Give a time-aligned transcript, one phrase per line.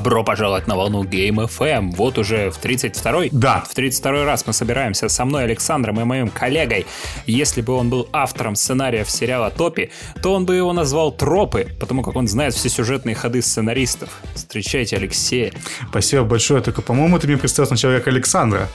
[0.00, 1.90] Добро пожаловать на волну Game FM.
[1.94, 3.28] Вот уже в 32-й?
[3.32, 3.62] Да.
[3.68, 6.86] В 32-й раз мы собираемся со мной, Александром и моим коллегой.
[7.26, 9.90] Если бы он был автором сценариев сериала Топи,
[10.22, 14.08] то он бы его назвал Тропы, потому как он знает все сюжетные ходы сценаристов.
[14.34, 15.52] Встречайте Алексея.
[15.90, 18.70] Спасибо большое, только, по-моему, ты мне представил сначала как Александра.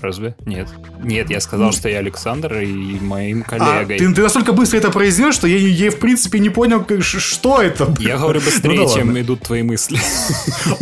[0.00, 0.36] Разве?
[0.46, 0.68] Нет.
[1.02, 3.96] Нет, я сказал, что я Александр и моим коллегой.
[3.96, 7.02] А, ты, ты настолько быстро это произнес, что я, я в принципе не понял, как,
[7.02, 7.94] что это.
[7.98, 9.98] Я говорю быстрее, ну, чем идут твои мысли.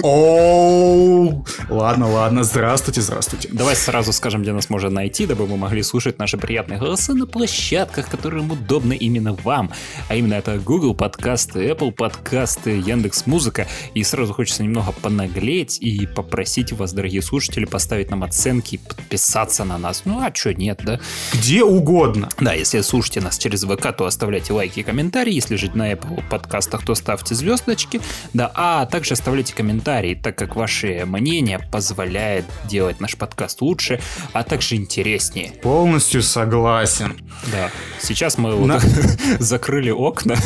[0.03, 2.45] О, ладно, ладно.
[2.45, 3.49] Здравствуйте, здравствуйте.
[3.53, 7.27] Давай сразу скажем, где нас можно найти, дабы мы могли слушать наши приятные голоса на
[7.27, 9.71] площадках, которым удобны именно вам.
[10.09, 13.67] А именно это Google подкасты, Apple подкасты, Яндекс Музыка.
[13.95, 19.79] И сразу хочется немного понаглеть и попросить вас, дорогие слушатели, поставить нам оценки, подписаться на
[19.79, 20.03] нас.
[20.05, 20.99] Ну, а что нет, да?
[21.33, 22.29] Где угодно.
[22.41, 25.33] Да, если слушаете нас через ВК, то оставляйте лайки и комментарии.
[25.33, 28.01] Если жить на Apple подкастах, то ставьте звездочки.
[28.35, 34.01] Да, а также оставляйте комментарии, так как ваше мнение позволяет делать наш подкаст лучше,
[34.33, 35.53] а также интереснее.
[35.63, 37.17] Полностью согласен.
[37.53, 37.71] Да.
[38.01, 38.79] Сейчас мы на...
[38.79, 38.83] вот
[39.39, 40.37] закрыли окна.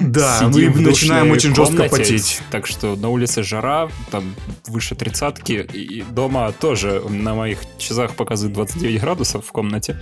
[0.00, 2.40] Да, мы начинаем очень жестко потеть.
[2.50, 4.34] Так что на улице жара, там
[4.66, 10.00] выше тридцатки, и дома тоже на моих часах показывает 29 градусов в комнате.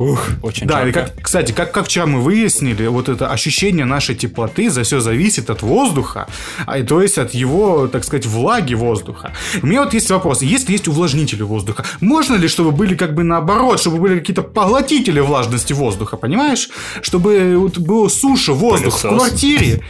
[0.00, 0.88] Ух, очень Да, жарко.
[0.88, 5.00] и как, кстати, как, как вчера мы выяснили, вот это ощущение нашей теплоты за все
[5.00, 6.26] зависит от воздуха,
[6.66, 9.32] а, то есть от его, так сказать, влаги воздуха.
[9.62, 13.24] У меня вот есть вопрос, если есть увлажнители воздуха, можно ли, чтобы были как бы
[13.24, 16.70] наоборот, чтобы были какие-то поглотители влажности воздуха, понимаешь?
[17.02, 19.12] Чтобы вот было суше воздух Пылесос.
[19.12, 19.82] в квартире.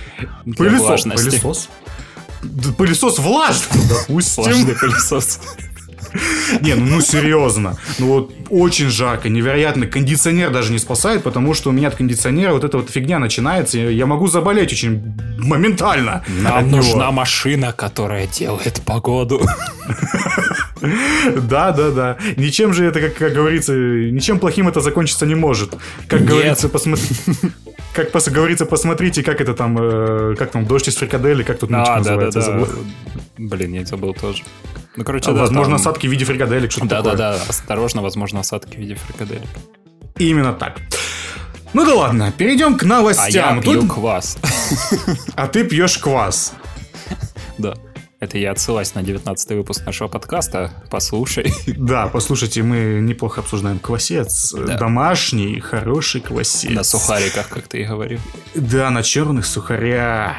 [0.56, 1.02] Пылесос.
[1.04, 1.68] Пылесос.
[2.76, 4.42] Пылесос влажный, допустим.
[4.42, 5.38] Влажный пылесос.
[6.60, 7.76] Не, ну, ну серьезно.
[7.98, 9.86] Ну вот очень жарко, невероятно.
[9.86, 13.78] Кондиционер даже не спасает, потому что у меня от кондиционера вот эта вот фигня начинается.
[13.78, 16.24] Я могу заболеть очень моментально.
[16.28, 19.40] Нам нужна машина, которая делает погоду.
[21.36, 22.16] Да, да, да.
[22.36, 25.74] Ничем же это, как, как говорится, ничем плохим это закончиться не может.
[26.08, 26.28] Как Нет.
[26.30, 27.04] говорится, посмотри.
[27.92, 31.70] Как пос- говорится, посмотрите, как это там, э, как там, дождь из фрикадели, как тут
[31.72, 32.44] А, да, да, называется, да.
[32.46, 32.68] забыл.
[33.36, 34.44] Блин, я забыл тоже.
[34.96, 35.40] Ну, короче, А, да.
[35.42, 37.16] Возможно, там- осадки в виде фрикаделек, что-то Да, такое.
[37.16, 37.42] да, да.
[37.48, 39.48] Осторожно, возможно, осадки в виде фрикаделек.
[40.18, 40.80] Именно так.
[41.72, 43.56] Ну да ладно, перейдем к А новостям.
[43.56, 44.36] я Тут- пью квас.
[45.36, 46.52] а ты пьешь квас.
[47.58, 47.74] Да.
[48.18, 50.72] Это я отсылаюсь на 19 выпуск нашего подкаста.
[50.90, 51.54] Послушай.
[51.66, 54.52] Да, послушайте, мы неплохо обсуждаем квасец.
[54.52, 54.76] Да.
[54.76, 56.70] Домашний, хороший квасец.
[56.70, 58.18] На сухариках, как ты и говорил.
[58.54, 60.36] Да, на черных сухарях.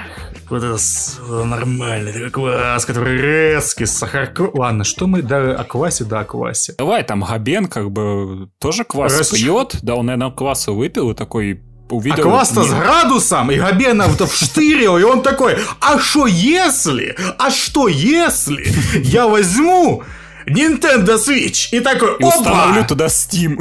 [0.51, 4.51] Вот это с- нормальный такой квас, который резкий, с сахарком.
[4.53, 6.75] Ладно, что мы да, о квасе, да о квасе.
[6.78, 9.78] Давай, там Габен как бы тоже квас Раз- пьет.
[9.81, 12.23] Да, он, наверное, кваса выпил и такой А увидел...
[12.23, 18.73] квас-то с градусом, и Габенов-то вштырил, и он такой, а что если, а что если
[19.03, 20.03] я возьму
[20.47, 22.28] Nintendo Switch и такой, И опа!
[22.28, 23.57] установлю туда Steam.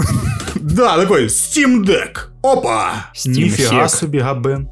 [0.56, 2.30] Да, такой Steam Deck.
[2.42, 3.10] Опа!
[3.14, 4.70] Steam Нифига себе, Габен.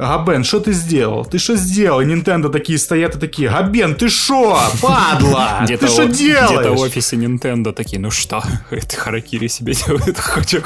[0.00, 1.26] Габен, что ты сделал?
[1.26, 2.00] Ты что сделал?
[2.00, 5.64] И Nintendo такие стоят и такие, Габен, ты шо, падла?
[5.68, 6.80] Ты что о- Где-то в делаешь?
[6.80, 10.62] офисе Nintendo такие, ну что, это Харакири себе делает, хочу.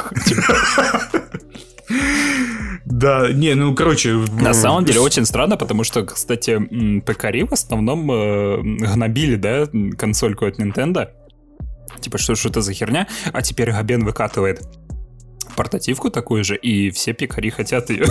[2.84, 4.12] Да, не, ну, короче...
[4.40, 9.66] На самом деле очень странно, потому что, кстати, м, пекари в основном э, гнобили, да,
[9.98, 11.08] консольку от Nintendo.
[12.00, 13.08] Типа, что что это за херня?
[13.32, 14.62] А теперь Габен выкатывает
[15.56, 18.06] портативку такую же, и все пекари хотят ее.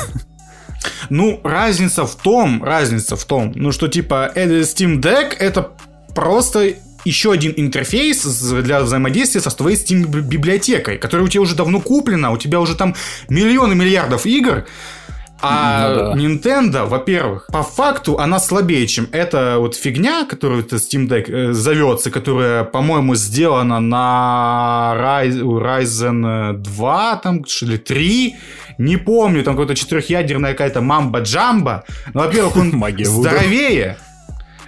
[1.09, 5.71] Ну, разница в том, разница в том, ну, что, типа, э, Steam Deck это
[6.15, 6.73] просто
[7.05, 12.31] еще один интерфейс для взаимодействия со твоей Steam библиотекой, которая у тебя уже давно куплена,
[12.31, 12.95] у тебя уже там
[13.29, 14.65] миллионы миллиардов игр,
[15.43, 16.13] а Ну да.
[16.15, 21.53] Nintendo, во-первых, по факту она слабее, чем эта вот фигня, которую это Steam Deck э,
[21.53, 28.35] зовется, которая, по-моему, сделана на Ryz- Ryzen 2, там, что ли, 3,
[28.77, 31.83] не помню, там какая-то четырехъядерная какая-то мамба-джамба.
[32.13, 32.71] Ну, во-первых, он
[33.03, 33.97] здоровее.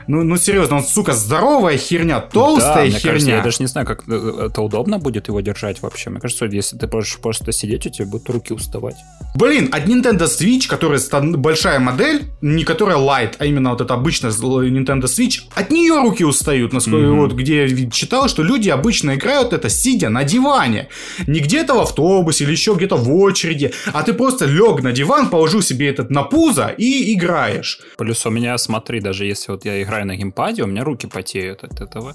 [0.07, 3.11] Ну, ну, серьезно, он, сука, здоровая херня, Да, толстая мне херня.
[3.11, 6.09] кажется, я даже не знаю, как э, это удобно будет его держать вообще.
[6.09, 8.95] Мне кажется, если ты будешь просто сидеть, у тебя будут руки уставать.
[9.35, 10.99] Блин, от Nintendo Switch, которая
[11.37, 16.23] большая модель, не которая Lite, а именно вот эта обычная Nintendo Switch, от нее руки
[16.23, 17.19] устают, насколько Мгм.
[17.19, 20.87] вот где я читал, что люди обычно играют это сидя на диване.
[21.27, 25.29] Не где-то в автобусе или еще где-то в очереди, а ты просто лег на диван,
[25.29, 27.79] положил себе этот на пузо и играешь.
[27.97, 31.63] Плюс у меня, смотри, даже если вот я играю на геймпаде, у меня руки потеют
[31.63, 32.13] от этого.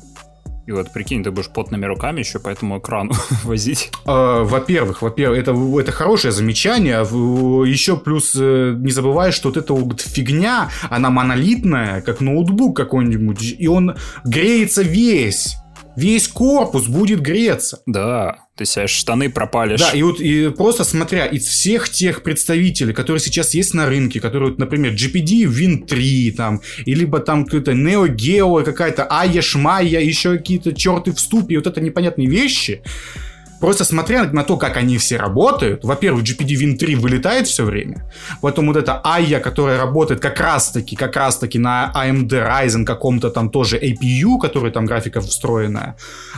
[0.67, 3.13] И вот прикинь, ты будешь потными руками еще по этому экрану
[3.45, 3.91] возить.
[4.05, 7.01] А, во-первых, во-первых, это, это хорошее замечание.
[7.67, 13.57] Еще плюс э, не забывай, что вот эта вот фигня, она монолитная, как ноутбук какой-нибудь,
[13.59, 15.57] и он греется весь
[15.97, 17.83] весь корпус будет греться.
[17.87, 19.81] Да, ты себе штаны пропалишь.
[19.81, 24.21] Да, и вот и просто смотря из всех тех представителей, которые сейчас есть на рынке,
[24.21, 30.37] которые, например, GPD Win 3, там, и либо там какой-то Neo Geo, какая-то Ая еще
[30.37, 32.83] какие-то черты в ступе, вот это непонятные вещи,
[33.61, 38.11] Просто смотря на то, как они все работают, во-первых, GPD Win 3 вылетает все время,
[38.41, 43.51] потом вот эта AIA, которая работает как раз-таки, как раз-таки на AMD Ryzen каком-то там
[43.51, 45.97] тоже APU, который там графика встроенная,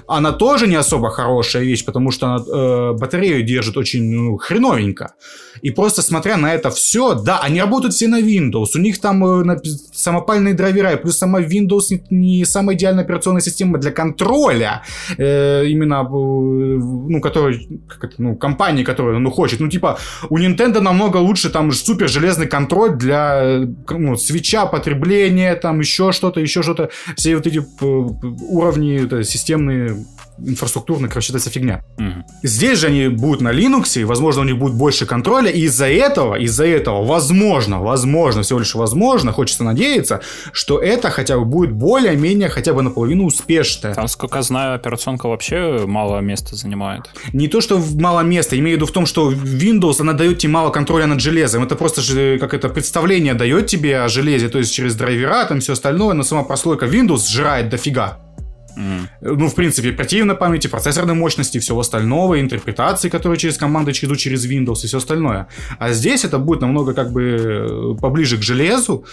[0.08, 5.12] она тоже не особо хорошая вещь, потому что она э, батарею держит очень ну, хреновенько.
[5.62, 9.24] И просто смотря на это все, да, они работают все на Windows, у них там
[9.24, 9.60] э,
[9.92, 14.82] самопальные драйвера, плюс сама Windows не, не самая идеальная операционная система для контроля,
[15.18, 19.60] э, именно э, ну, который, как это, ну, компании, которая, ну, хочет.
[19.60, 19.98] Ну, типа,
[20.30, 26.40] у Nintendo намного лучше там супер железный контроль для, ну, свеча, потребления, там, еще что-то,
[26.40, 26.90] еще что-то.
[27.16, 29.96] Все вот эти э, уровни это, системные
[30.38, 31.84] инфраструктурно, короче, это фигня.
[31.98, 32.24] Угу.
[32.42, 35.86] Здесь же они будут на Linux, и, возможно, у них будет больше контроля, и из-за
[35.86, 40.20] этого, из-за этого, возможно, возможно, всего лишь возможно, хочется надеяться,
[40.52, 43.94] что это хотя бы будет более-менее хотя бы наполовину успешное.
[43.94, 47.10] Там, сколько знаю, операционка вообще мало места занимает.
[47.32, 50.52] Не то, что мало места, имею в виду в том, что Windows, она дает тебе
[50.52, 51.62] мало контроля над железом.
[51.62, 55.60] Это просто же как это представление дает тебе о железе, то есть через драйвера, там
[55.60, 58.18] все остальное, но сама прослойка Windows сжирает дофига.
[58.76, 59.08] Mm.
[59.20, 64.46] Ну, в принципе, оперативной памяти, процессорной мощности, всего остального, интерпретации, которые через команды идут через
[64.46, 65.48] Windows и все остальное.
[65.78, 69.04] А здесь это будет намного как бы э, поближе к железу,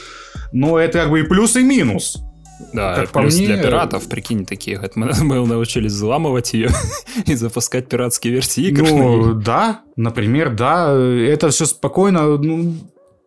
[0.51, 2.17] но это как бы и плюс, и минус.
[2.73, 3.47] Да, как плюс мне...
[3.47, 6.69] для пиратов, прикинь, такие, мы, научились взламывать ее
[7.25, 8.83] и запускать пиратские версии игр.
[8.83, 12.75] Ну, да, например, да, это все спокойно, ну,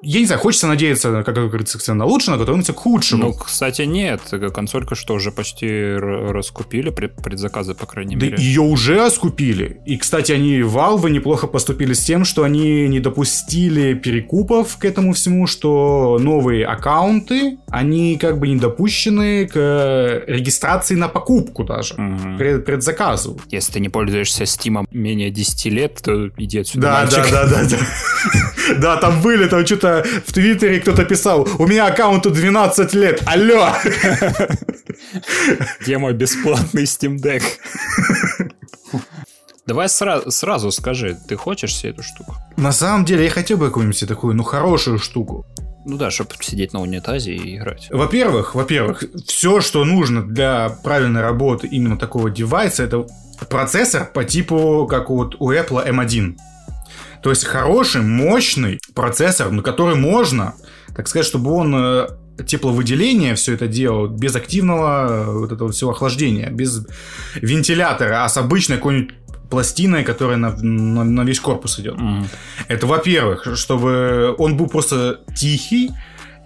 [0.05, 3.23] я не знаю, хочется надеяться, как говорится, на лучшее, но готовимся к худшему.
[3.23, 4.21] Ну, кстати, нет.
[4.53, 8.37] Консолька что, уже почти раскупили предзаказы, по крайней да мере?
[8.43, 9.81] ее уже раскупили.
[9.87, 15.13] И, кстати, они, Valve, неплохо поступили с тем, что они не допустили перекупов к этому
[15.13, 22.39] всему, что новые аккаунты, они как бы не допущены к регистрации на покупку даже, угу.
[22.39, 23.41] пред, предзаказу.
[23.51, 27.31] Если ты не пользуешься Steam менее 10 лет, то иди отсюда, Да, мальчик.
[27.31, 27.79] да, да, да.
[28.81, 33.69] Да, там были, там что-то в Твиттере кто-то писал, у меня аккаунту 12 лет, алло!
[35.81, 37.43] Где мой бесплатный Steam Deck?
[39.67, 42.35] Давай сразу, сразу скажи, ты хочешь себе эту штуку?
[42.57, 45.47] На самом деле, я хотел бы какую-нибудь такую, ну, хорошую штуку.
[45.85, 47.89] Ну да, чтобы сидеть на унитазе и играть.
[47.91, 53.07] Во-первых, во-первых, все, что нужно для правильной работы именно такого девайса, это
[53.49, 56.37] процессор по типу, как вот у Apple M1.
[57.23, 60.55] То есть хороший, мощный процессор, на который можно,
[60.97, 62.09] так сказать, чтобы он э,
[62.47, 66.85] тепловыделение все это делал без активного э, вот этого всего охлаждения, без
[67.35, 69.15] вентилятора, а с обычной какой-нибудь
[69.51, 71.97] пластиной, которая на, на, на весь корпус идет.
[71.97, 72.25] Mm.
[72.69, 75.91] Это, во-первых, чтобы он был просто тихий,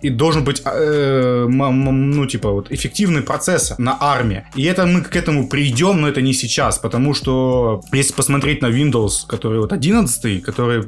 [0.02, 4.44] и должен быть, э, ну, типа, вот, эффективный процессор на армии.
[4.54, 8.70] И это мы к этому придем, но это не сейчас, потому что если посмотреть на
[8.70, 10.84] Windows, который вот 11, который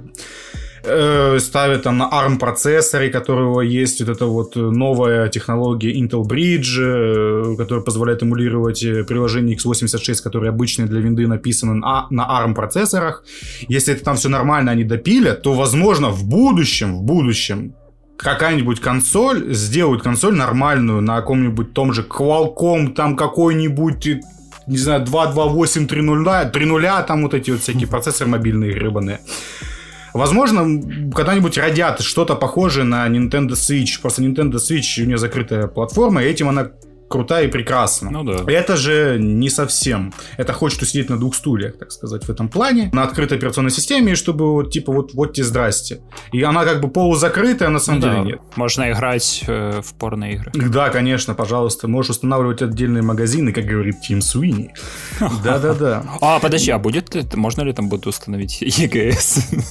[0.84, 6.78] э, ставит там на ARM процессоре, которого есть вот эта вот новая технология Intel Bridge,
[6.78, 12.54] э, которая позволяет эмулировать э, приложение x86, которые обычные для винды написаны на, на ARM
[12.54, 13.24] процессорах.
[13.68, 17.74] Если это там все нормально, они допилят, то, возможно, в будущем, в будущем
[18.18, 24.20] какая-нибудь консоль, сделают консоль нормальную на каком-нибудь том же Qualcomm, там какой-нибудь
[24.66, 29.20] не знаю, 228, 3.0, 3.0, там вот эти вот всякие процессоры мобильные гребаные.
[30.12, 30.82] Возможно,
[31.14, 34.00] когда-нибудь родят что-то похожее на Nintendo Switch.
[34.00, 36.70] Просто Nintendo Switch у нее закрытая платформа, и этим она
[37.08, 38.10] крутая и прекрасна.
[38.10, 38.44] Ну да.
[38.52, 40.12] Это же не совсем.
[40.36, 42.90] Это хочет усидеть на двух стульях, так сказать, в этом плане.
[42.92, 46.00] На открытой операционной системе, чтобы вот типа вот вот тебе здрасте.
[46.32, 48.24] И она как бы полузакрытая, а на самом ну, деле да.
[48.24, 48.40] нет.
[48.56, 50.52] Можно играть э, в порно-игры.
[50.54, 51.88] Да, конечно, пожалуйста.
[51.88, 54.74] Можешь устанавливать отдельные магазины, как говорит Тим Суини.
[55.44, 56.04] Да-да-да.
[56.20, 59.64] А, подожди, а будет ли, можно ли там будет установить EGS?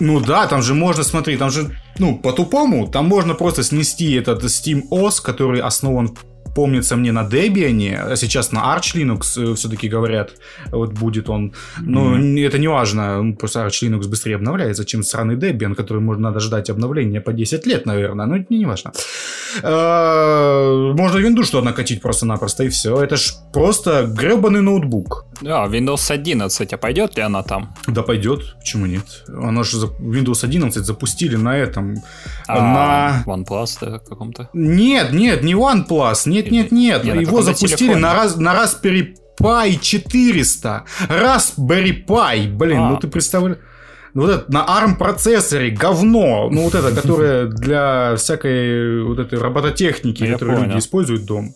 [0.00, 4.42] Ну да, там же можно, смотри, там же, ну, по-тупому, там можно просто снести этот
[4.44, 6.16] Steam OS, который основан
[6.54, 10.32] помнится мне на Debian, а сейчас на Arch Linux э, все-таки говорят,
[10.70, 11.52] вот будет он.
[11.80, 12.46] Но mm-hmm.
[12.46, 16.70] это не важно, просто Arch Linux быстрее обновляется, чем сраный Debian, который можно надо ждать
[16.70, 18.92] обновления по 10 лет, наверное, но это не важно.
[19.62, 23.02] Э, можно винду что накатить просто-напросто, и все.
[23.02, 25.26] Это ж просто гребаный ноутбук.
[25.40, 27.74] Да, Windows 11, а пойдет ли она там?
[27.86, 29.24] Да пойдет, почему нет?
[29.28, 31.96] Она же Windows 11 запустили на этом,
[32.46, 33.32] А, на...
[33.32, 34.48] OnePlus, да, каком-то?
[34.52, 37.04] Нет, нет, не OnePlus, нет, нет, нет.
[37.04, 40.84] Не, на Его запустили на, раз, на Raspberry Pi 400.
[41.08, 42.90] Raspberry Pi, блин, А.
[42.90, 43.58] ну ты представляешь...
[44.14, 50.24] Вот это на ARM процессоре говно, ну вот это, которое для всякой вот этой робототехники,
[50.24, 50.70] Я которую понял.
[50.70, 51.50] люди используют дома.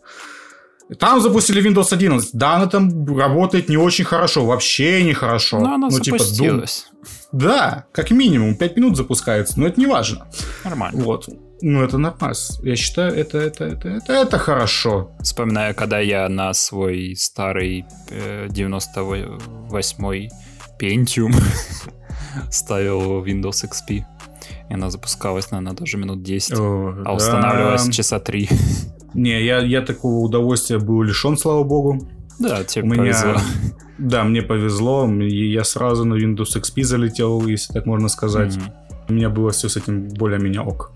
[0.99, 2.31] Там запустили Windows 11.
[2.33, 5.59] Да, она там работает не очень хорошо, вообще не хорошо.
[5.59, 6.87] Но она ну, типа, Doom- запустилась.
[7.33, 10.29] Да, как минимум 5 минут запускается, но это не важно.
[10.65, 11.03] Нормально.
[11.03, 11.29] Вот.
[11.61, 12.37] Ну, это нормально.
[12.63, 15.11] Я считаю, это, это, это, это, это хорошо.
[15.21, 20.31] Вспоминаю, когда я на свой старый э, 98-й
[20.81, 21.35] Pentium
[22.51, 24.05] ставил Windows XP.
[24.69, 26.55] И она запускалась, наверное, даже минут 10.
[26.59, 27.13] О, А да.
[27.13, 28.49] устанавливалась часа 3.
[29.15, 32.09] Не, я, я такого удовольствия был лишен, слава богу.
[32.39, 32.99] Да, тебе У меня...
[33.03, 33.35] повезло.
[33.99, 35.11] Да, мне повезло.
[35.11, 38.55] и Я сразу на Windows XP залетел, если так можно сказать.
[38.57, 38.73] Мгм.
[39.09, 40.93] У меня было все с этим более-менее ок.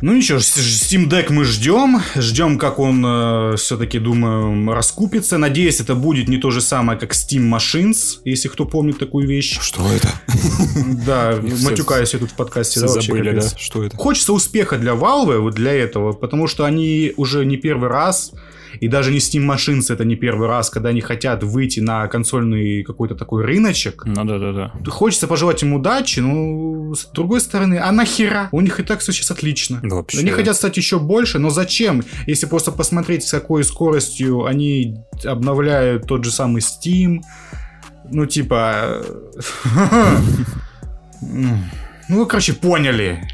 [0.00, 2.00] Ну ничего, Steam Deck мы ждем.
[2.14, 5.38] Ждем, как он все-таки, думаю, раскупится.
[5.38, 9.58] Надеюсь, это будет не то же самое, как Steam Machines, если кто помнит такую вещь.
[9.60, 10.08] Что это?
[11.06, 12.80] Да, матюкаюсь я тут в подкасте.
[12.80, 13.48] Забыли, да?
[13.56, 13.96] Что это?
[13.96, 18.32] Хочется успеха для Valve вот для этого, потому что они уже не первый раз,
[18.80, 22.82] и даже не Steam Machines это не первый раз, когда они хотят выйти на консольный
[22.82, 24.04] какой-то такой рыночек.
[24.04, 24.90] Ну да, да, да.
[24.90, 28.48] Хочется пожелать им удачи, но с другой стороны, а нахера?
[28.52, 29.80] У них и так все сейчас отлично.
[29.82, 30.18] Вообще.
[30.18, 32.02] Они хотят стать еще больше, но зачем?
[32.26, 37.20] Если просто посмотреть, с какой скоростью они обновляют тот же самый Steam,
[38.10, 39.02] ну типа...
[42.10, 43.28] Ну, короче, поняли.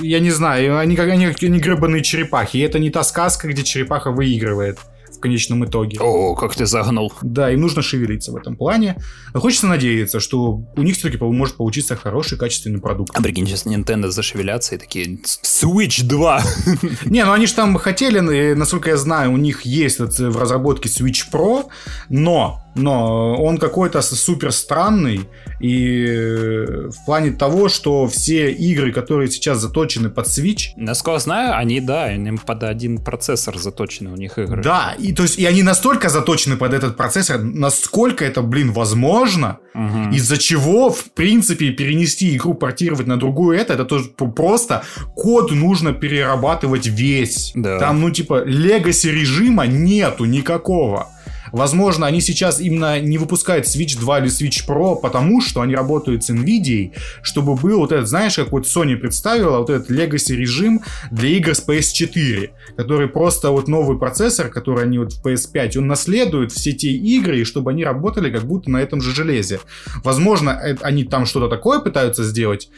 [0.00, 2.56] Я не знаю, они как они, они гребаные черепахи.
[2.56, 4.78] И это не та сказка, где черепаха выигрывает
[5.12, 5.98] в конечном итоге.
[6.00, 7.12] О, как ты загнул.
[7.22, 8.96] Да, им нужно шевелиться в этом плане.
[9.34, 13.16] Но хочется надеяться, что у них все-таки может получиться хороший, качественный продукт.
[13.16, 16.42] А прикинь, сейчас Nintendo зашевелятся и такие Switch 2.
[17.06, 18.20] Не, ну они же там хотели,
[18.54, 21.66] насколько я знаю, у них есть в разработке Switch Pro,
[22.08, 25.28] но, но он какой-то супер странный,
[25.60, 31.56] и э, в плане того, что все игры, которые сейчас заточены под Switch, Насколько знаю,
[31.56, 34.62] они, да, они под один процессор заточены у них игры.
[34.62, 39.58] да, и то есть и они настолько заточены под этот процессор, насколько это, блин, возможно,
[39.74, 40.10] Мгм.
[40.12, 44.82] из-за чего, в принципе, перенести игру, портировать на другую это, это тоже просто
[45.14, 47.52] код нужно перерабатывать весь.
[47.54, 47.78] Да.
[47.78, 51.08] Там, ну, типа, легаси режима нету никакого.
[51.52, 56.24] Возможно, они сейчас именно не выпускают Switch 2 или Switch Pro, потому что они работают
[56.24, 56.92] с Nvidia,
[57.22, 61.54] чтобы был вот этот, знаешь, как вот Sony представила, вот этот Legacy режим для игр
[61.54, 66.72] с PS4, который просто вот новый процессор, который они вот в PS5, он наследует все
[66.72, 69.60] те игры, и чтобы они работали как будто на этом же железе.
[70.02, 72.70] Возможно, э- они там что-то такое пытаются сделать,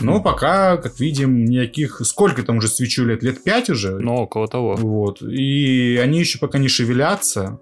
[0.00, 2.00] но пока, как видим, никаких...
[2.04, 3.22] Сколько там уже свечу лет?
[3.22, 3.98] Лет 5 уже?
[3.98, 4.74] Ну, около того.
[4.76, 5.22] Вот.
[5.22, 7.58] И они еще пока не шевелятся.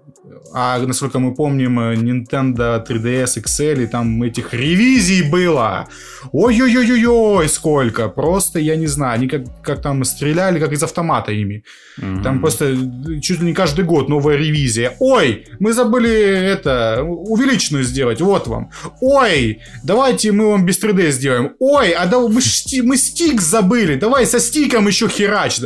[0.53, 5.87] А насколько мы помним, Nintendo 3DS XL, и там этих ревизий было.
[6.31, 8.09] Ой-ой-ой-ой, сколько.
[8.09, 11.63] Просто, я не знаю, они как, как там стреляли, как из автомата ими.
[11.97, 12.23] Мгм.
[12.23, 12.75] Там просто
[13.21, 14.95] чуть ли не каждый год новая ревизия.
[14.99, 18.71] Ой, мы забыли это, увеличенную сделать, вот вам.
[19.01, 21.51] Ой, давайте мы вам без 3D сделаем.
[21.59, 25.59] Ой, а да, мы, ж сти- мы стик забыли, давай со стиком еще херач.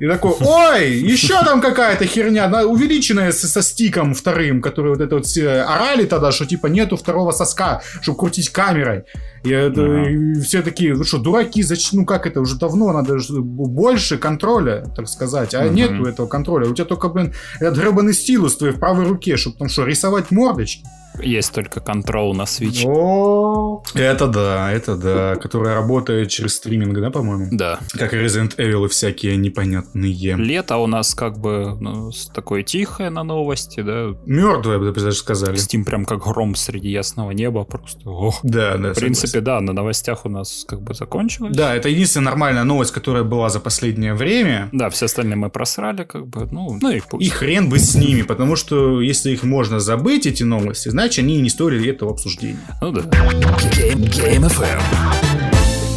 [0.00, 5.00] И такой, ой, еще там какая-то херня, да, увеличенная со, со стиком вторым, который вот
[5.00, 9.04] это вот все орали тогда, что типа нету второго соска, чтобы крутить камерой.
[9.44, 10.10] И, это- Ага.
[10.10, 14.84] и все такие, ну что, дураки, зачем, ну как это, уже давно надо больше контроля,
[14.96, 15.74] так сказать, а Мгм.
[15.74, 16.68] нету этого контроля.
[16.68, 20.30] У тебя только, блин, этот гребаный стилус твой в правой руке, чтобы там что, рисовать
[20.30, 20.82] мордочки?
[21.22, 22.84] Есть только контрол на Switch.
[22.86, 27.48] О, это да, это да, которая работает через стриминг, да, по-моему?
[27.50, 27.78] Да.
[27.92, 30.36] Как и Resident Evil и всякие непонятные.
[30.36, 34.14] Лето у нас как бы ну, такое тихое на новости, да.
[34.26, 35.56] Мертвые, бы даже сказали.
[35.56, 38.08] Steam прям как гром среди ясного неба просто.
[38.08, 38.40] Ох.
[38.42, 41.54] Да, да, В принципе, да, на новостях у нас как бы закончилось.
[41.56, 44.68] Да, это единственная нормальная новость, которая была за последнее время.
[44.72, 47.26] Да, все остальные мы просрали, как бы, ну, ну и пусть.
[47.26, 51.40] И хрен бы с ними, потому что если их можно забыть, эти новости, значит они
[51.40, 52.58] не стоили этого обсуждения.
[52.82, 53.00] Ну да.
[53.00, 54.82] Game, Game FM.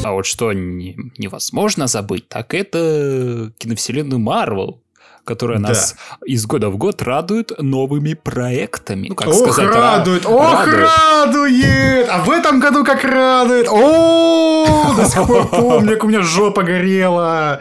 [0.05, 4.81] А вот что не- невозможно забыть, так это киновселенную Марвел,
[5.23, 9.07] которая нас из года в год радует новыми проектами.
[9.09, 10.87] Ну, как ох, сказать, радует, ох, радует.
[10.87, 12.07] радует!
[12.09, 13.67] А в этом году как радует!
[13.69, 17.59] О, до сих пор помню, как у меня жопа горела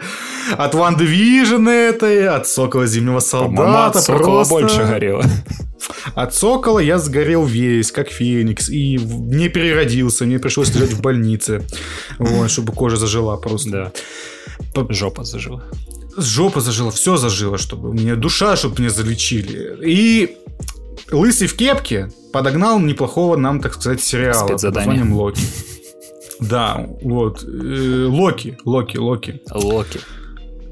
[0.57, 3.99] от Ван Division этой, от Сокола Зимнего Солдата.
[3.99, 4.53] От Сокола просто...
[4.53, 5.23] больше горело.
[6.15, 11.63] От Сокола я сгорел весь, как Феникс, и не переродился, мне пришлось лежать в больнице,
[12.19, 13.91] вот, чтобы кожа зажила просто.
[14.75, 14.85] Да.
[14.89, 15.63] Жопа зажила.
[16.17, 19.77] Жопа зажила, все зажило, чтобы у меня душа, чтобы меня залечили.
[19.83, 20.37] И
[21.11, 25.41] Лысый в кепке подогнал неплохого нам, так сказать, сериала под названием Локи.
[26.39, 27.43] Да, вот.
[27.43, 29.41] Э, Локи, Локи, Локи.
[29.53, 29.99] Локи.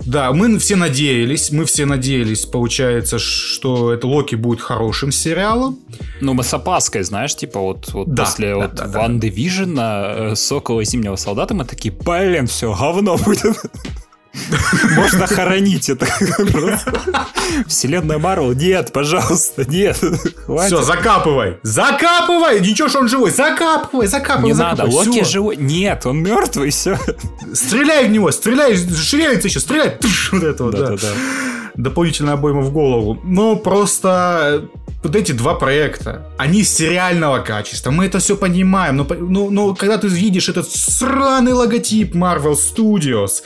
[0.05, 5.79] Да, мы все надеялись, мы все надеялись, получается, что это Локи будет хорошим сериалом.
[6.21, 9.27] Ну, мы с опаской, знаешь, типа вот, вот да, после да, вот да, Ван да.
[9.27, 13.57] Дивижена, э, Сокола и Зимнего Солдата мы такие, блин, все, говно будет.
[14.95, 16.07] Можно хоронить это.
[17.67, 19.97] Вселенная Марвел, нет, пожалуйста, нет.
[19.97, 24.51] Все, закапывай, закапывай, ничего, что он живой, закапывай, закапывай.
[24.51, 26.97] Не надо, Локи живой, нет, он мертвый, все.
[27.53, 29.97] Стреляй в него, стреляй, шевелится еще, стреляй.
[30.31, 30.95] Вот это вот, да.
[31.75, 33.19] Дополнительная обойма в голову.
[33.23, 34.69] Но просто
[35.03, 39.97] вот эти два проекта, они сериального качества, мы это все понимаем, но, но, но когда
[39.97, 43.41] ты видишь этот сраный логотип Marvel Studios,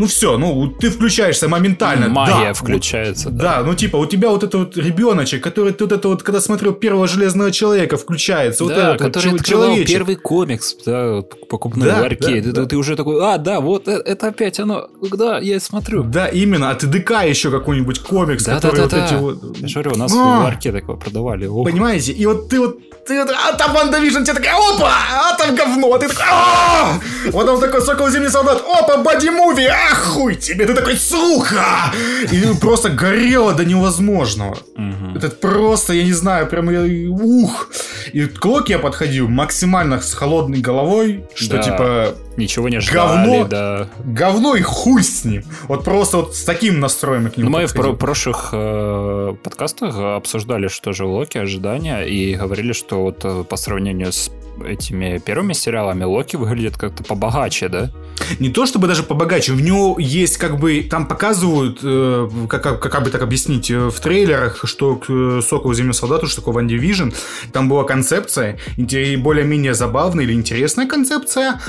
[0.00, 2.08] ну все, ну ты включаешься моментально.
[2.08, 3.28] Магия да, включается.
[3.28, 3.58] Вот, да.
[3.58, 6.72] да, ну типа у тебя вот этот вот ребеночек, который тут это вот, когда смотрел
[6.72, 8.64] первого Железного Человека, включается.
[8.64, 9.88] Да, вот этот который вот человечек.
[9.88, 12.40] первый комикс, да, покупной да, в арке.
[12.40, 12.64] Да, ты, да.
[12.64, 16.02] ты уже такой, а, да, вот это, это опять оно, да, я смотрю.
[16.02, 19.04] Да, именно, а ты ДК еще какой-нибудь комикс, да, который да, да, вот да.
[19.04, 19.58] эти вот...
[19.58, 20.40] Я же говорю, у нас а!
[20.40, 21.44] в арке такое продавали.
[21.44, 21.66] Ох.
[21.66, 25.94] Понимаете, и вот ты вот ты, а там WandaVision, тебе такая, опа, а там говно,
[25.94, 27.00] а ты такой, а
[27.32, 31.92] Потом такой Сокол Зимний Солдат, опа, боди-муви, ахуй тебе, ты такой, сука!
[32.30, 34.58] И просто горело до невозможного.
[34.76, 35.16] Угу.
[35.16, 37.70] Это просто, я не знаю, прям я, ух.
[38.12, 41.62] И к Локи я подходил максимально с холодной головой, что да.
[41.62, 43.88] типа ничего не ждали, говно, да.
[44.04, 45.44] Говно и хуй с ним.
[45.68, 47.50] Вот просто вот с таким настроем к нему.
[47.50, 53.02] Ну, мы в про- прошлых э, подкастах обсуждали, что же Локи, ожидания, и говорили, что
[53.02, 54.30] вот э, по сравнению с
[54.66, 57.90] этими первыми сериалами Локи выглядит как-то побогаче, да?
[58.38, 62.80] Не то чтобы даже побогаче, в него есть как бы, там показывают, э, как, как,
[62.80, 66.54] как бы так объяснить, э, в трейлерах, что к э, Сокову Зимнему Солдату, что такое
[66.54, 67.14] Ван Division,
[67.52, 71.60] там была концепция, более-менее забавная или интересная концепция,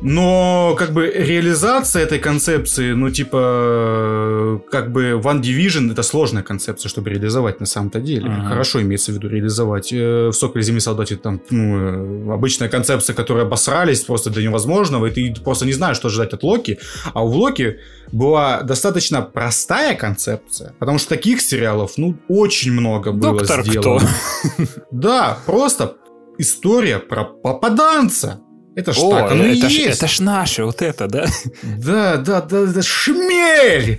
[0.00, 6.88] но, как бы, реализация этой концепции, ну, типа, как бы, One Division— это сложная концепция,
[6.88, 8.30] чтобы реализовать на самом-то деле.
[8.30, 8.48] Ага.
[8.48, 9.92] Хорошо имеется в виду реализовать.
[9.92, 15.06] Э, в «Соколе зимней солдате» там, ну, э, обычная концепция, которая обосрались просто до невозможного,
[15.06, 16.78] и ты просто не знаешь, что ожидать от Локи.
[17.12, 17.78] А у Локи
[18.12, 24.00] была достаточно простая концепция, потому что таких сериалов, ну, очень много было Доктор сделано.
[24.00, 24.64] Кто?
[24.90, 25.96] Да, просто
[26.38, 28.40] история про попаданца.
[28.78, 29.98] Это ж О, так, оно это и ж, есть.
[29.98, 31.26] Это ж наше, вот это, да?
[31.64, 33.98] Да, да, да, да, шмель!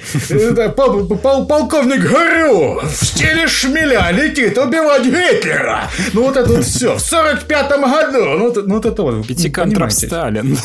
[0.77, 5.89] Полковник Горю в стиле шмеля летит убивать Гитлера!
[6.13, 8.23] Ну вот это вот все, в сорок пятом году!
[8.37, 10.57] Ну, ну вот это вот, Пятиконтрап Сталин.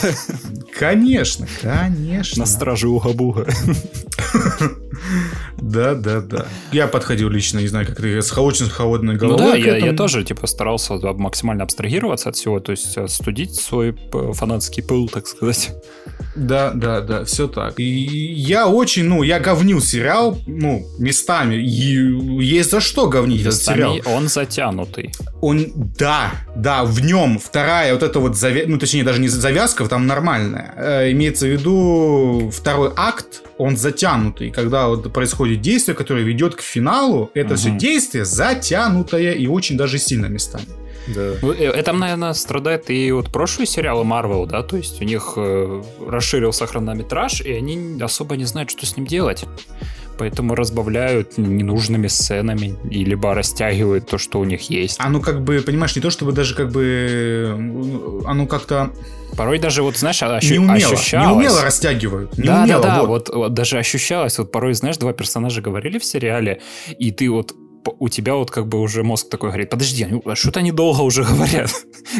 [0.78, 2.40] Конечно, конечно.
[2.40, 3.48] На страже Уга-Буга.
[5.60, 6.46] Да, да, да.
[6.72, 9.44] Я подходил лично, не знаю, как ты, с очень холодной головой.
[9.44, 13.54] Ну да, я, я тоже, типа, старался максимально абстрагироваться от всего, то есть э, студить
[13.54, 13.96] свой
[14.34, 15.72] фанатский пыл, так сказать.
[16.36, 17.78] Да, да, да, все так.
[17.78, 21.56] И я очень, ну, я говнил сериал, ну, местами.
[21.56, 24.16] И есть за что говнить местами этот сериал.
[24.16, 25.12] он затянутый.
[25.40, 29.86] Он, да, да, в нем вторая вот эта вот завязка, ну, точнее, даже не завязка,
[29.86, 30.74] там нормальная.
[30.76, 34.50] Э, имеется в виду второй акт, он затянутый.
[34.50, 37.60] Когда вот происходит действие, которое ведет к финалу, это угу.
[37.60, 40.66] все действие затянутое и очень даже сильно местами.
[41.08, 41.34] Да.
[41.42, 45.34] Ну, э, это, наверное, страдает и вот прошлые сериалы Marvel, да, то есть у них
[45.36, 49.44] э, расширился хронометраж, и они особо не знают, что с ним делать.
[50.16, 54.96] Поэтому разбавляют ненужными сценами и либо растягивают то, что у них есть.
[55.00, 58.92] А ну как бы, понимаешь, не то чтобы даже как бы оно как-то
[59.36, 61.28] Порой даже вот, знаешь, ощу- не умело, ощущалось...
[61.28, 62.38] Не умело растягивают.
[62.38, 63.28] Не да, умело, да, да, вот.
[63.28, 66.60] Вот, вот даже ощущалось, вот порой, знаешь, два персонажа говорили в сериале,
[66.98, 67.52] и ты вот
[67.98, 71.24] у тебя вот как бы уже мозг такой говорит, подожди, а что-то они долго уже
[71.24, 71.70] говорят.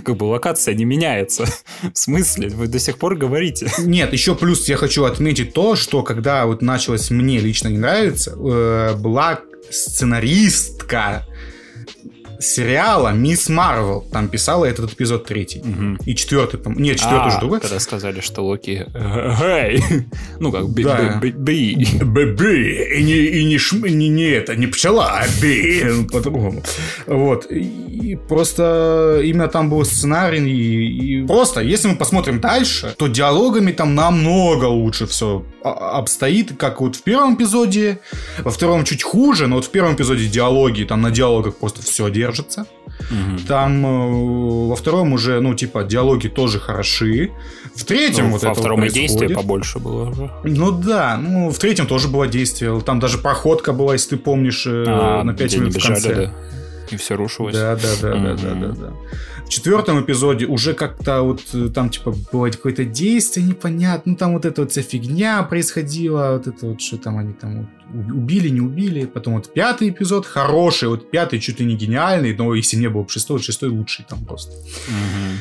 [0.05, 1.44] как бы локация не меняется.
[1.83, 2.48] В смысле?
[2.48, 3.70] Вы до сих пор говорите.
[3.79, 8.33] Нет, еще плюс я хочу отметить то, что когда вот началось мне лично не нравится,
[8.33, 11.27] э, была сценаристка
[12.40, 14.05] сериала Мисс Марвел.
[14.12, 15.61] Там писала этот эпизод третий.
[15.64, 15.99] Мгм.
[16.07, 17.61] И четвертый, по Нет, четвертый А, уже другой.
[17.61, 18.87] Когда сказали, что Локи...
[19.40, 19.83] Гей!
[20.40, 20.83] Ну как, би-
[22.03, 26.05] би- би- и не, и не, шм- не, не это, не пчела, а би, ну,
[26.07, 26.62] по-другому.
[27.07, 27.47] Вот.
[28.04, 30.50] И, просто именно там был сценарий.
[30.50, 36.80] И, и просто, если мы посмотрим дальше, то диалогами там намного лучше все обстоит, как
[36.80, 37.98] вот в первом эпизоде.
[38.38, 42.10] Во втором чуть хуже, но вот в первом эпизоде диалоги, там на диалогах просто все
[42.10, 42.66] держится.
[43.10, 43.38] Мгм.
[43.48, 47.30] Там э, во втором уже, ну, типа, диалоги тоже хороши.
[47.74, 50.30] В третьем Ну, вот Во это втором вот и действие побольше было уже.
[50.44, 52.80] Ну да, ну в третьем тоже было действие.
[52.82, 55.76] Там даже проходка была, если ты помнишь, э, А, на 5 где они минут в
[55.76, 56.14] бежали, конце.
[56.14, 56.32] да.
[56.94, 57.54] И все рушилось.
[57.54, 58.92] Да, да, да, да, да, да, да.
[59.44, 64.33] В четвертом эпизоде уже как-то вот э, там типа было какое-то действие непонятно, ну там
[64.33, 68.48] вот эта вот вся фигня происходила, вот это вот что там они там вот убили,
[68.48, 69.04] не убили.
[69.04, 73.02] Потом вот пятый эпизод хороший, вот пятый чуть ли не гениальный, но если не было
[73.02, 74.52] бы шестой, шестой лучший там просто.
[74.88, 75.40] Мгм.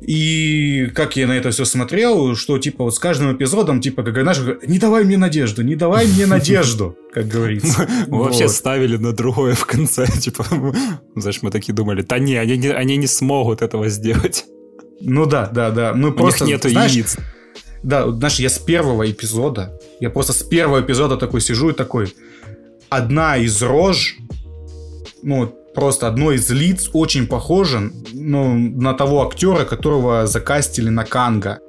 [0.00, 4.14] И как я на это все смотрел, что типа вот с каждым эпизодом, типа, как
[4.14, 7.86] знаешь, не давай мне надежду, не давай мне надежду, как говорится.
[8.08, 10.44] Мы вообще ставили на другое в конце, типа,
[11.14, 14.44] знаешь, мы такие думали, да не, они, не- они не смогут этого сделать.
[15.02, 15.92] Ну да, да, да.
[15.94, 17.16] Мы У просто, них нету знаешь, яиц.
[17.82, 22.14] Да, знаешь, я с первого эпизода, я просто с первого эпизода такой сижу и такой,
[22.88, 24.16] одна из рож,
[25.22, 31.60] ну, просто одно из лиц очень похоже, ну, на того актера, которого закастили на Канга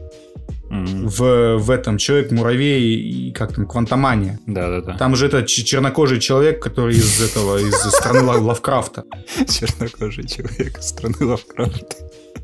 [0.70, 4.40] в, в этом Человек-муравей и как там, Квантомания.
[4.48, 4.98] Да-да-да.
[4.98, 9.04] Там же это чернокожий человек, который из этого, из страны Ла- Лавкрафта.
[9.50, 11.96] Чернокожий человек из страны Лавкрафта.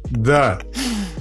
[0.10, 0.60] Да.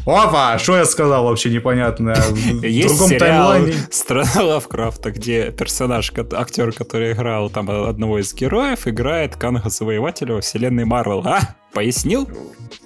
[0.07, 2.15] Опа, что я сказал вообще непонятно.
[2.31, 3.75] В Есть другом сериал таймлайне.
[3.91, 10.85] «Страна Лавкрафта», где персонаж, актер, который играл там одного из героев, играет Канга-завоевателя во вселенной
[10.85, 11.23] Марвел.
[11.27, 11.41] А?
[11.73, 12.29] Пояснил?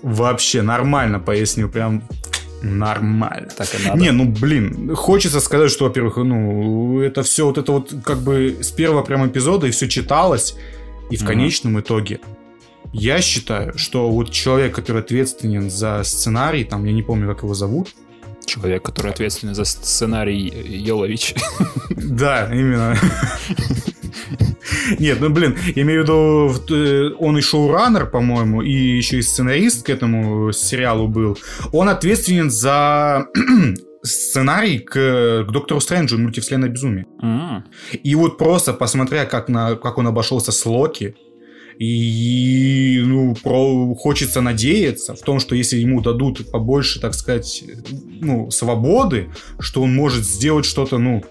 [0.02, 2.02] Вообще нормально пояснил, прям
[2.62, 3.48] нормально.
[3.56, 4.00] Так и надо.
[4.00, 8.58] Не, ну блин, хочется сказать, что, во-первых, ну, это все вот это вот как бы
[8.60, 10.56] с первого прям эпизода и все читалось,
[11.10, 11.28] и в Мгм.
[11.28, 12.20] конечном итоге
[12.92, 17.54] я считаю, что вот человек, который ответственен за сценарий, там, я не помню, как его
[17.54, 17.88] зовут,
[18.46, 21.34] Человек, который ответственен за сценарий Йолович.
[21.90, 22.96] Да, именно.
[24.98, 29.22] Нет, ну блин, я имею в виду, э, он и шоураннер, по-моему, и еще и
[29.22, 31.38] сценарист к этому сериалу был.
[31.72, 33.26] Он ответственен за
[34.02, 37.06] сценарий к, к Доктору Стрэнджу «Мультивселенная безумие».
[37.22, 37.64] М.
[37.92, 41.14] И вот просто посмотря, как, на, как он обошелся с Локи,
[41.80, 47.64] и ну, про, хочется надеяться в том, что если ему дадут побольше, так сказать,
[48.20, 51.24] ну, свободы, что он может сделать что-то, ну,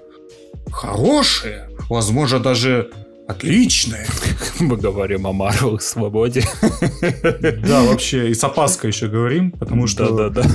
[0.71, 2.89] хорошее, возможно, даже
[3.27, 4.07] отличное.
[4.59, 6.43] Мы говорим о Марвел свободе.
[7.67, 10.49] Да, вообще, и с опаской еще говорим, потому что Да-да-да.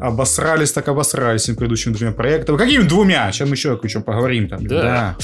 [0.00, 2.58] обосрались так обосрались им предыдущими двумя проектами.
[2.58, 3.32] Какими двумя?
[3.40, 4.66] Мы еще о чем поговорим там.
[4.66, 5.16] Да.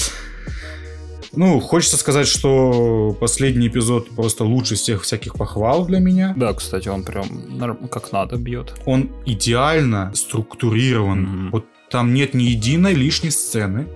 [1.37, 6.33] Ну, хочется сказать, что последний эпизод просто лучше всех всяких похвал для меня.
[6.35, 8.73] Да, кстати, он прям как надо бьет.
[8.85, 11.21] Он идеально структурирован.
[11.21, 11.51] Мгм.
[11.51, 13.87] Вот там нет ни единой лишней сцены,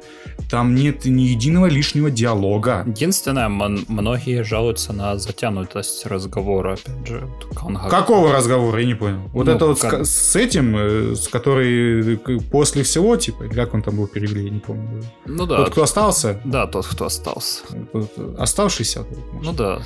[0.52, 2.84] там нет ни единого лишнего диалога.
[2.86, 7.28] Единственное, многие жалуются на затянутость разговора, опять же.
[7.56, 7.90] Канга.
[7.90, 9.22] Какого разговора, я не понял.
[9.34, 13.16] Вот Ну, это вот с, как- ка- с этим, э, с который э, после всего,
[13.18, 15.02] типа, как он там был перевели, я не помню.
[15.26, 15.58] Ну да.
[15.58, 17.62] Тот, кто остался, Да, тот, кто остался.
[17.94, 19.06] э, оставшийся.
[19.34, 19.46] может.
[19.46, 19.82] Ну да.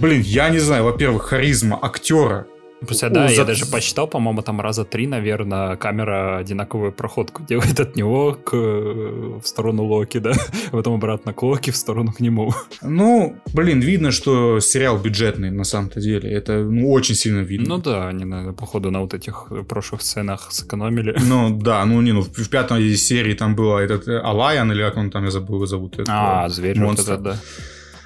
[0.00, 2.46] Блин, я не знаю, во-первых, харизма актера.
[2.86, 7.96] Хотя, да, я даже посчитал, по-моему, там раза три, наверное, камера одинаковую проходку делает от
[7.96, 10.32] него к, в сторону Локи, да,
[10.72, 12.52] потом обратно к Локи, в сторону к нему.
[12.82, 16.30] Ну, блин, видно, что сериал бюджетный на самом-то деле.
[16.30, 17.76] Это ну, очень сильно видно.
[17.76, 21.16] Ну да, они, наверное, походу, на вот этих прошлых сценах сэкономили.
[21.26, 24.96] Ну да, ну не, ну в, пятой серии там было этот э, Алаян, или как
[24.96, 25.98] он там, я забыл его зовут.
[26.08, 27.14] А, зверь вот монстра.
[27.14, 27.36] этот, да.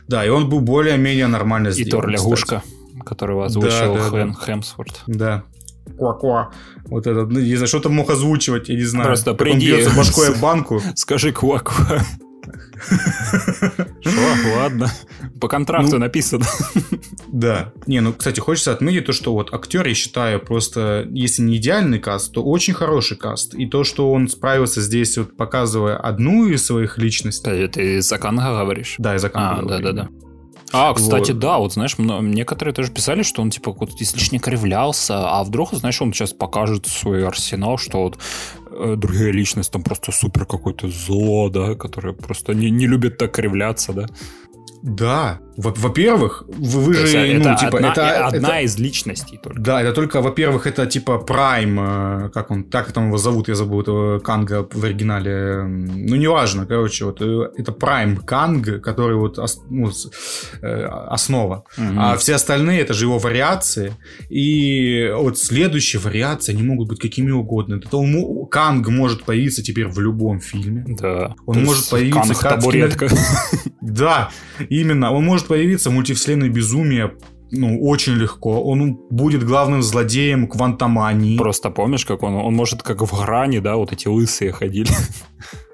[0.09, 2.15] Да, и он был более-менее нормально И сделан.
[2.17, 2.80] Тор кстати.
[3.01, 4.35] Которого озвучил Да, да, Хэн да.
[4.45, 5.03] Хемсворт.
[5.07, 5.43] Да.
[5.97, 6.51] Ква-ква.
[6.87, 9.07] Вот этот, ну, не знаю, что-то мог озвучивать, я не знаю.
[9.07, 9.67] Просто Как он приди.
[9.67, 10.81] бьется башкой банку.
[10.95, 12.01] Скажи ква-ква.
[14.01, 14.91] Что, ладно.
[15.41, 16.45] По контракту Ну, написано.
[17.33, 17.73] Да.
[17.87, 22.01] Не, ну, кстати, хочется отметить то, что вот актер, я считаю, просто, если не идеальный
[22.01, 23.55] каст, то очень хороший каст.
[23.55, 27.51] И то, что он справился здесь, вот показывая одну из своих личностей.
[27.51, 28.97] Ты, ты за Канга говоришь?
[28.99, 30.09] Да, из А, да-да-да.
[30.73, 31.41] А, кстати, Вот.
[31.41, 36.01] да, вот знаешь, некоторые тоже писали, что он типа вот излишне кривлялся, а вдруг, знаешь,
[36.01, 38.19] он сейчас покажет свой арсенал, что вот
[38.71, 43.33] э, другая личность там просто супер какое-то зло, да, которое просто не, не любит так
[43.33, 44.07] кривляться, да.
[44.83, 45.41] Да.
[45.57, 49.39] Во-первых, вы, вы То есть же, это ну, типа, одна, это, одна это- из личностей
[49.43, 49.61] только.
[49.61, 53.55] Да, это только, во-первых, это типа Прайм, э, как он, так там его зовут, я
[53.55, 55.65] забыл этого Канга в оригинале.
[55.65, 59.91] Ну, неважно, короче, вот э, это Прайм Канг, который вот ос- ну,
[60.63, 61.65] э, основа.
[61.77, 61.99] Мгм.
[62.01, 63.93] А все остальные это же его вариации.
[64.31, 67.75] И вот следующие вариации, они могут быть какими угодно.
[67.75, 70.85] Это он Канг может появиться теперь в любом фильме.
[70.89, 71.35] Да.
[71.45, 73.09] Он То может появиться Канг как табуретка.
[73.81, 74.31] Да,
[74.71, 75.13] именно.
[75.13, 77.13] Он может появиться в мультивселенной безумия
[77.53, 78.63] ну, очень легко.
[78.63, 81.37] Он будет главным злодеем квантомании.
[81.37, 84.91] Просто помнишь, как он, он может как в грани, да, вот эти лысые ходили.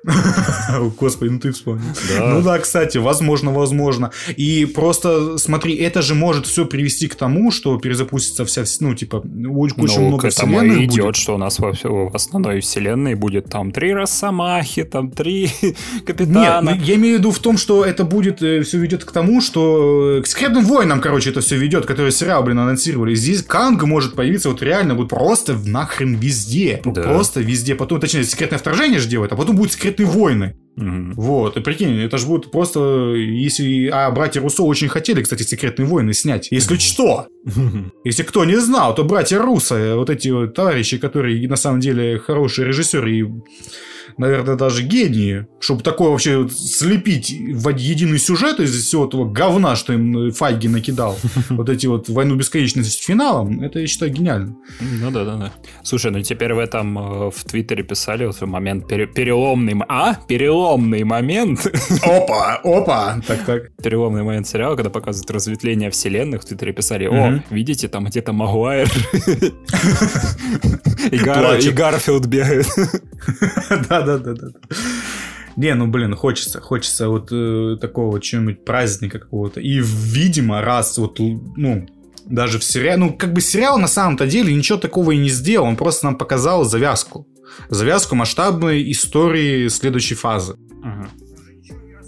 [1.01, 1.85] Господи, ну ты вспомнил.
[2.17, 2.27] Да.
[2.35, 4.11] Ну да, кстати, возможно, возможно.
[4.37, 8.95] И просто смотри, это же может все привести к тому, что перезапустится вся, вс- ну,
[8.95, 11.17] типа, очень ну, много вселенных идет, будет.
[11.17, 16.75] что у нас во, в основной вселенной будет там три Росомахи, там три Нет, Капитана.
[16.75, 20.19] ну, я имею в виду в том, что это будет, все ведет к тому, что
[20.19, 23.15] э, к секретным войнам, короче, это все ведет, который сериал, блин, анонсировали.
[23.15, 26.81] Здесь Канг может появиться вот реально вот просто нахрен везде.
[26.85, 27.03] Да.
[27.03, 27.75] Просто везде.
[27.75, 30.57] Потом, точнее, секретное вторжение же делает, а потом будут секретные войны.
[30.77, 31.15] Мгм.
[31.15, 33.89] Вот, и прикинь, это же будет просто, если...
[33.91, 36.49] А братья Руссо очень хотели, кстати, «Секретные войны» снять.
[36.51, 37.29] Если что,
[38.05, 42.19] если кто не знал, то братья Руссо, вот эти вот товарищи, которые на самом деле
[42.19, 43.25] хорошие режиссеры и,
[44.19, 49.93] наверное, даже гении, чтобы такое вообще слепить в единый сюжет из всего этого говна, что
[49.93, 51.19] им Файги накидал,
[51.51, 54.57] вот эти вот «Войну бесконечности» с финалом, это, я считаю, гениально.
[54.81, 55.53] Ну да, да, да.
[55.83, 61.05] Слушай, ну теперь в этом э, в Твиттере писали вот момент пере- переломный, а переломный
[61.05, 61.67] момент,
[62.03, 63.73] Опа, опа, так-так.
[63.83, 68.89] переломный момент сериала, когда показывают разветвление вселенных, в Твиттере писали, о, видите, там где-то Магуайр
[71.11, 71.67] и Гар- Плачет.
[71.67, 71.71] и
[74.07, 74.55] Гарфилд бегает.
[74.67, 74.77] Да-да-да-да.
[75.57, 79.61] Не, ну блин, хочется, хочется вот э, такого чего-нибудь праздника какого-то.
[79.61, 81.87] И, видимо, раз вот, ну,
[82.27, 85.67] даже в сериале, ну, как бы сериал на самом-то деле ничего такого и не сделал,
[85.67, 87.27] он просто нам показал завязку.
[87.71, 90.57] Завязку масштабной истории следующей фазы.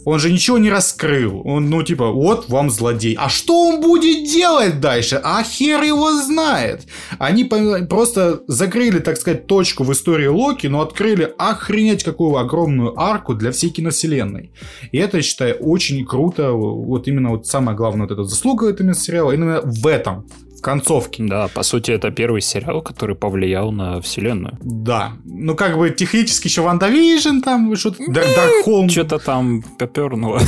[0.09, 1.43] Он же ничего не раскрыл.
[1.45, 3.15] Он, ну, типа, вот вам злодей.
[3.19, 5.21] А что он будет делать дальше?
[5.23, 6.87] А хер его знает.
[7.19, 13.35] Они просто закрыли, так сказать, точку в истории Локи, но открыли охренеть какую огромную арку
[13.35, 14.51] для всей киновселенной.
[14.93, 16.53] И это, я считаю, очень круто.
[16.53, 20.25] Вот именно вот самая главная вот эта заслуга этого сериала именно в этом,
[20.59, 21.25] в концовке.
[21.25, 24.59] Да, по сути, это первый сериал, который повлиял на вселенную.
[24.61, 25.13] Да.
[25.25, 28.89] Ну, как бы технически еще WandaVision там, что-то, Darkhold.
[28.89, 30.41] Что-то там попернуло.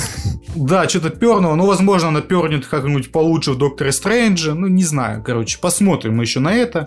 [0.57, 1.55] Да, что-то пернуло.
[1.55, 4.55] Ну, возможно, она пернет как-нибудь получше в Докторе Стрэнджа.
[4.55, 5.23] Ну, не знаю.
[5.25, 6.87] Короче, посмотрим мы еще на это.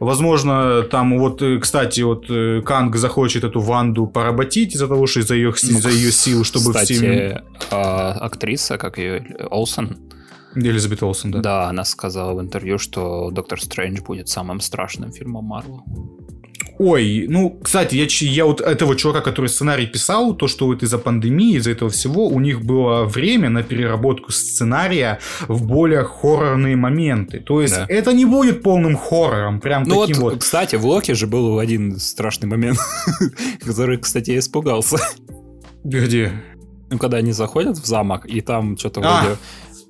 [0.00, 5.20] Возможно, там вот, э, кстати, вот э, Канг захочет эту Ванду поработить из-за того, что
[5.20, 7.42] из-за ее, Ну, из-за ее сил, чтобы Кстати, всеми...
[7.70, 9.96] а, актриса, как ее, Олсен,
[10.54, 11.40] Элизабет Олсен, да.
[11.40, 11.68] да.
[11.68, 15.82] она сказала в интервью, что Доктор Стрэндж будет самым страшным фильмом Марвел.
[16.80, 20.98] Ой, ну, кстати, я, я вот этого чувака, который сценарий писал, то, что вот из-за
[20.98, 27.40] пандемии, из-за этого всего, у них было время на переработку сценария в более хоррорные моменты.
[27.40, 27.84] То есть Да.
[27.88, 30.40] это не будет полным хоррором, прям Ну таким вот, вот.
[30.42, 32.78] кстати, в Локи же был один страшный момент,
[33.64, 34.98] который, кстати, я испугался.
[35.82, 36.32] Где?
[36.90, 39.20] Ну, когда они заходят в замок, и там что-то А!
[39.22, 39.36] вроде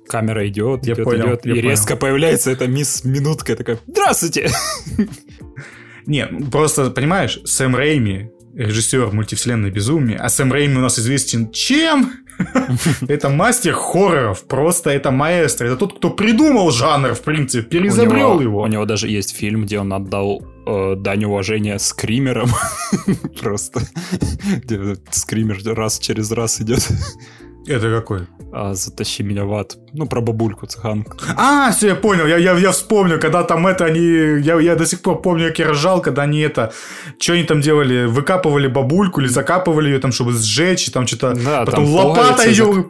[0.09, 1.69] камера идет, Я идет, понял, идет, я и понял.
[1.69, 4.49] резко появляется эта мисс Минутка, такая, здравствуйте!
[6.05, 12.11] Не, просто, понимаешь, Сэм Рейми, режиссер мультивселенной безумия, а Сэм Рейми у нас известен чем?
[13.09, 18.35] Это мастер хорроров, просто это маэстро, это тот, кто придумал жанр, в принципе, У перезабрел
[18.35, 18.61] него- его.
[18.61, 22.49] У него даже есть фильм, где он отдал э, дань уважения скримерам.
[23.41, 23.81] Просто.
[24.63, 26.87] Где скример раз через раз идет.
[27.67, 28.27] Это какой?
[28.51, 29.77] А, затащи меня в ад.
[29.93, 31.17] Ну, про бабульку цыганку.
[31.37, 34.01] А, все, я понял, я, я, я вспомнил, когда там это они,
[34.41, 36.71] я, я до сих пор помню, как я ржал, когда они это,
[37.19, 41.35] что они там делали, выкапывали бабульку или закапывали ее там, чтобы сжечь, и там что-то,
[41.35, 42.85] Да, потом там пуговицы ее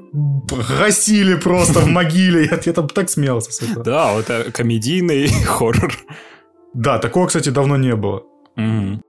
[0.79, 3.84] гасили просто в могиле, я, я там так смеялся с этого.
[3.84, 5.93] Да, вот это комедийный хоррор.
[6.73, 8.23] Да, такого, кстати, давно не было.
[8.55, 9.01] Мгм.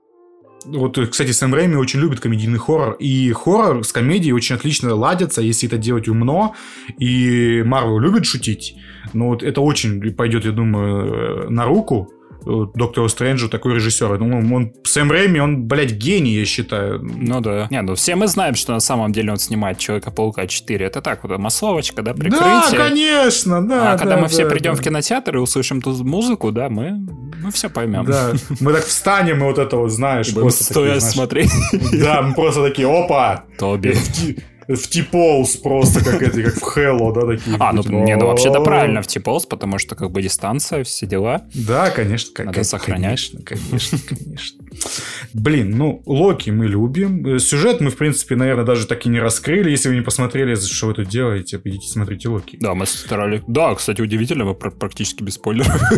[0.65, 2.93] Вот, кстати, Сэм Рэйми очень любит комедийный хоррор.
[2.99, 6.55] И хоррор с комедией очень отлично ладятся, если это делать умно.
[6.97, 8.75] И Марвел любит шутить.
[9.13, 14.19] Но вот это очень пойдет, я думаю, на руку э, Доктору Стрэнджу, такой режиссер.
[14.19, 16.99] Ну, он, Сэм Рэйми, он, блядь, гений, я считаю.
[17.01, 17.67] Ну да.
[17.69, 20.85] Не, ну все мы знаем, что на самом деле он снимает Человека-паука 4.
[20.85, 22.77] Это так, вот масловочка, да, Да, прикрытие.
[22.77, 23.93] конечно, да.
[23.93, 24.81] а когда да, мы все да, придем да.
[24.81, 27.05] в кинотеатр и услышим ту музыку, да, мы,
[27.41, 28.05] мы все поймем.
[28.05, 31.51] Да, мы так встанем и вот это вот, знаешь, просто стоя смотреть.
[31.93, 33.95] Да, мы просто такие, опа, Тоби.
[34.67, 37.57] В, T-Pose просто, как это, как в Hello, да, такие.
[37.59, 41.43] А, ну, не, ну вообще-то правильно в T-Pose, потому что как бы дистанция, все дела.
[41.53, 42.45] Да, конечно.
[42.45, 43.31] Надо сохранять.
[43.31, 44.60] Конечно, конечно, конечно.
[45.33, 47.39] Блин, ну, Локи мы любим.
[47.39, 49.69] Сюжет мы, в принципе, наверное, даже так и не раскрыли.
[49.69, 52.57] Если вы не посмотрели, что вы тут делаете, идите смотрите Локи.
[52.59, 53.41] Да, мы старались...
[53.47, 55.81] Да, кстати, удивительно, мы практически без спойлеров.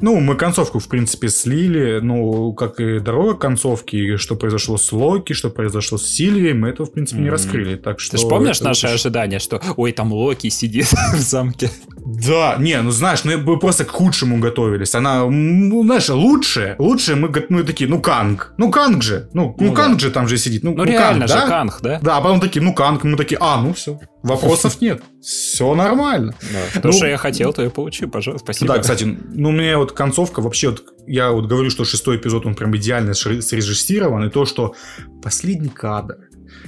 [0.00, 1.98] Ну, мы концовку, в принципе, слили.
[2.00, 6.86] Ну, как и дорога концовки, что произошло с Локи, что произошло с Сильвией, мы этого,
[6.86, 7.74] в принципе, не раскрыли.
[7.74, 8.16] Так что...
[8.16, 11.70] Ты же помнишь наши ожидания, что ой, там Локи сидит в замке?
[12.04, 14.94] Да, не, ну знаешь, ну мы просто к худшему готовились.
[14.94, 19.66] Она, ну, знаешь, лучшее, лучшее мы, мы такие, ну Канг, ну Канг же, ну, ну,
[19.68, 20.00] ну Канг да.
[20.00, 20.62] же там же сидит.
[20.64, 21.48] Ну, ну, ну реально Канг, же да?
[21.48, 22.00] Канг, да?
[22.02, 26.34] Да, а потом такие, ну Канг, мы такие, а, ну все, вопросов нет, все нормально.
[26.82, 28.74] То, что я хотел, то я получил, пожалуйста, спасибо.
[28.74, 32.54] Да, кстати, ну мне вот концовка вообще, вот я вот говорю, что шестой эпизод, он
[32.54, 34.74] прям идеально срежиссирован, и то, что
[35.22, 36.16] последний кадр,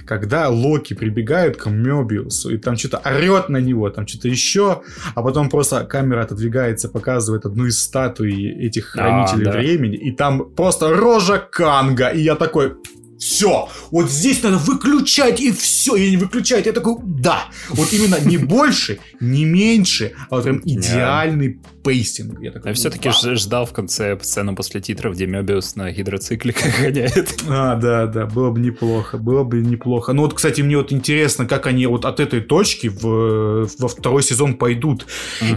[0.07, 4.83] когда Локи прибегают к Мебиусу, и там что-то орет на него, там что-то еще,
[5.15, 9.59] а потом просто камера отодвигается, показывает одну из статуй этих хранителей а, да.
[9.59, 12.75] времени, и там просто рожа Канга, и я такой,
[13.21, 16.65] все, вот здесь надо выключать и все, и не выключать.
[16.65, 22.41] Я такой, да, вот именно не больше, не меньше, а вот прям идеальный пейстинг.
[22.41, 27.43] Я, такой, все-таки ждал в конце сцену после титров, где Мебиус на гидроцикле гоняет.
[27.47, 30.15] А, да, да, было бы неплохо, было бы неплохо.
[30.15, 34.23] Ну вот, кстати, мне вот интересно, как они вот от этой точки в, во второй
[34.23, 35.07] сезон пойдут.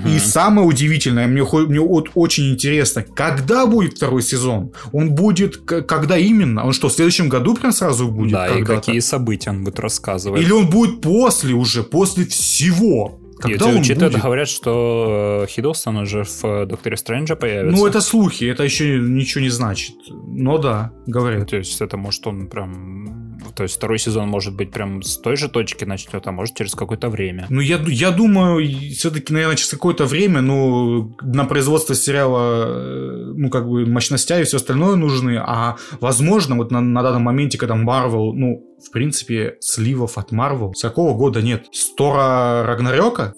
[0.06, 4.74] И самое удивительное, мне, мне вот очень интересно, когда будет второй сезон?
[4.92, 6.66] Он будет, когда именно?
[6.66, 8.34] Он что, в следующем году прям сразу будет.
[8.34, 10.42] Да, и какие события он будет рассказывать.
[10.42, 13.20] Или он будет после уже, после всего.
[13.40, 14.22] Когда Нет, он учитывая, будет?
[14.24, 17.78] говорят, что э, Хиддлстон уже в э, Докторе Стрэнджа появится.
[17.78, 19.96] Ну, это слухи, это еще ничего не значит.
[20.10, 21.50] Но да, говорят.
[21.50, 23.23] То есть это может он прям...
[23.56, 26.76] То есть второй сезон может быть прям с той же точки начнет, а может через
[26.76, 27.46] какое-то время.
[27.50, 33.50] Ну, я, я думаю, все-таки, наверное, через какое-то время, ну, на производство сериала, э, ну,
[33.50, 37.76] как бы мощностя и все остальное нужны, а возможно, вот на, на данном моменте, когда
[37.76, 41.68] Marvel, ну, в принципе, сливов от Marvel с какого года нет?
[41.72, 43.34] Стора Рагнарёка?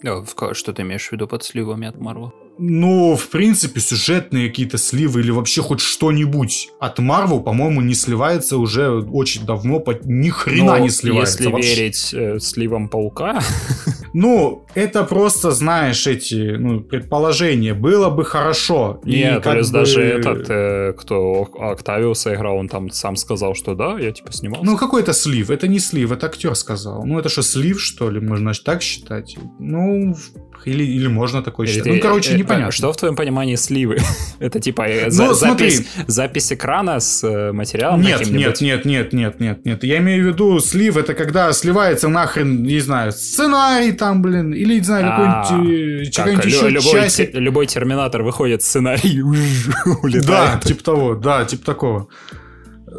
[0.54, 2.32] Что ты имеешь в виду под сливами от Marvel?
[2.58, 8.58] Ну, в принципе, сюжетные какие-то сливы или вообще хоть что-нибудь от Marvel, по-моему, не сливается
[8.58, 11.38] уже очень давно, ни хрена Но не сливается.
[11.38, 11.76] Если вообще.
[11.76, 13.42] верить э, сливам Паука...
[14.18, 17.74] Ну, это просто, знаешь, эти ну, предположения.
[17.74, 19.02] Было бы хорошо.
[19.06, 19.80] Нет, плюс бы...
[19.80, 24.66] даже этот, э, кто Октавиуса играл, он там сам сказал, что да, я типа снимался.
[24.66, 25.50] Ну, какой-то слив.
[25.50, 27.06] Это не слив, это актер сказал.
[27.06, 28.20] Ну, это что, слив, что ли?
[28.20, 29.38] Можно так считать?
[29.60, 30.16] Ну,
[30.66, 31.86] или, или можно такой считать.
[31.86, 32.72] Ну, короче, э, непонятно.
[32.72, 33.98] Что в твоем понимании сливы?
[34.40, 39.40] Это типа э, ну, запись, запись экрана с э, материалом Нет, нет, нет, нет, нет,
[39.40, 39.84] нет, нет.
[39.84, 44.80] Я имею в виду слив, это когда сливается нахрен, не знаю, сценарий там, блин, или,
[44.80, 49.22] не знаю, а, какой-нибудь еще любой, любой терминатор выходит, сценарий
[50.04, 50.28] улетает.
[50.28, 52.08] Да, типа того, да, типа такого.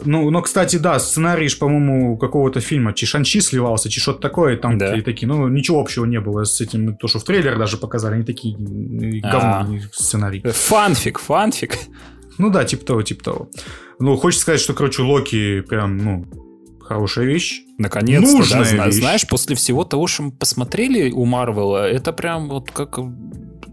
[0.04, 5.00] Ну, но, кстати, да, сценарий, по-моему, какого-то фильма Чишанчи сливался, чи что-то такое, там да.
[5.00, 8.24] такие, ну, ничего общего не было с этим, то, что в трейлере даже показали, они
[8.24, 10.42] такие говно, сценарий.
[10.44, 11.78] Фанфик, фанфик.
[12.38, 13.50] Ну да, типа того, типа того.
[13.98, 16.26] Ну, хочется сказать, что, короче, Локи прям, ну,
[16.86, 17.62] хорошая вещь.
[17.78, 18.94] Наконец-то, Нужная да, вещь.
[18.94, 22.98] знаешь, после всего того, что мы посмотрели у Марвела, это прям вот как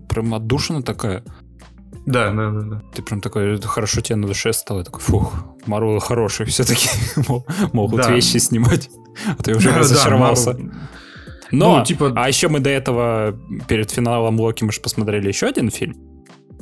[0.10, 1.24] прям отдушина такая.
[2.06, 2.82] Да, да, да, да.
[2.94, 5.34] Ты прям такой, хорошо тебе на душе стало, я такой, фух,
[5.66, 6.90] Марвел хороший, все-таки
[7.74, 8.12] могут да.
[8.12, 8.90] вещи снимать.
[9.26, 10.54] А ты уже разочаровался.
[10.54, 10.64] Да,
[11.52, 12.12] Но, ну, типа...
[12.16, 15.96] а еще мы до этого, перед финалом Локи, мы же посмотрели еще один фильм.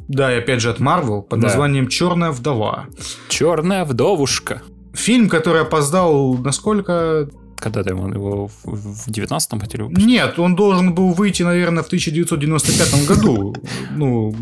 [0.08, 1.48] Да, и опять же от Марвел под да.
[1.48, 2.88] названием «Черная вдова».
[3.30, 4.62] «Черная вдовушка».
[4.94, 7.30] Фильм, который опоздал, насколько
[7.62, 10.08] когда ты его в 19-м хотели выпустить?
[10.08, 13.56] Нет, он должен был выйти, наверное, в 1995 году.
[13.96, 14.36] Ну,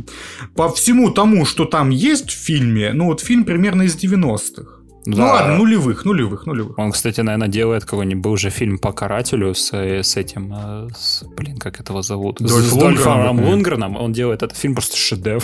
[0.55, 4.79] по всему тому, что там есть в фильме, ну вот фильм примерно из 90-х.
[5.05, 5.21] Ну да.
[5.21, 6.77] Ну ладно, нулевых, нулевых, нулевых.
[6.77, 11.23] Он, кстати, наверное, делает какой-нибудь был же фильм по карателю с, с этим, э, с,
[11.35, 12.37] блин, как этого зовут?
[12.39, 13.95] Дольф с Дольфом Лунгреном.
[13.95, 15.43] Он делает этот фильм просто шедевр.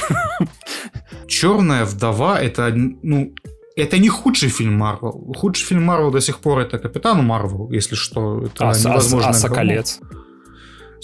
[1.28, 3.34] Черная вдова это, ну,
[3.76, 5.34] это не худший фильм Марвел.
[5.38, 8.42] Худший фильм Марвел до сих пор это Капитан Марвел, если что.
[8.44, 9.28] Это а, невозможно.
[9.28, 10.00] А, а Соколец?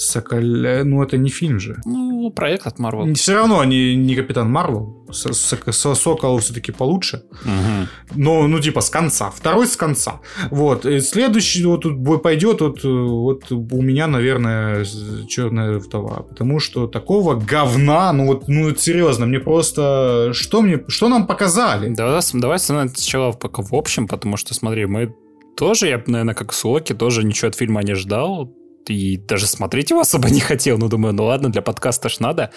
[0.01, 0.83] Соколя...
[0.83, 1.75] Ну, это не фильм же.
[1.85, 3.13] Ну, проект от Марвел.
[3.13, 5.05] Все равно не, не Капитан Марвел.
[5.11, 7.23] Сокол все-таки получше.
[7.45, 7.87] Угу.
[8.15, 9.29] Но, ну, типа, с конца.
[9.29, 10.19] Второй с конца.
[10.49, 10.85] Вот.
[10.85, 12.61] И следующий вот тут бой пойдет.
[12.61, 14.85] Вот, вот у меня, наверное,
[15.27, 16.23] черная вдова.
[16.23, 20.31] Потому что такого говна, ну, вот, ну, серьезно, мне просто...
[20.33, 20.83] Что мне...
[20.87, 21.93] Что нам показали?
[21.93, 25.13] Давай, давай сначала пока в общем, потому что, смотри, мы
[25.55, 28.51] тоже, я, наверное, как Соки, тоже ничего от фильма не ждал
[28.89, 30.77] и даже смотреть его особо не хотел.
[30.77, 32.51] Ну, думаю, ну ладно, для подкаста ж надо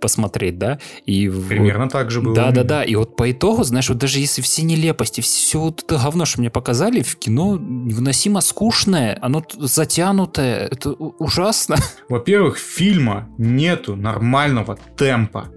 [0.00, 0.78] посмотреть, да?
[1.06, 2.34] И Примерно вот, так же было.
[2.34, 6.24] Да-да-да, и вот по итогу, знаешь, вот даже если все нелепости, все вот это говно,
[6.24, 11.76] что мне показали, в кино невыносимо скучное, оно затянутое, это ужасно.
[12.08, 15.48] Во-первых, фильма нету нормального темпа.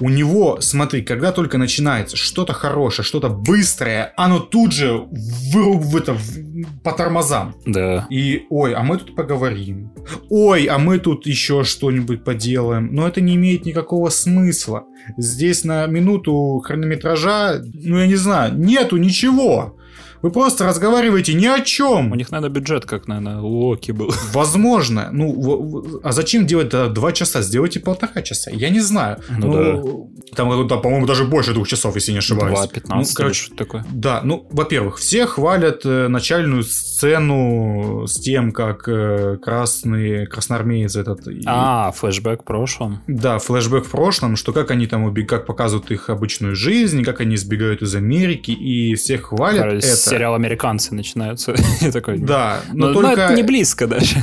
[0.00, 5.06] У него, смотри, когда только начинается что-то хорошее, что-то быстрое, оно тут же
[5.52, 7.54] выруб в это в, по тормозам.
[7.64, 8.06] Да.
[8.10, 9.92] И ой, а мы тут поговорим.
[10.28, 12.94] Ой, а мы тут еще что-нибудь поделаем.
[12.94, 14.84] Но это не имеет никакого смысла.
[15.16, 19.76] Здесь на минуту хронометража, ну я не знаю, нету ничего.
[20.22, 22.12] Вы просто разговариваете ни о чем.
[22.12, 24.12] У них надо бюджет, как, наверное, у Оки был.
[24.32, 25.10] Возможно.
[25.12, 27.42] Ну, а зачем делать два часа?
[27.42, 28.50] Сделайте полтора часа.
[28.50, 29.18] Я не знаю.
[29.28, 30.36] Ну, ну да.
[30.36, 32.58] Там, там, по-моему, даже больше двух часов, если не ошибаюсь.
[32.58, 33.84] 2.15 ну, короче, что такое.
[33.90, 41.26] Да, ну, во-первых, все хвалят э, начальную сцену с тем, как э, красный, красноармеец этот...
[41.46, 41.98] А, и...
[41.98, 43.02] флешбэк в прошлом.
[43.06, 47.36] Да, флешбэк в прошлом, что как они там, как показывают их обычную жизнь, как они
[47.36, 51.54] сбегают из Америки, и всех хвалят это сериал «Американцы» начинаются.
[51.92, 53.16] такой, да, но, но только...
[53.16, 54.16] Но это не близко даже.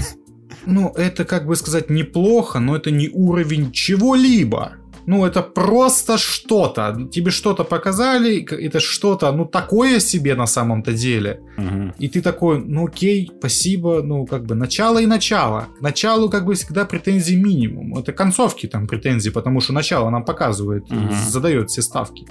[0.66, 4.74] Ну, это, как бы сказать, неплохо, но это не уровень чего-либо.
[5.06, 7.10] Ну, это просто что-то.
[7.12, 11.42] Тебе что-то показали, это что-то, ну, такое себе на самом-то деле.
[11.58, 11.94] Угу.
[12.00, 15.68] И ты такой, ну, окей, спасибо, ну, как бы, начало и начало.
[15.78, 17.98] К началу, как бы, всегда претензий минимум.
[17.98, 21.14] Это концовки там претензии, потому что начало нам показывает, угу.
[21.30, 22.26] задает все ставки.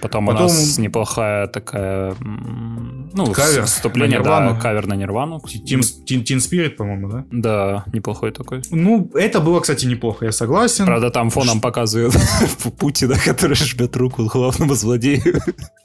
[0.00, 5.40] Потом, Потом у нас неплохая такая, ну, кавер вступление, на да, кавер на Нирвану.
[5.40, 7.24] Тин, Тин, Тин Спирит, по-моему, да?
[7.30, 8.62] Да, неплохой такой.
[8.70, 10.86] Ну, это было, кстати, неплохо, я согласен.
[10.86, 12.14] Правда, там фоном показывают
[12.78, 15.40] Путина, который жмет руку главному злодею.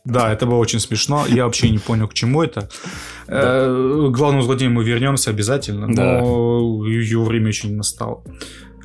[0.05, 1.25] Да, это было очень смешно.
[1.27, 2.69] Я вообще не понял, к чему это.
[3.27, 3.41] Да.
[3.43, 8.23] Э, главному злодею мы вернемся обязательно, но его время еще не настало.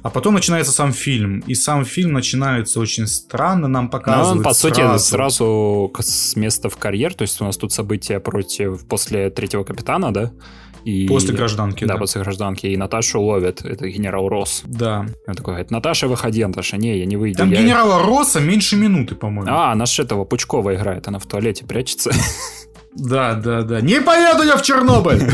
[0.02, 4.42] А потом начинается сам фильм, и сам фильм начинается очень странно, нам ну, показывают он,
[4.44, 4.98] по сразу...
[4.98, 9.64] сути, сразу с места в карьер, то есть у нас тут события против, после третьего
[9.64, 10.32] капитана, да?
[10.84, 11.84] И, после гражданки.
[11.84, 12.66] Да, да, после гражданки.
[12.66, 13.62] И Наташу ловят.
[13.64, 14.62] Это генерал Росс.
[14.64, 15.06] Да.
[15.26, 16.78] Он такой говорит, Наташа, выходи, Наташа.
[16.78, 17.38] Не, я не выйду.
[17.38, 17.60] Там я...
[17.60, 19.52] генерала Росса меньше минуты, по-моему.
[19.52, 21.06] А, наш этого Пучкова играет.
[21.08, 22.12] Она в туалете прячется.
[22.94, 23.80] Да, да, да.
[23.80, 25.22] Не поеду я в Чернобыль!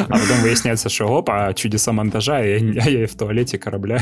[0.00, 4.00] А потом выясняется, что опа, чудеса монтажа, а я в туалете корабля.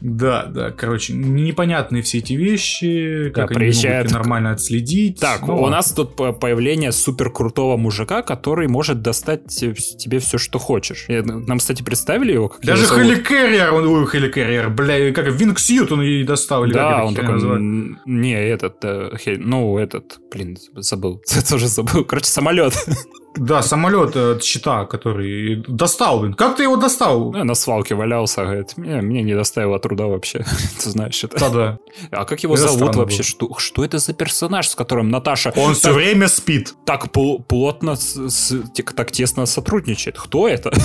[0.00, 4.06] Да, да, короче, непонятные все эти вещи, как да, они приезжает...
[4.06, 5.20] могут нормально отследить.
[5.20, 5.62] Так, но...
[5.62, 11.06] у нас тут появление супер крутого мужика, который может достать тебе все, что хочешь.
[11.08, 12.48] Нам, кстати, представили его?
[12.48, 16.64] Как Даже Хеликерриер, он, ой, Хеликерриер, бля, как Винксьют он и достал.
[16.64, 17.62] Или да, он такой, называют?
[18.06, 22.74] не, этот, э, ну, этот, блин, забыл, тоже забыл, короче, самолет.
[23.36, 26.34] Да, самолет от щита, который достал, блин.
[26.34, 27.32] Как ты его достал?
[27.32, 30.44] Ну, на свалке валялся, говорит, мне, мне не доставило труда вообще.
[30.82, 31.38] ты знаешь это.
[31.38, 31.78] Да-да.
[32.10, 33.22] А как его это зовут вообще?
[33.22, 35.52] Что, что это за персонаж, с которым Наташа...
[35.56, 36.74] Он так, все время спит.
[36.84, 38.62] Так плотно, с,
[38.96, 40.18] так тесно сотрудничает.
[40.18, 40.72] Кто это?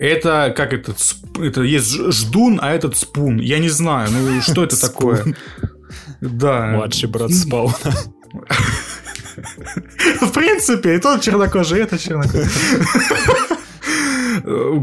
[0.00, 0.96] Это как этот,
[1.38, 3.38] это есть ждун, а этот спун.
[3.38, 5.36] Я не знаю, ну что это такое?
[6.22, 6.68] Да.
[6.68, 7.74] Младший брат спауна.
[10.20, 12.48] В принципе, и тот чернокожий, и этот чернокожий.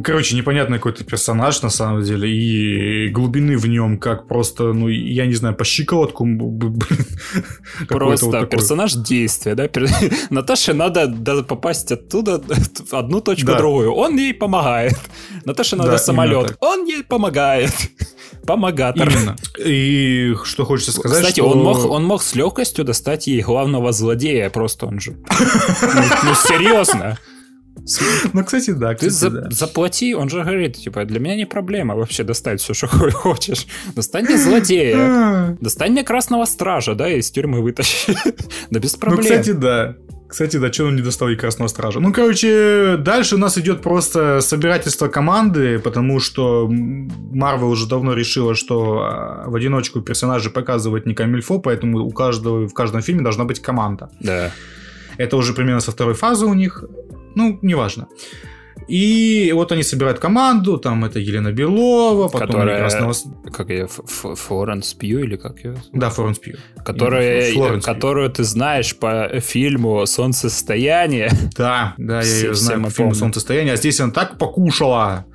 [0.04, 5.26] Короче, непонятный какой-то персонаж на самом деле, и глубины в нем как просто, ну, я
[5.26, 6.28] не знаю, по щиколотку.
[7.88, 9.70] Просто вот персонаж действия, да?
[10.30, 12.42] Наташе надо попасть оттуда
[12.92, 13.58] одну точку да.
[13.58, 13.94] другую.
[13.94, 14.98] Он ей помогает.
[15.46, 16.56] Наташе надо да, самолет.
[16.60, 17.74] Он ей помогает.
[18.46, 19.10] Помогатор.
[19.10, 19.36] Именно.
[19.58, 21.50] И что хочется сказать, Кстати, что...
[21.50, 25.12] он, мог, он мог с легкостью достать ей главного злодея, просто он же...
[25.12, 27.18] Ну, ну серьезно.
[28.34, 28.94] Ну, кстати, да.
[28.96, 29.50] Кстати, Ты за, да.
[29.50, 33.68] заплати, он же говорит, типа, для меня не проблема вообще достать все, что хочешь.
[33.96, 38.16] Достань мне злодея, достань мне красного стража, да, из тюрьмы вытащи.
[38.70, 39.22] Да без проблем.
[39.22, 39.96] Ну, кстати, да.
[40.28, 42.02] Кстати, да, что он не достал и Красного Стража?
[42.02, 48.54] Ну, короче, дальше у нас идет просто собирательство команды, потому что Марвел уже давно решила,
[48.54, 53.46] что а, в одиночку персонажи показывать не камильфо, поэтому у каждого, в каждом фильме должна
[53.46, 54.10] быть команда.
[54.20, 54.52] Да.
[55.18, 56.84] Это уже примерно со второй фазы у них.
[57.38, 58.08] Ну, неважно.
[58.88, 63.14] И вот они собирают команду, там это Елена Белова, потом Которая, Красного...
[63.52, 65.76] Как ее, Флоренс Пью или как ее?
[65.94, 66.56] Да, Флоренс Пью.
[66.86, 71.30] Которая, Флоренс которую ты знаешь по фильму «Солнцестояние».
[71.58, 75.26] Да, да, я ее знаю по фильму «Солнцестояние», а здесь она так покушала.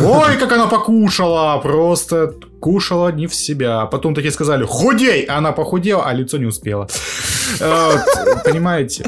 [0.00, 1.58] Ой, как она покушала!
[1.62, 3.86] Просто кушала не в себя.
[3.86, 6.88] Потом такие сказали «Худей!» Она похудела, а лицо не успела.
[8.44, 9.04] Понимаете?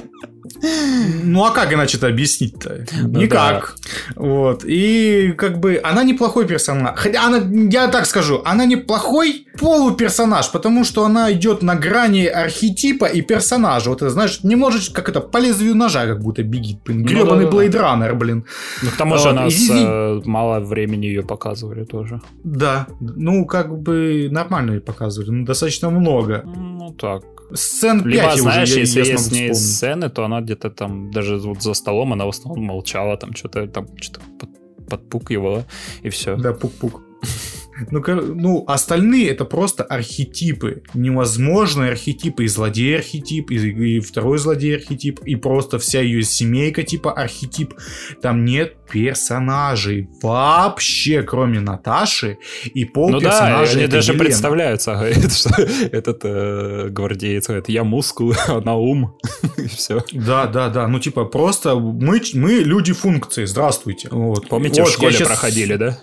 [1.25, 2.85] Ну а как иначе это объяснить-то?
[3.03, 3.77] Ну Никак.
[4.17, 4.65] Вот.
[4.65, 6.99] И как бы она неплохой персонаж.
[6.99, 7.39] Хотя она,
[7.71, 13.91] я так скажу, она неплохой полуперсонаж, потому что она идет на грани архетипа и персонажа.
[13.91, 16.83] Вот это, знаешь, немножечко как это, по лезвию ножа как будто бегит.
[16.85, 17.57] Блин, Ну гребаный да-да-да.
[17.57, 18.45] Блейд Раннер, блин.
[18.83, 22.21] Ну, к тому же Вот, нас и э, мало времени ее показывали тоже.
[22.45, 26.43] Да, ну как бы нормально ей показывали, ну, достаточно много.
[26.45, 27.23] Ну, так.
[27.53, 29.75] Сцен 5 Либо, знаешь, уже если я есть смогу с ней вспомнить.
[29.75, 33.67] сцены, то она где-то там, даже вот за столом, она в основном молчала, там что-то
[33.67, 34.51] там что-то под,
[34.89, 35.65] подпукивала,
[36.03, 36.37] и все.
[36.37, 37.03] Да, пук-пук.
[37.91, 40.83] Ну, ну, остальные это просто архетипы.
[40.95, 42.45] Невозможные архетипы.
[42.45, 47.75] И злодей архетип, и, и второй злодей архетип, и просто вся ее семейка типа архетип.
[48.21, 52.39] Там нет персонажей вообще, кроме Наташи
[52.75, 53.75] и пол Ну да, персонажей.
[53.75, 54.25] они это даже Елена.
[54.25, 55.51] представляются, говорит, что
[55.93, 59.15] этот э, гвардеец говорит, я мускулы, она ум,
[59.57, 60.03] и все.
[60.13, 60.87] Да, да, да.
[60.89, 63.45] Ну, типа, просто мы, мы люди функции.
[63.45, 64.09] Здравствуйте.
[64.11, 64.49] Вот.
[64.49, 65.99] Помните, Вот, в школе щас- проходили, да?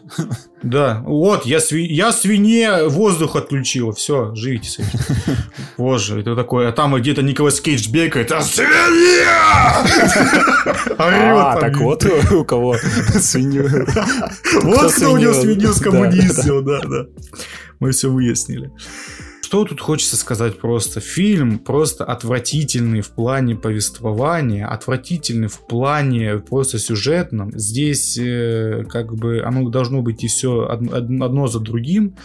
[0.63, 1.85] Да, вот, я, сви...
[1.85, 3.93] я свинье воздух отключила.
[3.93, 4.99] Все, живите с этим.
[5.77, 6.69] Боже, это такое.
[6.69, 8.31] А там где-то Николас Кейдж бегает.
[8.31, 9.83] А свинья!
[10.97, 12.74] А, так вот у кого
[13.19, 13.69] свинью.
[14.63, 17.05] Вот кто у него свинью скоммунистил, да, да.
[17.79, 18.71] Мы все выяснили.
[19.41, 20.99] Что тут хочется сказать просто?
[20.99, 27.51] Фильм просто отвратительный в плане повествования, отвратительный в плане просто сюжетном.
[27.53, 32.15] Здесь э, как бы оно должно быть и все одно за другим.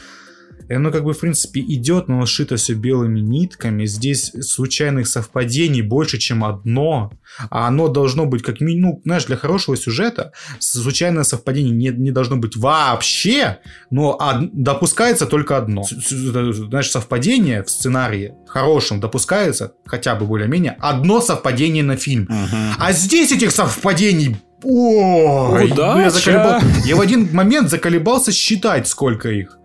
[0.71, 3.87] И оно как бы, в принципе, идет, но сшито все белыми нитками.
[3.87, 7.11] Здесь случайных совпадений больше, чем одно.
[7.51, 12.13] А оно должно быть как минимум, ну, знаешь, для хорошего сюжета случайное совпадение не, не
[12.13, 13.59] должно быть вообще,
[13.91, 15.83] но од- допускается только одно.
[15.83, 22.29] Знаешь, совпадение в сценарии хорошем допускается, хотя бы более-менее, одно совпадение на фильм.
[22.29, 22.75] Мгм.
[22.79, 24.37] А здесь этих совпадений...
[24.63, 26.01] Ой, Удача!
[26.03, 29.57] я, заколебал- я в один момент заколебался считать, сколько их.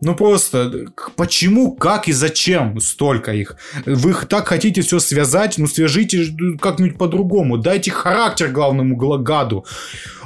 [0.00, 3.56] Ну просто, к- почему, как и зачем столько их?
[3.86, 6.26] Вы так хотите все связать, ну свяжите
[6.60, 7.58] как-нибудь по-другому.
[7.58, 9.64] Дайте характер главному гла- гаду.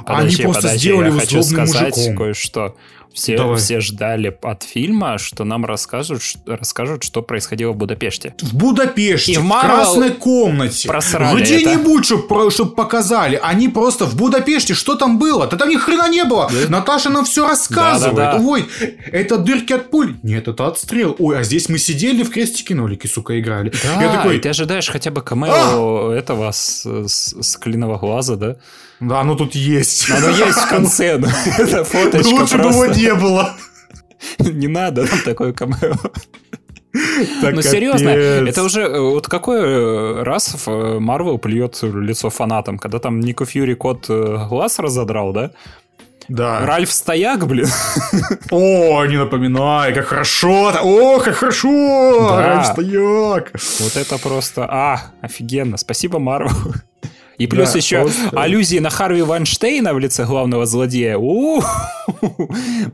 [0.05, 2.75] А Они Подожди, просто подожди, сделали я его хочу злобным сказать кое-что.
[3.13, 3.57] Все, Давай.
[3.57, 8.35] все ждали от фильма, что нам расскажут, расскажут, что происходило в Будапеште.
[8.41, 10.87] В Будапеште, И в Marvel красной комнате.
[10.87, 13.39] просрали Где-нибудь, чтобы показали.
[13.41, 15.47] Они просто в Будапеште, что там было?
[15.47, 16.51] Да там ни хрена не было.
[16.69, 18.15] Наташа нам все рассказывает.
[18.15, 18.43] Да-да-да.
[18.43, 18.65] Ой,
[19.11, 20.17] это дырки от пуль.
[20.23, 21.15] Нет, это отстрел.
[21.19, 23.73] Ой, а здесь мы сидели в крестике-нолике, сука, играли.
[23.83, 28.55] Да, Я такой, ты ожидаешь хотя бы камео этого с, с, с клинового глаза, да?
[28.99, 30.09] Да, оно тут есть.
[30.11, 31.27] Оно есть в конце, но
[31.57, 33.55] это фоточка Лучше бы его не было.
[34.39, 35.95] Не надо там такое камео.
[37.41, 42.79] Так Ну, серьезно, это уже э, вот какой э, раз Марвел плюет в лицо фанатам,
[42.79, 45.51] когда там Нико Фьюри кот э, глаз разодрал, да?
[46.29, 46.65] Да.
[46.65, 47.67] Ральф Стояк, блин.
[48.51, 50.71] О, не напоминай, как хорошо.
[50.81, 52.29] О, как хорошо.
[52.29, 52.47] Да.
[52.47, 53.51] Ральф Стояк.
[53.79, 55.77] Вот это просто, а, офигенно.
[55.77, 56.73] Спасибо, Марвел.
[57.39, 58.29] И плюс Да, еще просто.
[58.39, 61.17] аллюзии на Харви Вайнштейна в лице главного злодея.
[61.17, 61.61] У,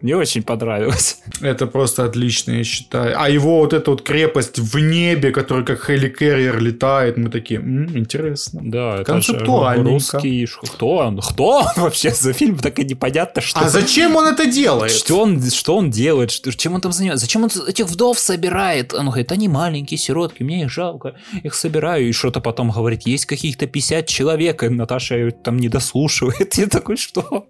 [0.02, 1.18] Мне очень понравилось.
[1.42, 3.16] Это просто отлично, я считаю.
[3.20, 7.60] А его вот эта вот крепость в небе, которая как Хелли Керриер летает, мы такие,
[7.60, 8.62] «М, интересно.
[8.64, 9.40] Да, это же
[9.84, 10.48] русский...
[10.76, 11.20] Кто он?
[11.22, 12.58] Кто он вообще за фильм?
[12.58, 13.60] Так и непонятно, что...
[13.60, 14.92] А зачем он это делает?
[14.92, 16.32] Что он, что он делает?
[16.58, 17.26] Чем он там занимается?
[17.26, 18.94] Зачем он этих вдов собирает?
[18.94, 22.08] Он говорит, они маленькие сиротки, мне их жалко, их собираю.
[22.10, 26.54] И что-то потом говорит, есть каких-то 50 человек, и Наташа там не дослушивает.
[26.58, 27.48] Я такой, что?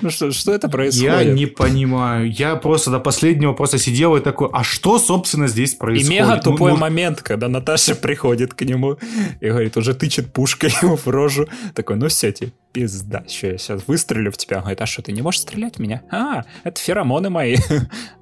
[0.00, 1.12] Ну что, что это происходит?
[1.12, 2.30] Я не понимаю.
[2.30, 6.20] Я просто до последнего просто сидел и такой, а что, собственно, здесь И происходит?
[6.20, 8.98] мега Ну, тупой ну, момент, когда Наташа приходит к нему
[9.40, 11.46] и говорит, уже тычет пушкой ему в рожу.
[11.74, 14.58] Такой, ну все, тебе пизда, что я сейчас выстрелю в тебя.
[14.58, 16.02] Он говорит, а что, ты не можешь стрелять в меня?
[16.10, 17.56] А, это феромоны мои.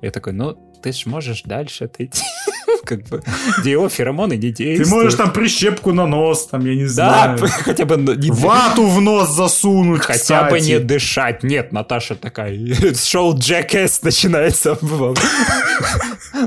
[0.02, 2.22] Я такой, ну ты ж можешь дальше отойти.
[2.84, 3.20] Как бы,
[3.58, 4.88] где его феромоны не действуют.
[4.88, 6.88] Ты можешь там прищепку на нос, там, я не Да,
[7.36, 7.38] знаю.
[7.64, 10.70] хотя бы не Вату в нос засунуть, Хотя бы кстати.
[10.70, 11.42] не дышать.
[11.42, 12.56] Нет, Наташа такая.
[12.94, 14.78] Шоу Джекэс начинается.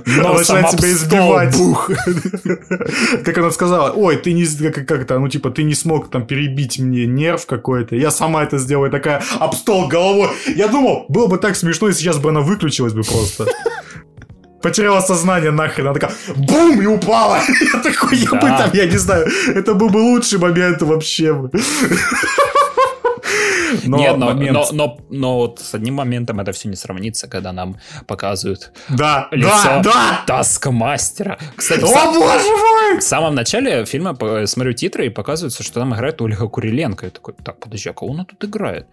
[0.05, 1.57] Носом начинает тебя избивать.
[1.57, 1.91] Бух.
[3.25, 6.25] Как она сказала, ой, ты не, как, как это, ну типа, ты не смог там
[6.25, 10.29] перебить мне нерв какой-то, я сама это сделала, и такая об стол головой.
[10.55, 13.45] Я думал, было бы так смешно, и сейчас бы она выключилась бы просто.
[14.61, 17.39] Потеряла сознание нахрен, она такая, бум, и упала.
[17.73, 21.33] Я такой, я бы там, я не знаю, это был бы лучший момент вообще.
[23.85, 24.53] Но, Нет, но, момент...
[24.53, 27.77] но, но, но вот с одним моментом это все не сравнится, когда нам
[28.07, 30.23] показывают да, лицо да, да.
[30.25, 31.37] таскмастера.
[31.55, 32.13] Кстати, О, сам...
[32.13, 32.99] боже мой!
[32.99, 37.05] В самом начале фильма смотрю титры и показывается, что там играет Ольга Куриленко.
[37.05, 38.87] Я такой, так, подожди, а кого она тут играет?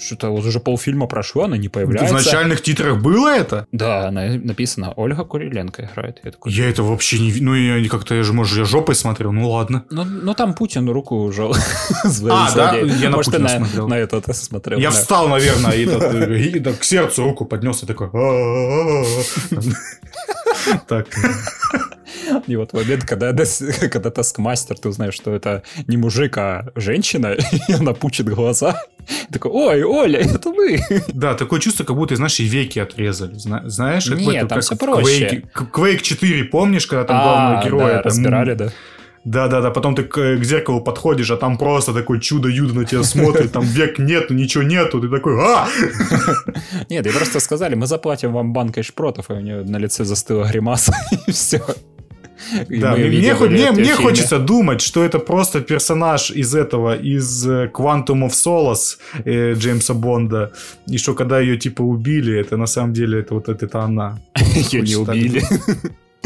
[0.00, 2.14] Что-то вот уже полфильма прошло, она не появляется.
[2.14, 3.66] В начальных титрах было это?
[3.72, 6.20] Да, написано Ольга Куриленко играет.
[6.24, 7.32] Я, такой, я это вообще не...
[7.40, 9.84] Ну, я как-то, я же, может, я жопой смотрел, ну ладно.
[9.90, 11.54] Ну, ну там Путин руку жал.
[12.28, 12.76] А, да?
[12.76, 13.88] Я на Путина смотрел.
[13.88, 14.78] На этот смотрел.
[14.78, 18.10] Я встал, наверное, и к сердцу руку поднес и такой...
[20.88, 21.06] Так.
[22.46, 23.32] И вот момент, когда,
[23.90, 27.36] когда таскмастер, ты узнаешь, что это не мужик, а женщина,
[27.68, 28.82] и она пучит глаза.
[29.32, 30.80] Такой, ой, Оля, это вы.
[31.08, 33.34] Да, такое чувство, как будто, знаешь, и веки отрезали.
[33.36, 35.44] Знаешь, как Нет, там все проще.
[35.54, 38.02] Quake 4, помнишь, когда там главного героя...
[38.02, 38.72] разбирали, да.
[39.26, 43.52] Да-да-да, потом ты к, к зеркалу подходишь, а там просто такой чудо-юдо на тебя смотрит,
[43.52, 45.66] там век нету, ничего нету, ты такой, а!
[46.90, 50.44] Нет, и просто сказали, мы заплатим вам банкой шпротов, и у нее на лице застыла
[50.44, 50.94] гримаса,
[51.26, 51.60] и все.
[52.68, 58.28] да, мне, мне, мне хочется думать, что это просто персонаж из этого, из э, Quantum
[58.28, 60.52] of Solace э, Джеймса Бонда,
[60.86, 64.20] и что когда ее типа убили, это на самом деле это вот это, это она.
[64.70, 65.42] Ее не убили.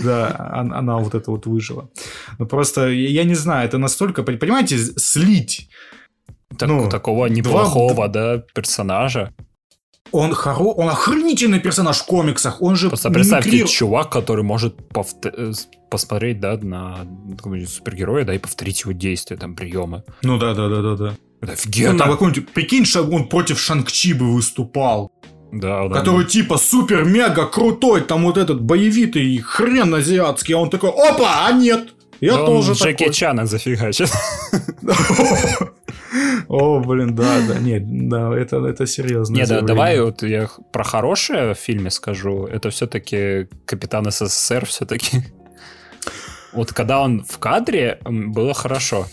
[0.05, 0.35] Да,
[0.79, 1.89] она вот это вот выжила.
[2.39, 5.69] Но просто, я не знаю, это настолько, понимаете, слить
[6.59, 8.09] так, ну, такого неплохого, два...
[8.09, 9.33] да, персонажа.
[10.13, 10.73] Он хоро...
[10.73, 12.61] он охренительный персонаж в комиксах.
[12.61, 13.69] Он же Просто представьте, мимикри...
[13.69, 15.27] чувак, который может повт...
[15.27, 15.53] Э,
[15.91, 17.07] посмотреть, да, на
[17.67, 20.03] супергероя, да, и повторить его действия, там, приемы.
[20.23, 21.15] Ну да, да, да, да, да.
[21.41, 21.97] Это офигенно.
[21.97, 25.11] Это какой-нибудь, прикинь, он против Шанг-Чи бы выступал.
[25.53, 25.95] Да, да.
[25.95, 26.31] Который да.
[26.31, 31.95] типа супер-мега крутой, там вот этот боевитый хрен азиатский, а он такой, опа, а нет,
[32.21, 33.15] я да тоже Джеки такой.
[33.15, 34.11] Чана зафигачит.
[36.49, 39.37] О, блин, да, да, нет, да, это, это серьезно.
[39.37, 42.47] Не, да, давай вот я про хорошее в фильме скажу.
[42.47, 45.23] Это все-таки Капитан СССР все-таки.
[46.53, 49.07] Вот когда он в кадре, было хорошо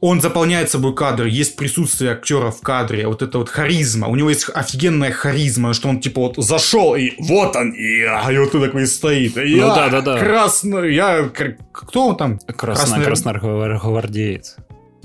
[0.00, 4.30] он заполняет собой кадр, есть присутствие актера в кадре, вот это вот харизма, у него
[4.30, 8.52] есть офигенная харизма, что он типа вот зашел и вот он, и, а, и вот
[8.52, 10.18] ты такой стоит, и ну, я да, да, да.
[10.18, 11.30] красный, я,
[11.72, 12.38] кто он там?
[12.38, 14.56] Красно, Красногвардеец.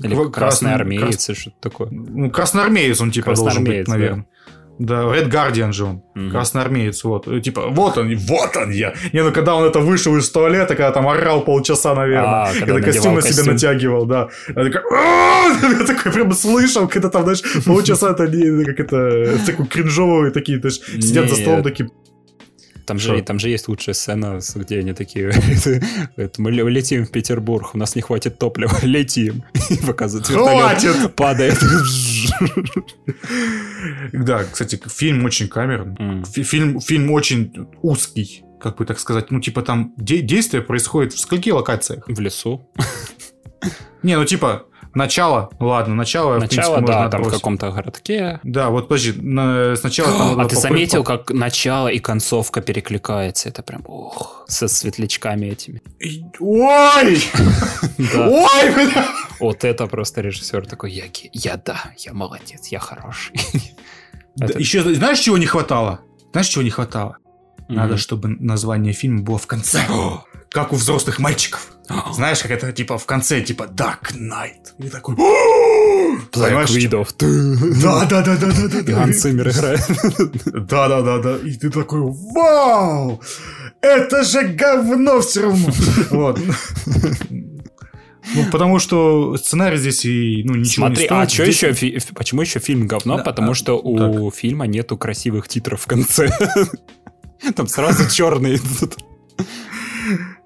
[0.02, 1.38] Или красный, красный армеец, крас...
[1.38, 1.88] что-то такое.
[1.90, 4.26] Ну, красноармеец он типа должен быть, наверное.
[4.46, 4.52] Да.
[4.80, 6.30] Да, Red Guardian же он, mm-hmm.
[6.30, 7.26] красноармеец, вот.
[7.42, 8.94] Типа, вот он, вот он я.
[9.12, 12.66] Не, ну когда он это вышел из туалета, когда там орал полчаса, наверное, а, когда,
[12.66, 14.28] когда костюм на себя натягивал, да.
[14.48, 14.80] Я такой,
[15.80, 20.80] я такой прям слышал, когда там, знаешь, полчаса это как это, такой кринжовые такие, знаешь,
[20.98, 21.90] сидят за столом такие,
[22.90, 25.30] там же, там же есть лучшая сцена, где они такие,
[26.38, 29.44] мы летим в Петербург, у нас не хватит топлива, летим.
[29.70, 31.14] И показывают Хватит!
[31.14, 31.56] Падает.
[34.12, 36.24] Да, кстати, фильм очень камерный.
[36.24, 39.30] Фильм, фильм очень узкий, как бы так сказать.
[39.30, 42.04] Ну, типа там действие происходит в скольких локациях?
[42.08, 42.68] В лесу.
[44.02, 48.40] Не, ну типа Начало, ладно, начало, начало, в принципе, да, там в каком-то городке.
[48.42, 53.48] Да, вот подожди, на, сначала там А ты заметил, как начало и концовка перекликается?
[53.48, 55.80] Это прям, ох, со светлячками этими.
[56.40, 57.22] Ой!
[58.16, 58.92] Ой!
[59.38, 63.34] Вот это просто режиссер такой, я, я да, я молодец, я хороший.
[64.36, 66.00] Еще, знаешь, чего не хватало?
[66.32, 67.18] Знаешь, чего не хватало?
[67.68, 69.80] Надо, чтобы название фильма было в конце.
[70.50, 71.68] Как у взрослых мальчиков.
[72.12, 74.74] Знаешь, как это типа в конце, типа Dark Knight.
[74.78, 75.14] И такой...
[76.32, 77.06] Black Widow.
[77.82, 78.78] Да, да, да, да, да, да.
[78.78, 79.80] И Хан Циммер играет.
[80.68, 81.36] Да, да, да, да.
[81.38, 83.20] И ты такой, вау!
[83.80, 85.72] Это же говно все равно.
[86.10, 86.40] Вот.
[88.34, 91.20] Ну, потому что сценарий здесь и ну, ничего Смотри, не стоит.
[91.20, 91.62] а что здесь...
[91.62, 93.16] еще, почему еще фильм говно?
[93.16, 94.38] Да, потому а, что у так.
[94.38, 96.30] фильма нету красивых титров в конце.
[97.56, 98.98] Там сразу черные идут.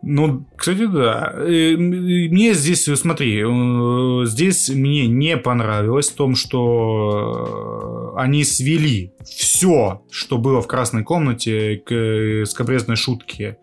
[0.07, 1.33] Ну, кстати, да.
[1.37, 10.39] Мне здесь, смотри, э, здесь мне не понравилось в том, что они свели все, что
[10.39, 13.57] было в красной комнате, к скобрезной шутке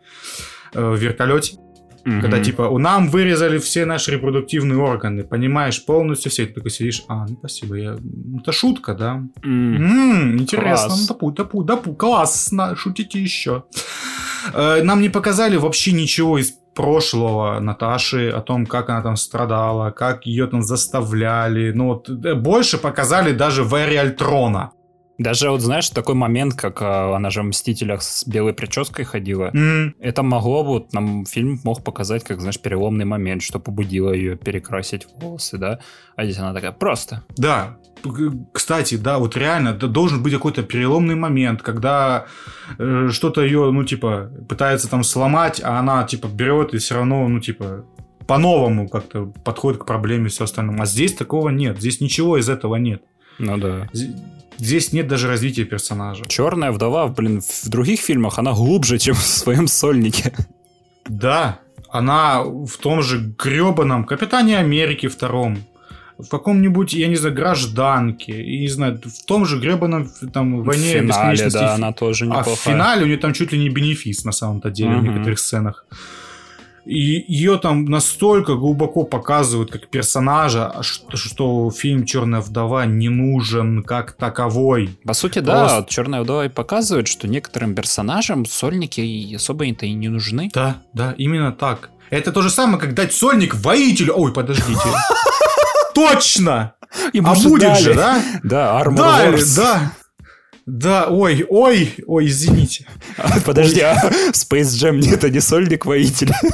[0.73, 1.57] э, в вертолете.
[2.03, 2.21] Mm-hmm.
[2.21, 6.47] Когда типа у нам вырезали все наши репродуктивные органы, понимаешь, полностью все.
[6.47, 7.97] Ты такой сидишь, а, ну спасибо, я...
[8.39, 9.23] это шутка, да?
[9.43, 9.75] Mm.
[9.75, 11.01] М-м, интересно, класс.
[11.01, 13.65] ну допу, допу, допу, классно, шутите еще.
[14.53, 19.91] Э, нам не показали вообще ничего из прошлого Наташи, о том, как она там страдала,
[19.91, 21.71] как ее там заставляли.
[21.71, 24.71] Ну вот э, больше показали даже в Эре Альтрона.
[25.21, 29.51] Даже вот, знаешь, такой момент, как а, она же в «Мстителях» с белой прической ходила,
[29.53, 34.35] М, это могло вот, нам фильм мог показать, как, знаешь, переломный момент, что побудило ее
[34.35, 35.79] перекрасить волосы, да?
[36.15, 37.23] А здесь она такая, просто.
[37.37, 37.77] Да.
[38.51, 42.25] Кстати, да, вот реально, должен быть какой-то переломный момент, когда
[42.79, 47.27] э, что-то ее, ну, типа, пытается там сломать, а она, типа, берет и все равно,
[47.27, 47.85] ну, типа,
[48.25, 50.81] по-новому как-то подходит к проблеме и все остальное.
[50.81, 51.77] А здесь такого нет.
[51.77, 53.03] Здесь ничего из этого нет.
[53.37, 53.87] Ну да.
[54.61, 56.25] Здесь нет даже развития персонажа.
[56.27, 60.33] Черная вдова, блин, в других фильмах она глубже, чем в своем сольнике.
[61.07, 61.59] Да,
[61.89, 65.57] она в том же гребаном Капитане Америки втором,
[66.19, 70.65] в каком-нибудь, я не знаю, гражданке, и не знаю, в том же гребаном там В
[70.65, 71.57] войне финале, бесконечности.
[71.57, 72.55] да, она тоже а неплохая.
[72.55, 75.05] в финале у нее там чуть ли не бенефис на самом-то деле в Мгм.
[75.13, 75.85] некоторых сценах.
[76.85, 83.83] И ее там настолько глубоко показывают как персонажа, что, что фильм Черная вдова не нужен
[83.83, 84.97] как таковой.
[85.05, 89.93] По сути, Просто- да, Черная вдова и показывает, что некоторым персонажам сольники и особо-то и
[89.93, 90.49] не нужны.
[90.53, 91.91] Да, да, именно так.
[92.09, 94.13] Это то же самое, как дать сольник воителю.
[94.17, 94.79] Ой, подождите.
[95.95, 96.73] Точно!
[97.13, 97.81] Им А будет дали.
[97.83, 98.21] же, да?
[98.43, 99.55] Да, Armor Дали, Wars.
[99.55, 99.91] да.
[100.65, 102.87] Да, ой, ой, ой, извините.
[103.17, 103.95] А, Подожди, а
[104.31, 106.35] Space Jam нет, это не сольник воителя.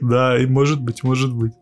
[0.00, 1.52] Да, и может быть, может быть.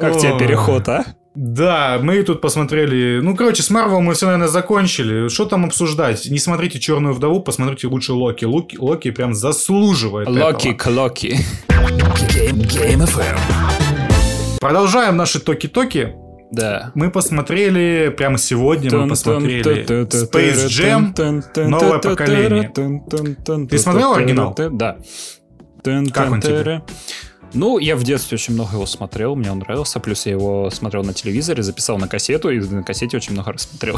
[0.00, 1.04] Как тебе переход, а?
[1.34, 3.20] Да, мы тут посмотрели.
[3.20, 5.28] Ну, короче, с Марвел мы все, наверное, закончили.
[5.28, 6.26] Что там обсуждать?
[6.26, 8.44] Не смотрите Черную вдову, посмотрите лучше Локи.
[8.44, 10.28] Локи, Локи прям заслуживает.
[10.28, 10.94] Локи, этого.
[10.94, 11.38] Клоки.
[14.60, 16.14] Продолжаем наши токи-токи.
[16.50, 16.92] Да.
[16.94, 21.68] Мы посмотрели прямо сегодня, мы посмотрели Space Jam.
[21.68, 22.72] новое поколение.
[23.68, 24.54] Ты смотрел оригинал?
[24.72, 24.96] Да.
[26.12, 26.82] Как он тебе?
[27.54, 30.00] Ну, я в детстве очень много его смотрел, мне он нравился.
[30.00, 33.62] Плюс я его смотрел на телевизоре, записал на кассету, и на кассете очень много раз
[33.62, 33.96] смотрел.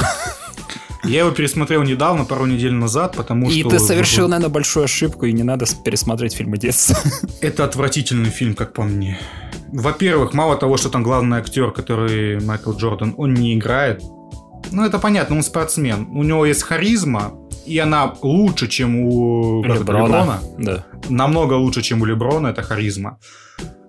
[1.04, 3.70] Я его пересмотрел недавно, пару недель назад, потому И что...
[3.70, 6.96] ты совершил, наверное, большую ошибку, и не надо пересматривать фильмы детства.
[7.40, 9.18] Это отвратительный фильм, как по мне.
[9.72, 14.02] Во-первых, мало того, что там главный актер, который Майкл Джордан, он не играет.
[14.72, 16.08] Ну, это понятно, он спортсмен.
[16.10, 17.32] У него есть харизма,
[17.66, 20.40] и она лучше, чем у это, Леброна.
[20.58, 20.84] Да.
[21.08, 23.18] намного лучше, чем у Леброна, это харизма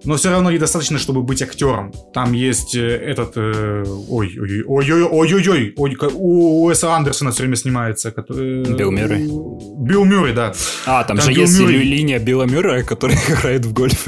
[0.04, 1.92] но все равно недостаточно, чтобы быть актером.
[2.14, 3.34] Там есть э, этот...
[3.36, 5.76] Э, ой-ой-ой, ой-ой-ой,
[6.14, 8.12] у Уэса Андерсона все время снимается.
[8.12, 8.64] Который...
[8.64, 9.26] Э, Билл Мюррей.
[9.26, 10.54] Билл Мюррей, да.
[10.86, 11.84] А, там, там же Билл есть Мюррей...
[11.84, 14.08] линия Билла Мюррея, который играет в гольф.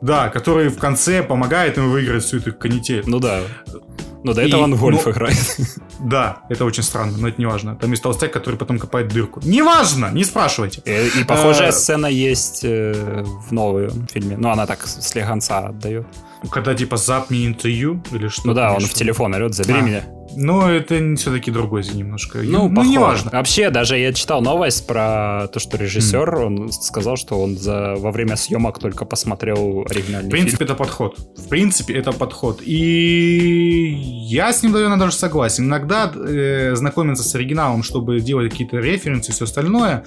[0.00, 3.02] Да, который в конце помогает им выиграть всю эту канитель.
[3.06, 3.40] Ну да.
[4.22, 5.56] Но до И, этого он в гольф ну, играет.
[6.00, 7.76] Да, это очень странно, но это не важно.
[7.76, 9.40] Там есть толстяк, который потом копает дырку.
[9.44, 10.82] Неважно, не спрашивайте.
[10.84, 14.36] И, и похожая Э, сцена есть э, в новом фильме.
[14.36, 16.06] Ну, она так слегонца отдает.
[16.50, 19.82] Когда типа zap me into you или что Ну да, он в телефон орет, забери
[19.82, 20.04] меня.
[20.36, 22.38] Но это все-таки другой немножко.
[22.38, 22.90] Ну, ну похоже.
[22.90, 23.30] неважно.
[23.32, 28.12] Вообще, даже я читал новость про то, что режиссер, он сказал, что он за, во
[28.12, 31.18] время съемок только посмотрел оригинальный В принципе, это подход.
[31.36, 32.60] В принципе, это подход.
[32.64, 33.94] И
[34.28, 35.64] я с ним, наверное, даже согласен.
[35.64, 40.04] Иногда э, знакомиться с оригиналом, чтобы делать какие-то референсы и все остальное,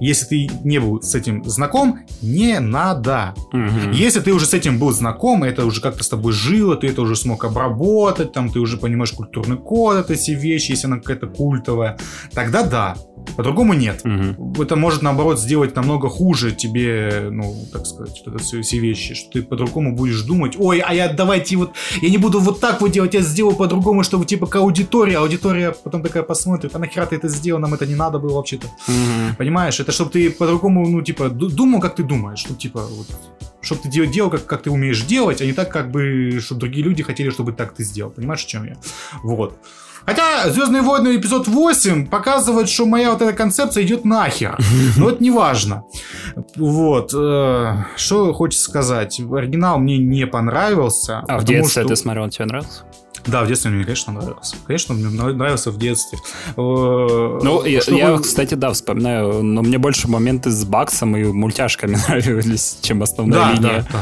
[0.00, 3.34] если ты не был с этим знаком, не надо.
[3.50, 3.66] фильм.
[3.66, 3.90] Мгм.
[3.92, 7.02] Если ты уже с этим был знаком, это уже как-то с тобой жило, ты это
[7.02, 11.26] уже смог обработать, там ты уже понимаешь культурный код, это все вещи, если она какая-то
[11.26, 11.96] культовая,
[12.34, 12.96] тогда да.
[13.36, 14.04] По-другому нет.
[14.04, 14.52] Мгм.
[14.60, 19.14] Это может, наоборот, сделать намного хуже тебе, ну, так сказать, вот это все, все вещи,
[19.14, 22.80] что ты по-другому будешь думать, ой, а я давайте вот, я не буду вот так
[22.80, 27.06] вот делать, я сделаю по-другому, чтобы типа к аудитории, аудитория потом такая посмотрит, а нахера
[27.06, 28.66] ты это сделал, нам это не надо было вообще-то.
[28.88, 29.36] Мгм.
[29.38, 33.06] Понимаешь, это чтобы ты по-другому, ну, типа, ду- думал, как ты думаешь, чтобы, типа, вот,
[33.62, 36.60] чтобы ты делал, делал как, как ты умеешь делать, а не так, как бы, чтобы
[36.60, 38.10] другие люди хотели, чтобы так ты сделал.
[38.10, 38.76] Понимаешь, о чем я?
[39.22, 39.56] Вот.
[40.04, 44.58] Хотя Звездные войны эпизод 8 показывает, что моя вот эта концепция идет нахер.
[44.96, 45.84] Но это не важно.
[46.56, 47.12] Вот.
[47.14, 49.20] э, Что хочется сказать.
[49.20, 51.20] Оригинал мне не понравился.
[51.28, 52.82] А в детстве что- ты смотрел, тебе нравился?
[53.26, 54.56] Да, в детстве мне, конечно, нравился.
[54.66, 56.18] Конечно, мне нрав- нравился в детстве.
[56.56, 61.24] Э, Ну, я, чтобы- я, кстати, да, вспоминаю, но мне больше моменты с Баксом и
[61.24, 63.62] мультяшками нравились, чем основная Да, линия.
[63.62, 64.00] да, да.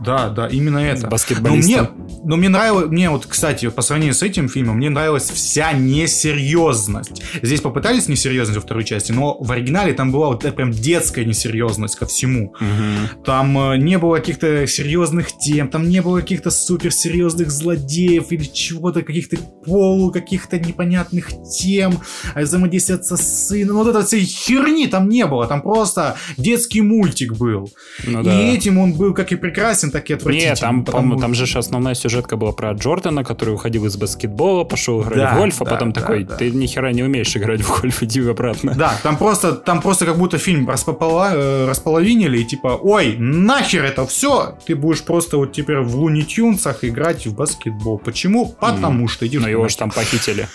[0.00, 1.02] Да, да, именно это.
[1.02, 2.08] Но мне, баскетболистом.
[2.24, 7.22] но мне нравилось, мне вот, кстати, по сравнению с этим фильмом, мне нравилась вся несерьезность.
[7.42, 11.24] Здесь попытались несерьезность во второй части, но в оригинале там была вот эта прям детская
[11.24, 12.54] несерьезность ко всему.
[12.60, 13.24] Мгм.
[13.24, 19.02] Там э, не было каких-то серьезных тем, там не было каких-то суперсерьезных злодеев или чего-то,
[19.02, 22.00] каких-то полу, каких-то непонятных тем,
[22.34, 23.76] а взаимодействия отца с сыном.
[23.76, 27.70] Вот этой всей херни там не было, там просто детский мультик был.
[28.04, 28.32] Ну И да.
[28.32, 30.14] этим он был как и прекрасен, ужасен, так и.
[30.34, 35.02] Нет, там, потому- там же основная сюжетка была про Джордана, который уходил из баскетбола, пошел
[35.02, 36.36] играть Да, в гольф, а да, потом да, такой, да.
[36.36, 38.74] ты ни хера не умеешь играть в гольф, иди обратно.
[38.76, 43.84] Да, там просто, там просто как будто фильм распопола- э, располовинили, и типа, ой, нахер
[43.84, 47.98] это все, ты будешь просто вот теперь в Луни Тюнсах играть в баскетбол.
[47.98, 48.54] Почему?
[48.60, 50.48] Потому что идешь Но его же там похитили.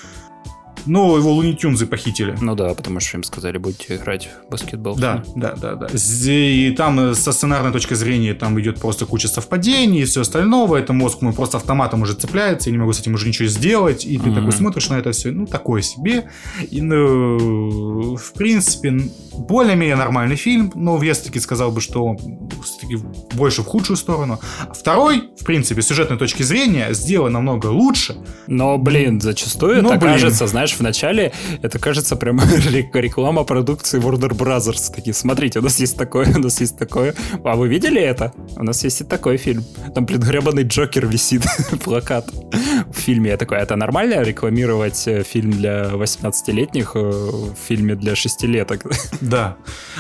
[0.86, 2.36] Ну, его Луни Тюнзы похитили.
[2.42, 4.96] Ну да, потому что им сказали, будете играть в баскетбол.
[4.96, 5.88] Да, да, да, да.
[5.94, 10.82] И там э, со сценарной точки зрения там идет просто куча совпадений и все остальное.
[10.82, 14.06] Это мозг ну, просто автоматом уже цепляется, я не могу с этим уже ничего сделать.
[14.06, 14.36] И ты Мгм.
[14.36, 16.30] такой смотришь на это все, ну, такое себе.
[16.70, 19.00] И, ну, в принципе,
[19.40, 22.16] более-менее нормальный фильм, но я все-таки сказал бы, что
[23.34, 24.40] больше в худшую сторону.
[24.74, 28.16] Второй, в принципе, с сюжетной точки зрения, сделан намного лучше.
[28.48, 30.14] Но, блин, зачастую Ну, это блин.
[30.14, 31.32] кажется, знаешь, в начале
[31.62, 34.94] это кажется прям ре- реклама продукции Warner Brothers.
[34.94, 37.14] Такие, смотрите, у нас есть такое, у нас есть такое.
[37.44, 38.34] А вы видели это?
[38.56, 39.64] У нас есть и такой фильм.
[39.96, 41.44] Там, блин, гребаный Джокер висит,
[41.84, 42.30] плакат
[42.92, 43.32] в фильме.
[43.32, 48.86] Я такой, это нормально рекламировать э, фильм для 18-летних э, в фильме для шестилеток?
[49.30, 49.58] Да.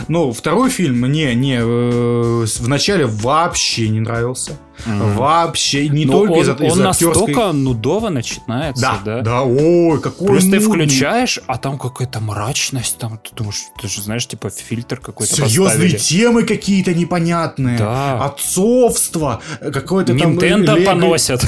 [0.07, 4.57] Но второй фильм мне не э, вначале вообще не нравился.
[4.85, 9.21] Вообще не Ну, только он, из-за он из-за настолько нудово начинается, Да, да?
[9.21, 10.85] да, ой, какой Просто ты нудный.
[10.87, 15.65] включаешь, а там какая-то мрачность, там ты думаешь, ты же знаешь, типа фильтр какой-то Серьезные
[15.65, 15.97] поставили.
[15.97, 17.77] темы какие-то непонятные.
[17.77, 18.23] Да.
[18.23, 19.41] Отцовство.
[19.59, 20.37] Какое-то там...
[20.37, 21.45] Лего- поносят.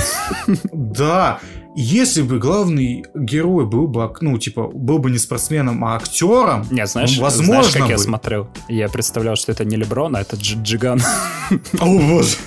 [0.74, 1.40] Да.
[1.76, 6.90] Если бы главный герой был бы, ну, типа, был бы не спортсменом, а актером, Нет,
[6.90, 8.02] знаешь, возможно знаешь, как я бы.
[8.04, 8.50] смотрел?
[8.68, 11.02] Я представлял, что это не Леброн, а это Дж- Джиган.
[11.80, 12.36] О, боже.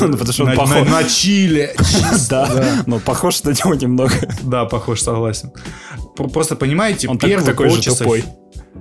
[0.00, 0.74] Ну, Потому что он на, похож.
[0.74, 1.74] на- на чили.
[2.28, 4.12] Да, но похож на него немного.
[4.42, 5.50] Да, похож, согласен.
[6.16, 7.98] Пр- Просто понимаете, Он первый такой же полчаса...
[8.04, 8.24] тупой.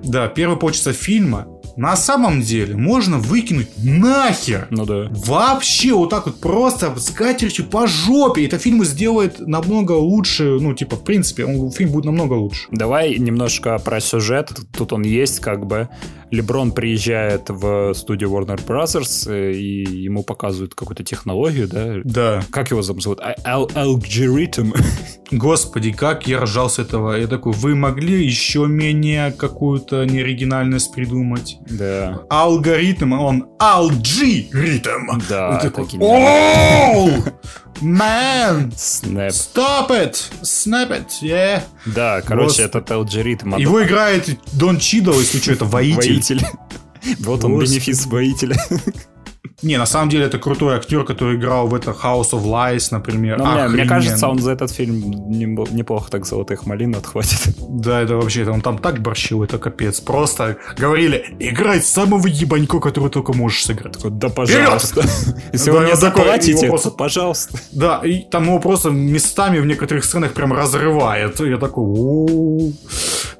[0.03, 1.47] Да, первые полчаса фильма
[1.77, 4.67] на самом деле можно выкинуть нахер.
[4.71, 5.07] Ну да.
[5.11, 8.45] Вообще вот так вот просто с катертью по жопе.
[8.45, 10.57] Это фильм сделает намного лучше.
[10.59, 12.67] Ну, типа, в принципе, он, фильм будет намного лучше.
[12.71, 14.51] Давай немножко про сюжет.
[14.75, 15.87] Тут он есть, как бы.
[16.31, 21.95] Леброн приезжает в студию Warner Brothers, э, и ему показывают какую-то технологию, да?
[22.03, 22.43] Да.
[22.51, 23.19] Как его зовут?
[23.21, 24.73] А- ал- Algorithm.
[25.31, 27.13] Господи, как я ржал с этого.
[27.15, 31.57] Я такой, вы могли еще менее какую-то неоригинальность придумать?
[31.69, 32.21] Да.
[32.29, 35.19] Алгоритм, он алджи-ритм.
[35.29, 36.97] Да, такой, это гениально.
[36.97, 37.09] «Оу!
[37.81, 38.73] Man!
[38.75, 39.31] Снэп.
[39.31, 40.15] Stop it!
[40.41, 41.07] Snap it!
[41.21, 41.63] Yeah!
[41.85, 42.65] Да, короче, Господи.
[42.67, 43.55] этот алгоритм.
[43.57, 46.13] Его играет Дон Чидл, если что, это воитель.
[46.13, 46.41] Воитель.
[47.19, 48.57] Вот он, бенефис воителя.
[49.63, 53.39] Не, на самом деле это крутой актер, который играл в это House of Lies, например.
[53.39, 53.89] Но мне, мне Охрененно.
[53.89, 54.99] кажется, он за этот фильм
[55.31, 57.39] нем- неплохо так золотых малин отхватит.
[57.67, 59.99] Да, это вообще, это он там так борщил, это капец.
[59.99, 63.93] Просто говорили, играй самого ебанько, который только можешь сыграть.
[63.93, 65.01] Такой, да пожалуйста.
[65.53, 67.57] Если Да, вы мне заплатите, просто- пожалуйста.
[67.71, 71.39] Да, и там его просто местами в некоторых сценах прям разрывает.
[71.39, 71.83] Я такой,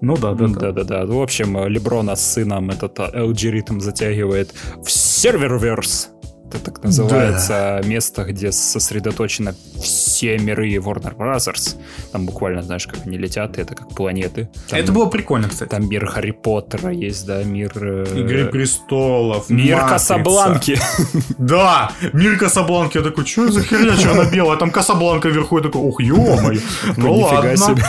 [0.01, 0.59] ну да, да, да.
[0.71, 1.05] Да-да-да.
[1.05, 4.51] В общем, Леброна с сыном этот алгоритм затягивает
[4.83, 6.11] в серверверс.
[6.49, 11.75] Это так называется место, где сосредоточено все миры Warner Brothers.
[12.11, 14.49] Там буквально, знаешь, как они летят, и это как планеты.
[14.69, 15.69] Там, Это было прикольно, кстати.
[15.69, 17.71] там мир Харри Поттера есть, да, мир...
[17.75, 19.93] э, Игры престолов, Мир Матрица.
[19.93, 20.79] Касабланки.
[21.37, 22.97] Да, мир Касабланки.
[22.97, 24.57] Я такой, что за херня черно-белая?
[24.57, 25.57] Там Касабланка вверху.
[25.57, 26.59] Я такой, ух, ё-моё.
[26.97, 27.57] Ну Нифига ладно.
[27.57, 27.83] себе.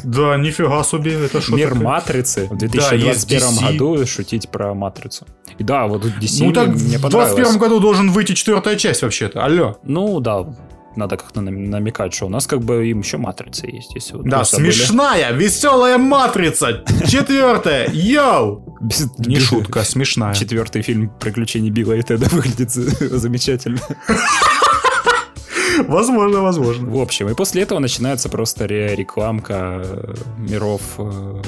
[0.04, 1.24] Да, нифига себе.
[1.26, 1.74] Это что Мир?
[1.74, 2.46] Матрицы.
[2.50, 3.72] В есть 2021 DC.
[3.72, 5.26] году шутить про Матрицу.
[5.58, 7.34] И да, вот DC Ну мне в понравилось.
[7.36, 9.44] 21 году должен выйти четвертая часть вообще-то.
[9.44, 9.76] Алло.
[9.82, 10.46] Ну да,
[10.94, 13.92] надо как-то нам- намекать, что у нас как бы им еще матрица есть.
[13.96, 16.84] Если вот Да, смешная, веселая матрица.
[17.08, 17.90] Четвертая.
[17.92, 18.76] Йоу.
[19.18, 20.34] Не шутка, смешная.
[20.34, 23.80] Четвертый фильм «Приключения Билла и Теда» выглядит за- замечательно.
[25.88, 26.88] Возможно, возможно.
[26.90, 31.42] В общем, и после этого начинается просто ре- рекламка э, миров э,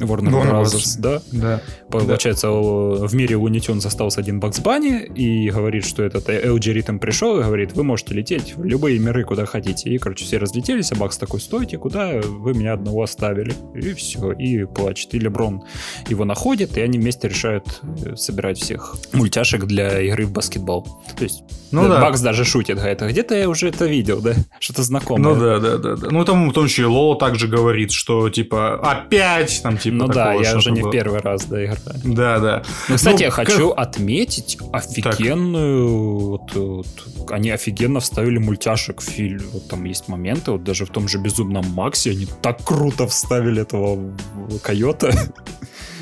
[0.00, 1.22] Warner Warner Brothers, да?
[1.32, 1.62] Да.
[1.90, 6.98] Получается, о, в мире Looney Tunes остался один Бакс Банни и говорит, что этот алгоритм
[6.98, 9.90] пришел и говорит, вы можете лететь в любые миры, куда хотите.
[9.90, 13.54] И, короче, все разлетелись, а Бакс такой, стойте, куда вы меня одного оставили?
[13.74, 15.14] И все, и плачет.
[15.14, 15.62] И Леброн
[16.08, 20.86] его находит, и они вместе решают э, собирать всех мультяшек для игры в баскетбол.
[21.16, 22.00] То есть Ну да.
[22.00, 24.34] Бакс даже шутит, говорит, а где-то я уже это видел, да?
[24.58, 25.34] Что-то знакомое.
[25.34, 26.08] Ну да, да, да, да.
[26.10, 30.34] Ну там в том числе Лола также говорит, что типа опять там типа Ну да,
[30.34, 30.92] я уже не в было.
[30.92, 31.78] первый раз да, играю.
[32.04, 32.62] Да, да.
[32.88, 36.18] Ну, кстати, Ну, я как- хочу отметить офигенную...
[36.30, 36.86] Вот, вот,
[37.30, 39.42] они офигенно вставили мультяшек в фильм.
[39.52, 43.62] Вот там есть моменты, вот даже в том же «Безумном Максе» они так круто вставили
[43.62, 45.10] этого в- койота.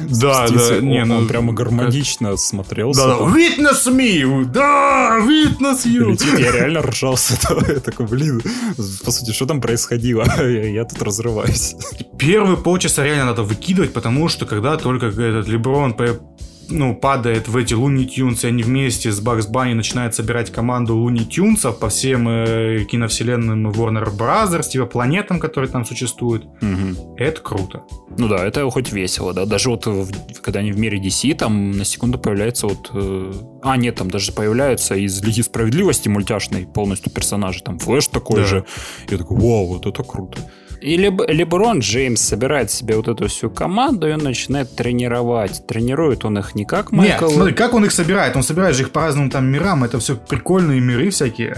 [0.01, 1.19] Да, да, не, ну...
[1.19, 3.01] Он прямо гармонично смотрелся.
[3.01, 4.45] Да, да, witness me!
[4.45, 6.13] Да, witness you!
[6.13, 7.65] Летит, я реально ржал с этого.
[7.69, 8.43] Я такой, блин,
[9.05, 10.25] по сути, что там происходило?
[10.39, 11.75] Я, я тут разрываюсь.
[12.19, 15.95] Первые полчаса реально надо выкидывать, потому что когда только этот Леброн
[16.71, 20.97] ну, падает в эти Луни Тюнс, и они вместе с Бакс Банни начинают собирать команду
[20.97, 26.45] Луни Тюнсов по всем э, киновселенным Warner Brothers, типа планетам, которые там существуют.
[26.45, 27.17] Угу.
[27.17, 27.83] Это круто.
[28.19, 29.47] Ну да, это хоть весело, да.
[29.47, 32.91] Даже вот в, когда они в мире DC, там на секунду появляется вот...
[32.93, 37.63] Э, а, нет, там даже появляются из Лиги Справедливости мультяшной полностью персонажи.
[37.63, 38.47] Там Флэш такой да.
[38.47, 38.65] же.
[39.09, 40.39] Я такой, вау, вот это круто.
[40.81, 45.67] И Леб, Леброн Джеймс собирает себе вот эту всю команду, и он начинает тренировать.
[45.67, 47.27] Тренирует он их не как Майкл...
[47.27, 48.37] Нет, смотри, как он их собирает?
[48.37, 51.57] Он собирает же их по разным там мирам, это все прикольные миры всякие.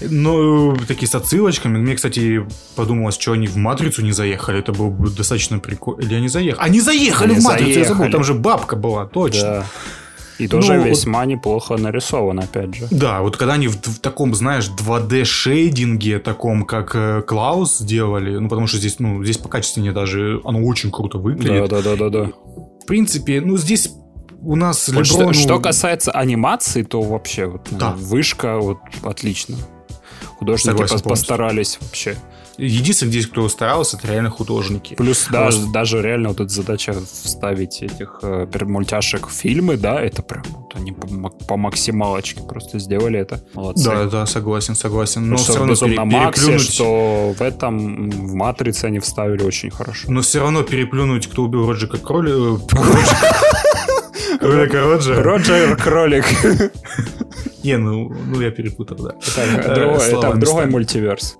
[0.00, 1.78] Ну, такие с отсылочками.
[1.78, 2.46] Мне, кстати,
[2.76, 4.60] подумалось, что они в Матрицу не заехали.
[4.60, 6.02] Это было бы достаточно прикольно.
[6.02, 6.64] Или они заехали?
[6.64, 7.82] Они заехали они в Матрицу, заехали.
[7.82, 8.10] я забыл.
[8.10, 9.42] Там же бабка была, точно.
[9.42, 9.66] Да.
[10.38, 12.88] И тоже ну, весьма вот, неплохо нарисован, опять же.
[12.90, 18.48] Да, вот когда они в, в таком, знаешь, 2D-шейдинге, таком, как э, Клаус сделали, ну,
[18.48, 21.68] потому что здесь, ну, здесь по качественнее даже оно очень круто выглядит.
[21.68, 22.32] Да, да, да, да, да.
[22.82, 23.90] В принципе, ну, здесь
[24.42, 25.32] у нас вот Леброну...
[25.32, 27.90] что, что касается анимации, то вообще вот, ну, да.
[27.92, 29.56] вышка вот отлично.
[30.38, 32.16] Художники Согласен, постарались вообще.
[32.58, 34.94] Единственное, здесь кто старался, это реально художники.
[34.94, 35.72] Плюс а даже, вот...
[35.72, 40.72] даже реально вот эта задача вставить этих э, мультяшек в фильмы, да, это прям вот
[40.74, 43.42] они по, по максималочке просто сделали это.
[43.54, 43.84] Молодцы.
[43.84, 45.28] Да, да, согласен, согласен.
[45.28, 46.72] Но все равно пере, на Максе, переплюнуть...
[46.72, 50.10] что в этом, в Матрице они вставили очень хорошо.
[50.10, 52.58] Но все равно переплюнуть, кто убил Роджика Кроли...
[54.38, 55.22] Кролика Роджера.
[55.22, 56.24] Роджер Кролик.
[57.62, 59.14] Не, ну, ну я перепутал, да.
[59.36, 61.38] Это другой мультиверс.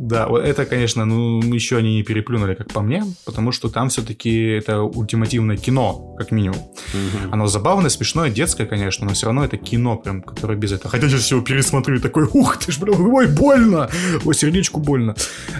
[0.00, 3.90] Да, вот это, конечно, ну, еще они не переплюнули, как по мне, потому что там
[3.90, 6.56] все-таки это ультимативное кино, как минимум.
[6.56, 7.32] Угу.
[7.32, 10.90] Оно забавное, смешное, детское, конечно, но все равно это кино, прям, которое без этого.
[10.90, 13.90] Хотя сейчас его пересмотрю и такой, ух ты ж, блин, ой, больно!
[14.24, 15.14] Ой, сердечку больно.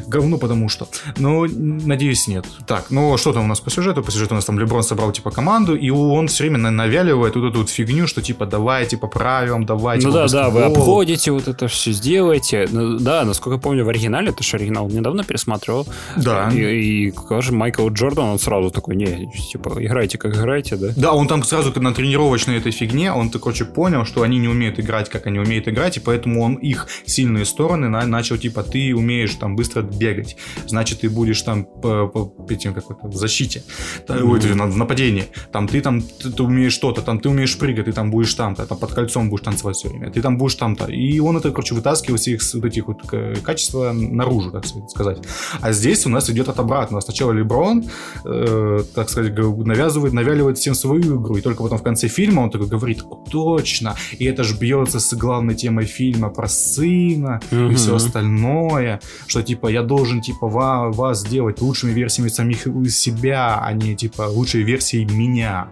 [0.07, 0.89] Говно потому что.
[1.19, 2.47] Но, надеюсь, нет.
[2.67, 4.03] Так, ну, что там у нас по сюжету?
[4.03, 7.51] По сюжету у нас там Леброн собрал, типа, команду, и он все время навяливает вот
[7.51, 10.07] эту вот фигню, что, типа, давайте поправим, давайте.
[10.07, 12.67] Ну да, да, вы обходите вот это все, сделаете.
[12.71, 15.87] Ну, да, насколько я помню, в оригинале это же оригинал недавно пересматривал.
[16.17, 16.51] Да.
[16.53, 20.89] И, и же Майкл Джордан, он сразу такой, не, типа, играйте как играете, да?
[20.97, 24.79] Да, он там сразу на тренировочной этой фигне, он, короче, понял, что они не умеют
[24.81, 28.95] играть, как они умеют играть, и поэтому он их сильные стороны на, начал, типа, ты
[28.95, 33.63] умеешь там быстро бегать, значит, ты будешь там по, по этим какой-то в защите,
[34.07, 34.71] mm-hmm.
[34.71, 38.11] в нападении, там ты там ты, ты умеешь что-то, там ты умеешь прыгать, ты там
[38.11, 40.87] будешь там-то, там под кольцом будешь танцевать все время, ты там будешь там-то.
[40.87, 43.03] И он это, короче, вытаскивал все их вот этих вот
[43.43, 45.19] качества наружу, так сказать.
[45.61, 47.01] А здесь у нас идет от обратного.
[47.01, 47.85] Сначала Леброн,
[48.25, 52.51] э, так сказать, навязывает, навяливает всем свою игру, и только потом в конце фильма он
[52.51, 57.73] такой говорит, точно, и это же бьется с главной темой фильма про сына mm-hmm.
[57.73, 63.61] и все остальное, что типа я должен типа вас, вас сделать лучшими версиями самих себя,
[63.63, 65.69] а не типа лучшей версией меня.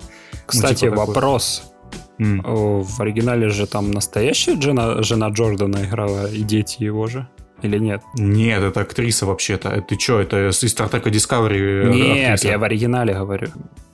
[0.47, 1.63] Кстати, ну, типа, вопрос.
[2.19, 2.83] Mm.
[2.83, 7.29] В оригинале же там настоящая жена, жена Джордана играла и дети его же.
[7.63, 8.03] Или нет?
[8.15, 9.81] Нет, это актриса вообще-то.
[9.81, 12.49] Ты что, это из Стартека Discovery Нет, актриса?
[12.49, 13.49] я в оригинале говорю.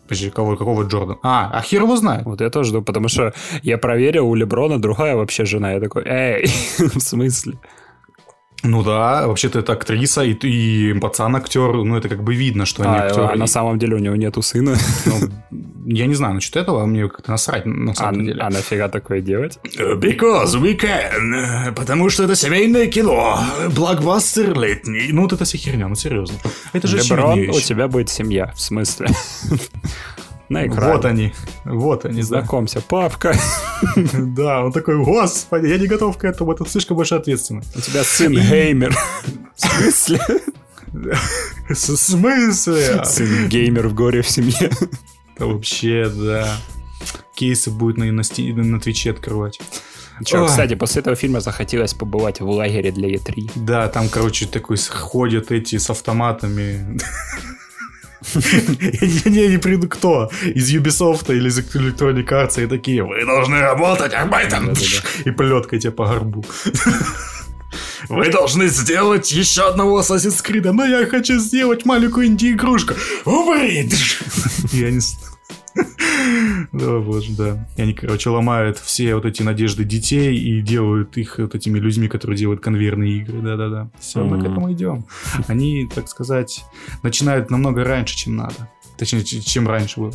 [0.07, 1.17] Подожди, кого, какого Джордан?
[1.23, 2.27] А, а хер его знает.
[2.27, 5.73] Вот я тоже думаю, потому что я проверил, у Леброна другая вообще жена.
[5.73, 6.47] Я такой, эй,
[6.79, 7.55] в смысле?
[8.65, 12.83] Ну да, вообще-то это актриса и, и пацан актер, ну это как бы видно, что
[12.83, 13.29] они а, актеры.
[13.33, 14.77] А на самом деле у него нету сына.
[15.07, 15.29] Ну,
[15.87, 18.41] я не знаю насчет этого, а мне как-то насрать на самом а, деле.
[18.41, 19.59] А нафига такое делать?
[19.79, 21.75] Because we can.
[21.75, 23.39] Потому что это семейное кино.
[23.77, 25.12] Блокбастер летний.
[25.12, 26.39] Ну вот это все херня, ну серьезно.
[26.73, 29.09] Это же Леброн, у тебя будет семья, в смысле?
[30.55, 30.92] на экране.
[30.92, 31.32] Вот они,
[31.64, 32.22] вот они.
[32.22, 32.84] Знакомься, да.
[32.88, 33.36] папка.
[34.14, 37.76] Да, он такой, господи, я не готов к этому, это слишком большая ответственность.
[37.76, 38.96] У тебя сын геймер.
[39.57, 40.20] В смысле?
[41.68, 43.05] В смысле?
[43.05, 44.70] Сын геймер в горе в семье.
[45.38, 46.57] Вообще, да.
[47.34, 49.61] Кейсы будет на, на, на Твиче открывать.
[50.24, 53.50] Че, кстати, после этого фильма захотелось побывать в лагере для Е3.
[53.57, 56.98] Да, там, короче, такой ходят эти с автоматами.
[58.35, 60.31] Я не приду кто?
[60.43, 64.75] Из Ubisoft или из Electronic Arts и такие, вы должны работать, Арбайтон!
[65.25, 66.45] И плеткой тебе по горбу.
[68.09, 72.95] Вы должны сделать еще одного Assassin's Creed, но я хочу сделать маленькую инди-игрушку.
[73.25, 73.89] Умри!
[74.72, 75.01] Я не...
[76.72, 77.68] Да, боже, да.
[77.77, 82.09] И они, короче, ломают все вот эти надежды детей и делают их вот этими людьми,
[82.09, 83.41] которые делают конвейерные игры.
[83.41, 83.91] Да-да-да.
[84.01, 85.05] Все, мы к этому идем.
[85.49, 86.64] Они, так сказать,
[87.03, 88.68] начинают намного раньше, чем надо.
[88.97, 90.12] Точнее, чем раньше было.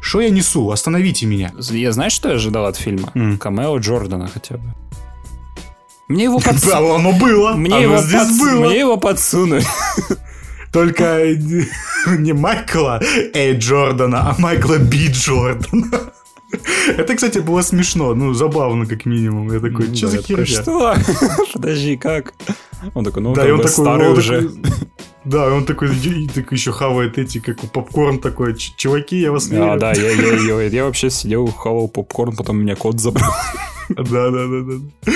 [0.00, 0.70] Что я несу?
[0.70, 1.52] Остановите меня.
[1.70, 3.10] Я знаешь, что я ожидал от фильма?
[3.14, 3.38] Mm.
[3.38, 4.74] Камео Джордана хотя бы.
[6.08, 6.70] Мне его подсунули.
[6.88, 7.52] Да, оно было.
[7.54, 8.66] Мне, оно его здесь подс- было.
[8.66, 9.64] Мне его подсунули.
[10.74, 11.24] Только
[12.18, 13.00] не Майкла
[13.32, 16.12] Эй Джордана, а Майкла Би Джордана.
[16.98, 19.52] Это, кстати, было смешно, ну, забавно, как минимум.
[19.52, 20.44] Я такой, что Да, за херня?
[20.46, 20.94] Что?
[21.52, 22.34] Подожди, как?
[22.94, 24.42] Он такой, ну, Да, он такой, старый он уже.
[24.48, 24.60] такой-
[25.24, 28.54] Да, он такой, и такой еще хавает эти, как попкорн такой.
[28.56, 29.80] «Ч- Чуваки, я вас А, верю.
[29.80, 33.32] да, я, я, я, я вообще сидел, хавал попкорн, потом меня кот забрал.
[33.88, 35.10] Да, да, да, да.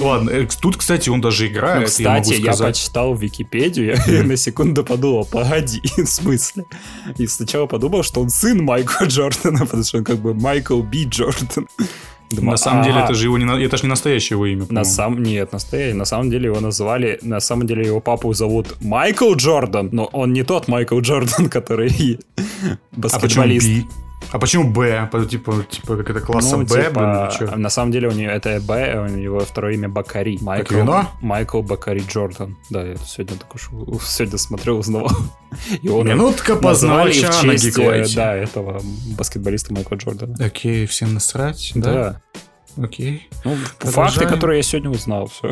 [0.00, 2.76] Ладно, э, тут, кстати, он даже играет, я кстати, я сказать.
[2.76, 6.64] почитал Википедию, я на секунду подумал, погоди, в смысле?
[7.18, 11.04] И сначала подумал, что он сын Майкла Джордана, потому что он как бы Майкл Би
[11.04, 11.66] Джордан.
[12.30, 13.06] Думаю, На самом деле, ага.
[13.06, 14.64] это же его не, это же не настоящее его имя.
[14.70, 15.96] На самом нет, настоящий.
[15.96, 20.32] На самом деле его назвали, на самом деле его папу зовут Майкл Джордан, но он
[20.32, 21.90] не тот Майкл Джордан, который
[22.36, 23.86] А почему баскетболист.
[24.32, 25.08] А почему Б?
[25.28, 29.06] Типа, типа как это класса Ну, Б, типа, на самом деле у него это Б,
[29.08, 30.38] у него второе имя Бакари.
[30.40, 31.08] Майкл, вино?
[31.20, 32.56] Майкл Бакари Джордан.
[32.70, 33.60] Да, я сегодня такой
[34.02, 35.10] сегодня смотрел, узнавал.
[35.82, 38.80] И он Минутка в познавача на честь, э, да, этого
[39.16, 40.36] баскетболиста Майкла Джордана.
[40.44, 42.20] Окей, всем насрать, да?
[42.76, 42.84] Да.
[42.84, 44.10] Окей, Ну, Продолжаем.
[44.10, 45.50] факты, которые я сегодня узнал, все.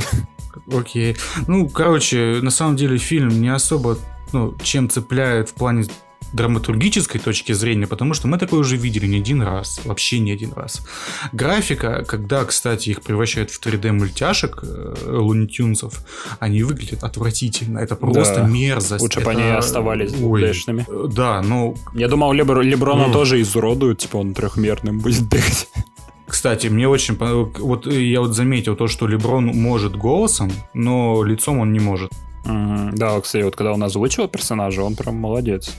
[0.73, 1.17] окей.
[1.49, 3.99] Ну, короче, на самом деле фильм не особо,
[4.33, 5.85] ну, чем цепляет в плане
[6.33, 10.53] драматургической точки зрения, потому что мы такое уже видели не один раз, вообще не один
[10.53, 10.83] раз.
[11.33, 14.63] Графика, когда, кстати, их превращают в 3D мультяшек
[15.07, 16.01] лунитюнсов,
[16.41, 17.79] они выглядят отвратительно.
[17.79, 18.47] Это просто Да.
[18.47, 19.03] мерзость.
[19.03, 20.85] Лучше бы Это- они оставались Ой, 2D-шными.
[20.89, 23.13] э, Да, ну, Я думал, Лебр- Леброна Ну.
[23.13, 25.69] тоже изуродуют, типа он трехмерным будет бегать.
[26.27, 27.17] Кстати, мне очень...
[27.17, 31.81] по- Вот э, я вот заметил то, что Леброн может голосом, но лицом он не
[31.81, 32.13] может.
[32.45, 32.95] Мгм.
[32.95, 35.71] Да, кстати, вот когда он озвучил персонажа, он прям молодец.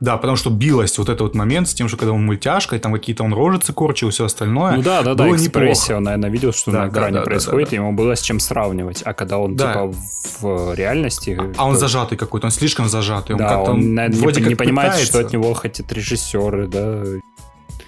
[0.00, 2.78] Да, потому что билась вот этот вот момент с тем, что когда он мультяшка, и
[2.78, 4.76] там какие-то он рожицы корчил и все остальное.
[4.76, 7.24] Ну да, да, да, экспрессия, он, наверное, видел, что Да, на да, экране да, да,
[7.26, 7.76] происходит, да, да.
[7.76, 9.02] и ему было с чем сравнивать.
[9.04, 9.72] А когда он, Да.
[9.72, 9.94] типа,
[10.40, 11.38] в реальности...
[11.56, 13.34] А он то- зажатый какой-то, он слишком зажатый.
[13.34, 15.12] Он Да, как-то он, наверное, не, вроде не как понимает, пытается.
[15.12, 17.04] что от него хотят режиссеры, да.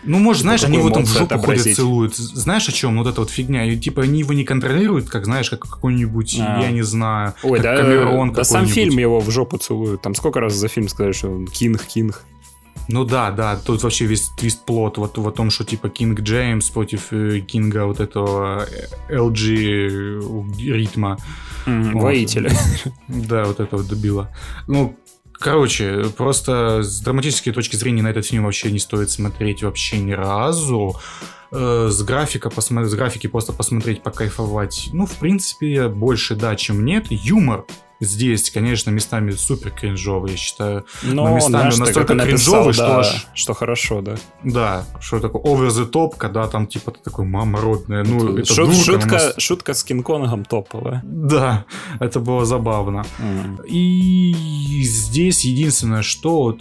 [0.05, 2.17] Ну, может, знаешь, они его там в жопу ходят, целуют.
[2.17, 2.99] Знаешь, о чем?
[2.99, 3.65] Вот эта вот фигня.
[3.65, 6.61] И, типа, они его не контролируют, как, знаешь, как какой-нибудь, А.
[6.61, 10.03] я не знаю, Ой, как да, Камерон да сам фильм его в жопу целуют.
[10.03, 12.25] Там сколько раз за фильм сказали, что он кинг, кинг.
[12.89, 16.69] Ну да, да, тут вообще весь твист плот вот в том, что типа Кинг Джеймс
[16.71, 18.67] против э, Кинга вот этого
[19.09, 21.17] э, LG ритма.
[21.67, 22.03] Мгм, Вот.
[22.03, 22.51] Воители.
[23.09, 24.31] Да, вот этого добило.
[24.67, 24.97] Ну,
[25.43, 30.13] короче, просто с драматической точки зрения на этот фильм вообще не стоит смотреть вообще ни
[30.13, 30.97] разу.
[31.51, 34.89] Э, С графика посмотреть, с графики просто посмотреть, покайфовать.
[34.93, 37.07] Ну, в принципе, больше да, чем нет.
[37.11, 37.67] Юмор
[38.03, 40.85] здесь, конечно, местами супер кринжовый, я считаю.
[41.03, 44.15] Но Но он, местами знаешь, настолько это написал, кринжовый, что да, аж- что хорошо, да.
[44.45, 48.05] Да, что такое over the top, когда там типа ты такой мама родная.
[48.05, 51.01] Ну, это Шут- дурка, шутка, но нас- шутка с Кинг-Конгом топовая.
[51.05, 51.65] Да,
[52.01, 53.05] это было забавно.
[53.19, 53.61] М.
[53.67, 56.57] И здесь единственное, что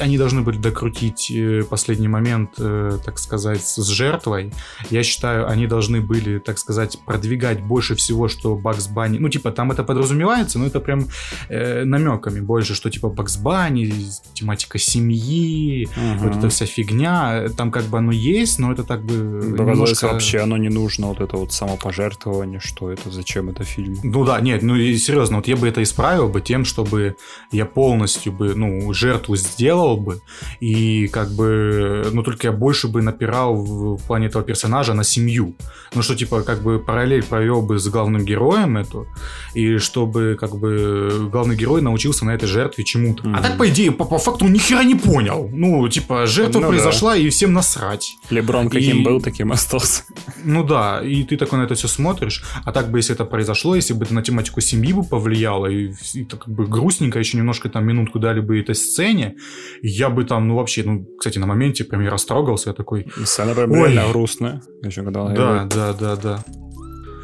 [0.00, 4.52] они должны были докрутить э, последний момент, э, так сказать, с жертвой.
[4.90, 9.18] Я считаю, они должны были, так сказать, продвигать больше всего, что Бакс Банни...
[9.18, 11.08] Ну, типа, там это подразумевается, но это прям
[11.48, 13.92] э, намеками больше, что типа Бакс Банни,
[14.34, 16.18] тематика семьи, Мгм.
[16.18, 17.48] вот эта вся фигня.
[17.56, 20.06] Там как бы оно есть, но это так бы Показалось, немножко...
[20.06, 23.96] вообще оно не нужно, вот это вот самопожертвование, что это, зачем это фильм.
[24.02, 27.16] Ну да, нет, ну и серьезно, вот я бы это исправил бы тем, чтобы
[27.52, 30.20] я полностью бы, ну, жертву сделал бы,
[30.60, 35.04] и как бы, ну только я больше бы напирал в, в плане этого персонажа на
[35.04, 35.54] семью.
[35.94, 39.06] Ну что, типа, как бы параллель провел бы с главным героем эту,
[39.54, 43.22] и чтобы, как бы, главный герой научился на этой жертве чему-то.
[43.24, 43.42] А Мгм.
[43.42, 45.48] так, по идее, по, по факту он ни хера не понял.
[45.52, 46.68] Ну, типа, жертва Ну да.
[46.68, 48.16] произошла, и всем насрать.
[48.30, 50.02] Леброн каким И- был, таким остался.
[50.44, 52.42] Ну да, и ты такой на это все смотришь.
[52.64, 55.92] А так бы, если это произошло, если бы это на тематику семьи бы повлияло, и,
[56.14, 59.36] и так как бы грустненько еще немножко там минутку дали бы этой сцене,
[59.82, 63.54] я бы там, ну вообще, ну, кстати, на моменте прям я растрогался, я такой, Сцена
[63.54, 63.78] прям Ой.
[63.92, 64.62] реально грустная.
[64.82, 66.44] Еще когда да, да, да, да.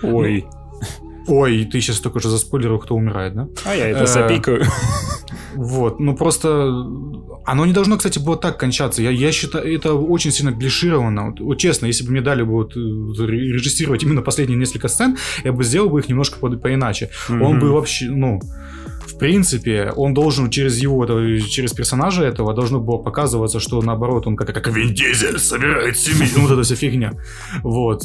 [0.02, 0.44] говорит, Ой,
[1.28, 3.48] Ой, ты сейчас только же заспойлерил, кто умирает, да?
[3.64, 4.64] а я это Э, запикаю.
[5.54, 6.48] Вот, ну просто...
[7.44, 9.02] Оно не должно, кстати, было так кончаться.
[9.02, 11.26] Я, я считаю, это очень сильно клишировано.
[11.30, 12.80] Вот, вот честно, если бы мне дали бы вот, э,
[13.26, 17.10] режиссировать именно последние несколько сцен, я бы сделал бы их немножко под- поиначе.
[17.28, 17.60] Он Мгм.
[17.60, 18.40] бы вообще, ну,
[19.22, 21.06] принципе, он должен через его,
[21.48, 26.28] через персонажа этого должно было показываться, что наоборот, он как, как Вин Дизель собирает семью,
[26.36, 27.12] ну, вот эта вся фигня.
[27.62, 28.02] Вот.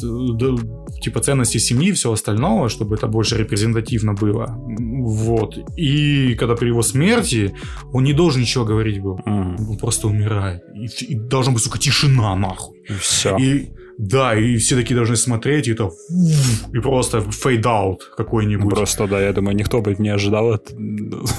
[1.02, 4.54] Типа ценности семьи и все остального, чтобы это больше репрезентативно было.
[4.56, 5.58] Вот.
[5.76, 7.52] И когда при его смерти,
[7.92, 9.20] он не должен ничего говорить был.
[9.26, 10.60] Он просто умирает.
[10.74, 12.77] И, и должна быть, сука, тишина, нахуй.
[12.88, 13.36] И все.
[13.36, 15.90] И да, и все такие должны смотреть, и это
[16.72, 18.72] и просто fade-out какой-нибудь.
[18.72, 20.70] Просто, да, я думаю, никто бы не ожидал от,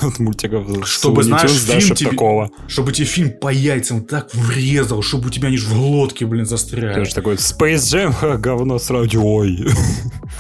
[0.02, 2.50] от мультиков Чтобы, знаешь, фильм тебе, такого.
[2.68, 6.96] Чтобы тебе фильм по яйцам так врезал, чтобы у тебя они в глотке, блин, застряли.
[6.96, 9.66] Ты же такой, Space Jam, говно сразу, ой.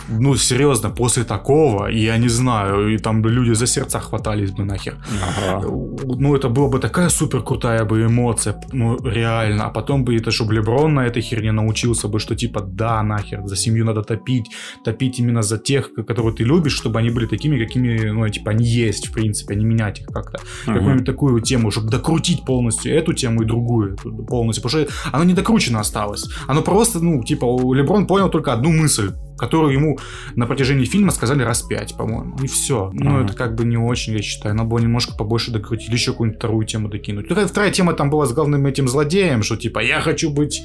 [0.09, 4.65] Ну, серьезно, после такого, я не знаю, и там бы люди за сердца хватались бы
[4.65, 4.97] нахер.
[5.37, 5.67] Ага.
[5.67, 9.65] Ну, это была бы такая супер крутая бы эмоция, ну, реально.
[9.65, 13.41] А потом бы это, чтобы Леброн на этой херне научился бы, что типа, да, нахер,
[13.45, 14.51] за семью надо топить,
[14.83, 18.65] топить именно за тех, которых ты любишь, чтобы они были такими, какими, ну, типа, они
[18.65, 20.37] есть, в принципе, а не менять их как-то.
[20.37, 20.73] Uh-huh.
[20.73, 23.97] Какую-нибудь такую тему, чтобы докрутить полностью эту тему и другую
[24.27, 26.29] полностью, потому что оно не докручено осталось.
[26.47, 29.97] Оно просто, ну, типа, Леброн понял только одну мысль, которую ему
[30.35, 32.37] на протяжении фильма сказали раз пять, по-моему.
[32.43, 32.91] И все.
[32.93, 34.55] Ну, это как бы не очень, я считаю.
[34.55, 37.29] Надо было немножко побольше докрутить, еще какую-нибудь вторую тему докинуть.
[37.29, 40.61] Ну, вторая тема там была с главным этим злодеем, что типа я хочу быть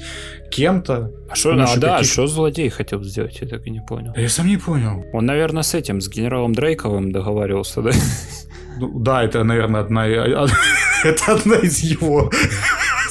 [0.51, 1.11] кем-то.
[1.29, 2.11] А что, а, да, каких...
[2.11, 4.13] что злодей хотел сделать, я так и не понял.
[4.15, 5.05] Я сам не понял.
[5.13, 7.91] Он, наверное, с этим, с генералом Дрейковым договаривался, да?
[8.77, 10.05] Ну, да, это, наверное, одна,
[11.03, 12.29] это одна из его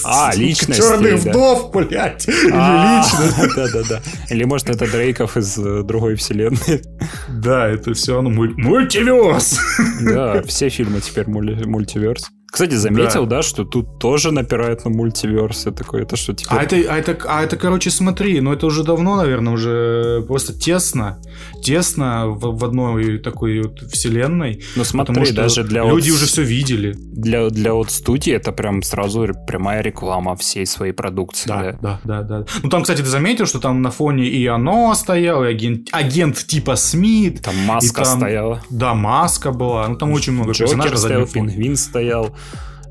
[0.05, 0.81] а, личность.
[0.81, 2.28] Черных вдов, блядь.
[2.28, 3.55] Или а, личность.
[3.56, 4.02] Да-да-да.
[4.31, 6.82] Или, может, это Дрейков из э, другой вселенной.
[7.28, 9.59] Да, это все оно мультиверс.
[10.02, 12.31] Да, все фильмы теперь мультиверс.
[12.55, 13.39] Кстати, заметил, да.
[13.39, 15.64] да, что тут тоже напирает на мультиверс.
[15.76, 16.56] такой, это что теперь...
[16.56, 20.56] А это, а, это, а это, короче, смотри, ну это уже давно, наверное, уже просто
[20.56, 21.20] тесно,
[21.64, 24.62] тесно в, в одной такой вот вселенной.
[24.76, 26.93] Ну смотри, даже для люди вот, уже все видели.
[26.97, 31.48] Для, для вот студии это прям сразу прямая реклама всей своей продукции.
[31.48, 32.39] Да, да, да, да.
[32.39, 32.47] да.
[32.62, 36.36] Ну там, кстати, ты заметил, что там на фоне и оно стояло, и агент, агент
[36.47, 37.43] типа Смит.
[37.43, 38.62] Там маска там, стояла.
[38.70, 39.89] Да, маска была.
[39.89, 40.98] Ну там очень много Джокер персонажей.
[40.98, 42.36] стоял, пингвин стоял.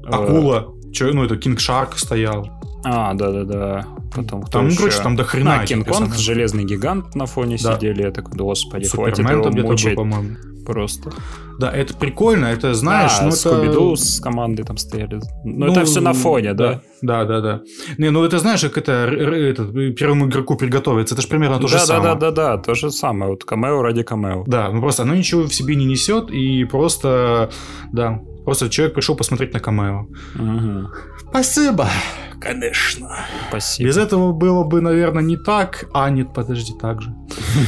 [0.06, 0.74] Акула.
[0.92, 2.50] Че, ну, это Кинг Шарк стоял.
[2.84, 3.86] А, да-да-да.
[4.14, 5.62] Потом там, ну, короче, там до хрена.
[5.62, 7.76] А, Кинг-Конг, Железный Гигант на фоне да.
[7.76, 8.04] сидели.
[8.04, 10.38] Я такой, господи, Супермен хватит его где-то был, по-моему.
[10.66, 11.12] Просто.
[11.60, 13.96] Да, это прикольно, это знаешь, да, ну это...
[14.02, 15.20] с командой там стояли.
[15.44, 16.82] Но ну, это все на фоне, да?
[17.02, 17.62] Да, да, да.
[17.98, 21.68] Не, ну это знаешь, как это этот, первому игроку приготовиться, это же примерно то да,
[21.68, 22.14] же да, самое.
[22.16, 23.32] Да, да, да, да, то же самое.
[23.32, 24.46] Вот камео ради камео.
[24.48, 27.52] Да, ну просто оно ничего в себе не несет, и просто,
[27.92, 30.08] да, Просто человек пришел посмотреть на камео.
[30.36, 30.90] Угу.
[31.30, 31.88] Спасибо,
[32.40, 33.26] конечно.
[33.50, 33.88] Спасибо.
[33.88, 35.86] Без этого было бы, наверное, не так.
[35.94, 37.14] А, нет, подожди, так же.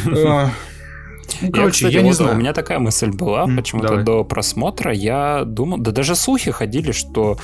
[1.42, 2.36] Ну, короче, я, кстати, я не вот знаю.
[2.36, 4.04] У меня такая мысль была, mm, почему-то давай.
[4.04, 7.38] до просмотра я думал, да даже слухи ходили, что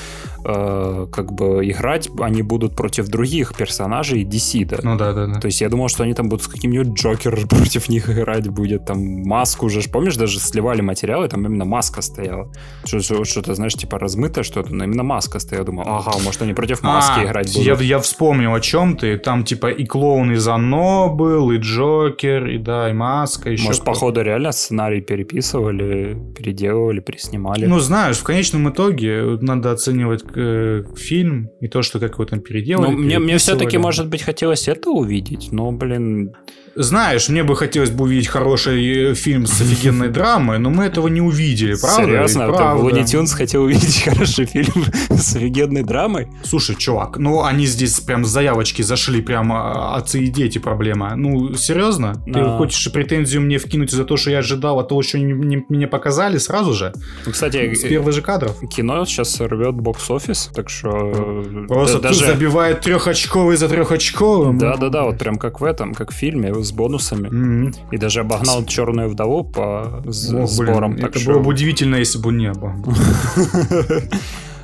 [0.46, 4.78] э, как бы играть они будут против других персонажей DC, да.
[4.84, 5.40] Ну да, да, да.
[5.40, 8.86] То есть я думал, что они там будут с каким-нибудь Джокер против них играть будет,
[8.86, 12.52] там маску уже, помнишь, даже сливали материалы, там именно маска стояла.
[12.86, 15.62] Что-то, знаешь, типа размытое что-то, но именно маска стояла.
[15.62, 17.68] Я думал, ага, может они против маски а, играть будут.
[17.68, 19.18] Я, я вспомнил, о чем ты.
[19.18, 23.81] Там типа и клоун из Оно был, и Джокер, и да, и маска, еще может,
[23.84, 27.66] походу, реально сценарий переписывали, переделывали, переснимали.
[27.66, 32.40] Ну, знаешь, в конечном итоге надо оценивать э, фильм и то, что как его там
[32.40, 32.92] переделали.
[32.92, 36.34] Ну, мне, мне все-таки, может быть, хотелось это увидеть, но, блин,
[36.76, 41.08] знаешь, мне бы хотелось бы увидеть хороший э, фильм с офигенной драмой, но мы этого
[41.08, 42.06] не увидели, правда?
[42.06, 42.48] Серьезно?
[42.48, 42.84] Правда?
[42.84, 46.28] Луни Тюнс хотел увидеть хороший фильм с офигенной драмой?
[46.44, 51.16] Слушай, чувак, ну они здесь прям с заявочки зашли, прямо отцы и дети проблема.
[51.16, 52.16] Ну, серьезно?
[52.26, 52.58] Ты а...
[52.58, 55.88] хочешь претензию мне вкинуть за то, что я ожидал, а то, что не, не, мне
[55.88, 56.94] показали сразу же?
[57.26, 58.58] Ну, кстати, с первых же кадров.
[58.70, 61.44] Кино сейчас рвет бокс-офис, так что...
[61.68, 62.26] Просто да, даже...
[62.26, 64.58] забивает трехочковый за трехочковым.
[64.58, 67.30] Да-да-да, вот прям как в этом, как в фильме с бонусами.
[67.30, 67.76] Mm-hmm.
[67.92, 70.94] И даже обогнал черную вдову по Ох, сборам.
[70.94, 71.34] Блин, это что...
[71.34, 72.76] было бы удивительно, если бы не было.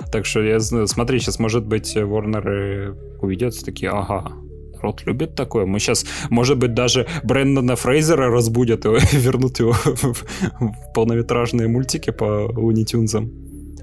[0.10, 4.32] Так что я смотри, сейчас, может быть, Warner увидят такие, ага,
[4.78, 5.66] народ любит такое.
[5.66, 12.50] Мы сейчас, может быть, даже Брэндона Фрейзера разбудят и вернут его в полнометражные мультики по
[12.56, 13.32] Луни Тюнзам.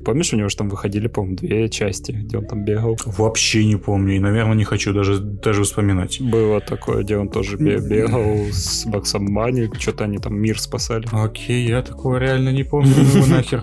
[0.05, 2.99] Помнишь, у него же там выходили, по-моему, две части, где он там бегал?
[3.07, 6.21] Вообще не помню, и, наверное, не хочу даже, даже вспоминать.
[6.21, 11.07] Было такое, где он тоже бегал с Баксом Мани, что-то они там мир спасали.
[11.13, 13.63] Окей, я такого реально не помню, ну нахер.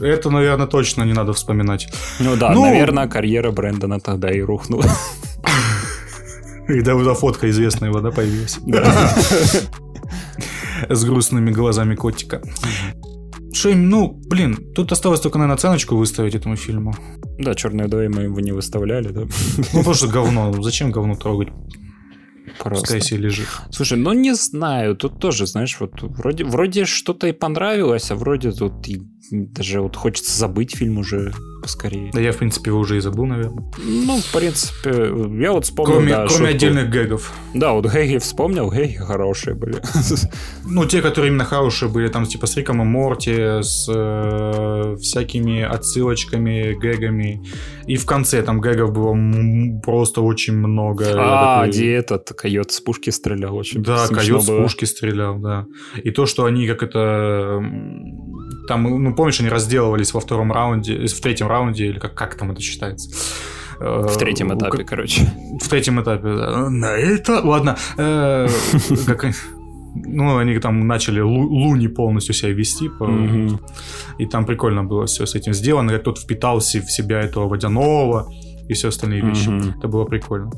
[0.00, 1.88] Это, наверное, точно не надо вспоминать.
[2.20, 2.62] Ну да, ну...
[2.62, 4.84] наверное, карьера Брэндона тогда и рухнула.
[6.68, 8.60] И да, фотка известная его, да, появилась?
[8.64, 8.84] Да.
[10.88, 12.40] С грустными глазами котика.
[13.60, 16.94] Что, ну, блин, тут осталось только, наверное, оценочку выставить этому фильму.
[17.38, 19.22] Да, черные вдове мы его не выставляли, да.
[19.74, 20.62] Ну, просто говно.
[20.62, 21.48] Зачем говно трогать?
[22.58, 22.80] Просто.
[22.80, 23.48] Пускай себе лежит.
[23.70, 28.52] Слушай, ну не знаю, тут тоже, знаешь, вот вроде, вроде что-то и понравилось, а вроде
[28.52, 29.00] тут и
[29.30, 31.32] даже вот хочется забыть фильм уже
[31.62, 32.10] поскорее.
[32.14, 33.62] Да я, в принципе, его уже и забыл, наверное.
[33.84, 36.44] Ну, в принципе, я вот вспомнил, Кроме, да, кроме шутку.
[36.54, 37.32] отдельных гэгов.
[37.52, 39.76] Да, вот гэги вспомнил, гэги хорошие были.
[40.66, 45.62] Ну, те, которые именно хорошие были, там, типа, с Риком и Морти, с э, всякими
[45.62, 47.42] отсылочками, гэгами.
[47.86, 51.06] И в конце там гэгов было просто очень много.
[51.12, 54.62] А, такой, где этот койот с пушки стрелял, очень Да, койот с было.
[54.62, 55.66] пушки стрелял, да.
[56.02, 57.60] И то, что они как это...
[58.70, 62.36] Там, ну, помнишь, они разделывались во втором раунде, э, в третьем раунде, или как, как
[62.36, 63.10] там это считается?
[63.80, 65.22] Э, В третьем этапе, короче.
[65.60, 66.70] В третьем этапе, да.
[66.70, 67.40] На это...
[67.42, 67.76] Ладно.
[67.98, 68.46] э,
[69.06, 69.26] как
[69.96, 73.58] Ну, они там начали лу- луни полностью себя вести, по- Мгм.
[74.20, 78.28] и там прикольно было все с этим сделано, как тот впитался в себя этого водяного
[78.68, 79.48] и все остальные вещи.
[79.48, 79.74] Мгм.
[79.78, 80.52] Это было прикольно.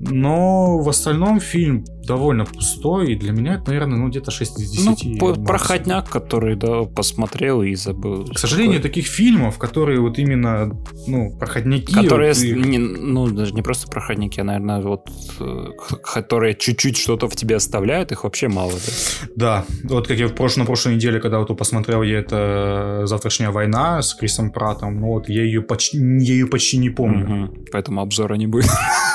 [0.00, 4.70] Но в остальном фильм довольно пустой, и для меня это, наверное, ну где-то 6 из
[4.70, 5.20] 10.
[5.20, 8.26] Ну, проходняк, который, да, посмотрел и забыл.
[8.26, 10.70] К сожалению, таких фильмов, которые вот именно,
[11.06, 11.94] ну, проходники...
[11.94, 15.08] Которые, вот и- не- ну, даже не просто проходники, а, наверное, вот,
[15.40, 15.68] э,
[16.02, 18.72] которые чуть-чуть что-то в тебе оставляют, их вообще мало.
[18.72, 19.34] да.
[19.36, 23.50] Да, вот как я в прошлой, на прошлой неделе, когда вот посмотрел я это «Завтрашняя
[23.50, 27.26] война» с Крисом Пратом, ну вот я ее почти, я ее почти не помню.
[27.26, 27.64] Мгм.
[27.72, 28.68] Поэтому обзора не будет.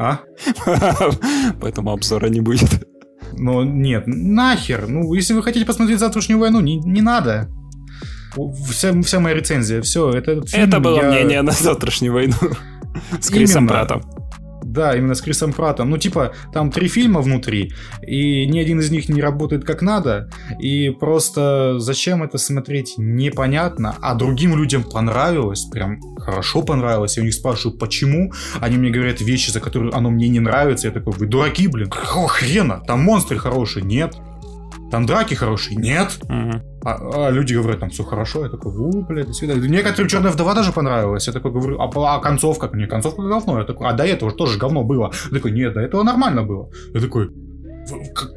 [0.00, 0.20] А?
[1.60, 2.88] Поэтому обзора не будет.
[3.34, 4.86] Но нет, нахер.
[4.88, 7.50] Ну, если вы хотите посмотреть «Завтрашнюю войну», не, не надо.
[8.70, 12.34] Вся, вся моя рецензия, все, это Это было я- мнение на завтрашнюю войну.
[13.20, 13.84] С Крисом Именно.
[14.70, 15.90] Да, именно с Крисом Пратом.
[15.90, 17.72] Ну, типа, там три фильма внутри,
[18.06, 20.30] и ни один из них не работает как надо,
[20.60, 27.26] и просто зачем это смотреть, непонятно, а другим людям понравилось, прям хорошо понравилось, я у
[27.26, 31.14] них спрашиваю, почему, они мне говорят вещи, за которые оно мне не нравится, я такой,
[31.14, 34.14] вы дураки, блин, какого хрена, там монстры хорошие, нет,
[34.92, 36.69] там драки хорошие, нет, Мгм.
[36.84, 38.44] А, а люди говорят, там все хорошо.
[38.44, 39.68] Я такой, у, блядь, до свидания.
[39.68, 41.26] Некоторым черная вдова даже понравилась.
[41.26, 42.70] Я такой говорю, а, а концовка?
[42.72, 43.58] Не, концовка говно.
[43.58, 45.10] Я такой, а до этого же тоже говно было.
[45.30, 46.70] Я такой, нет, до этого нормально было.
[46.94, 48.30] Я такой, «В- как-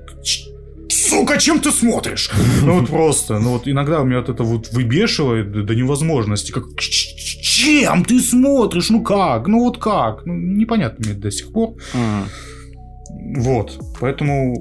[0.90, 2.32] сука, чем ты смотришь?
[2.64, 6.52] Ну вот просто, ну вот иногда у меня вот это вот выбешивает до, невозможности.
[6.52, 8.90] Как, «Ч- ч- чем ты смотришь?
[8.90, 9.48] Ну как?
[9.48, 10.26] Ну вот как?
[10.26, 11.76] Ну, непонятно мне до сих пор.
[13.38, 14.54] Вот, поэтому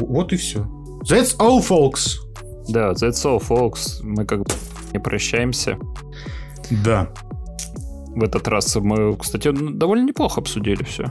[0.00, 0.66] вот и все.
[1.08, 2.16] That's all, folks.
[2.68, 4.02] Да, that's all, folks.
[4.02, 4.46] Мы как бы
[4.92, 5.78] не прощаемся.
[6.84, 7.08] Да.
[8.08, 11.10] В этот раз мы, кстати, довольно неплохо обсудили все.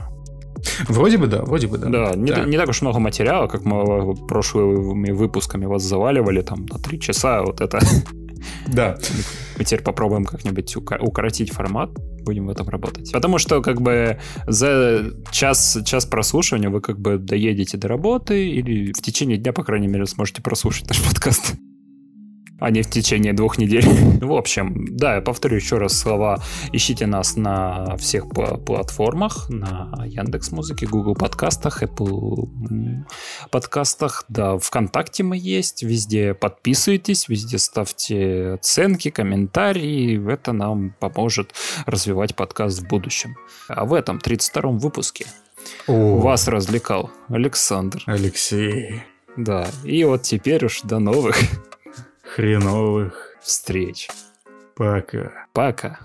[0.88, 1.88] Вроде бы да, вроде бы да.
[1.88, 2.44] Да, не, Да.
[2.44, 7.42] не так уж много материала, как мы прошлыми выпусками вас заваливали там на три часа.
[7.42, 7.78] Вот это
[8.66, 8.96] Да.
[9.58, 11.90] мы теперь попробуем как-нибудь укоротить формат.
[12.24, 13.12] Будем в этом работать.
[13.12, 18.92] Потому что как бы за час, час прослушивания вы как бы доедете до работы или
[18.92, 21.54] в течение дня, по крайней мере, сможете прослушать наш подкаст.
[22.64, 23.86] А не в течение двух недель.
[24.22, 26.42] В общем, да, я повторю еще раз слова.
[26.72, 33.04] Ищите нас на всех пла- платформах, на Яндекс Музыке, Google подкастах, Apple
[33.50, 41.52] подкастах, да, ВКонтакте мы есть, везде подписывайтесь, везде ставьте оценки, комментарии, это нам поможет
[41.84, 43.36] развивать подкаст в будущем.
[43.68, 45.26] А в этом 32-м выпуске
[45.86, 48.02] О, вас развлекал Александр.
[48.06, 49.02] Алексей.
[49.36, 51.36] Да, и вот теперь уж до новых
[52.34, 53.36] Хреновых.
[53.40, 54.08] встреч.
[54.74, 55.46] Пока.
[55.52, 56.00] Пока.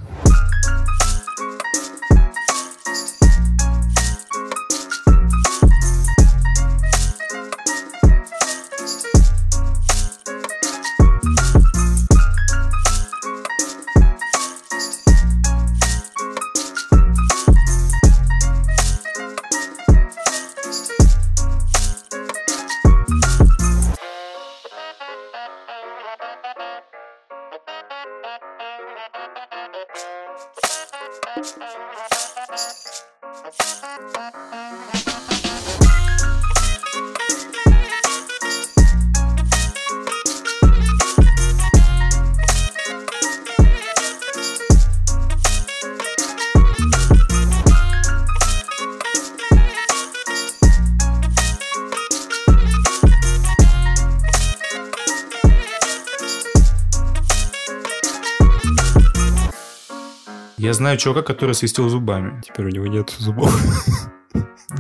[60.79, 62.41] Знаю чувака, который свистел зубами.
[62.41, 63.53] Теперь у него нет зубов.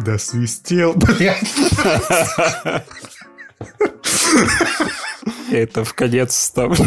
[0.05, 1.41] Да свистел, блядь.
[5.51, 6.85] Это в конец ставлю.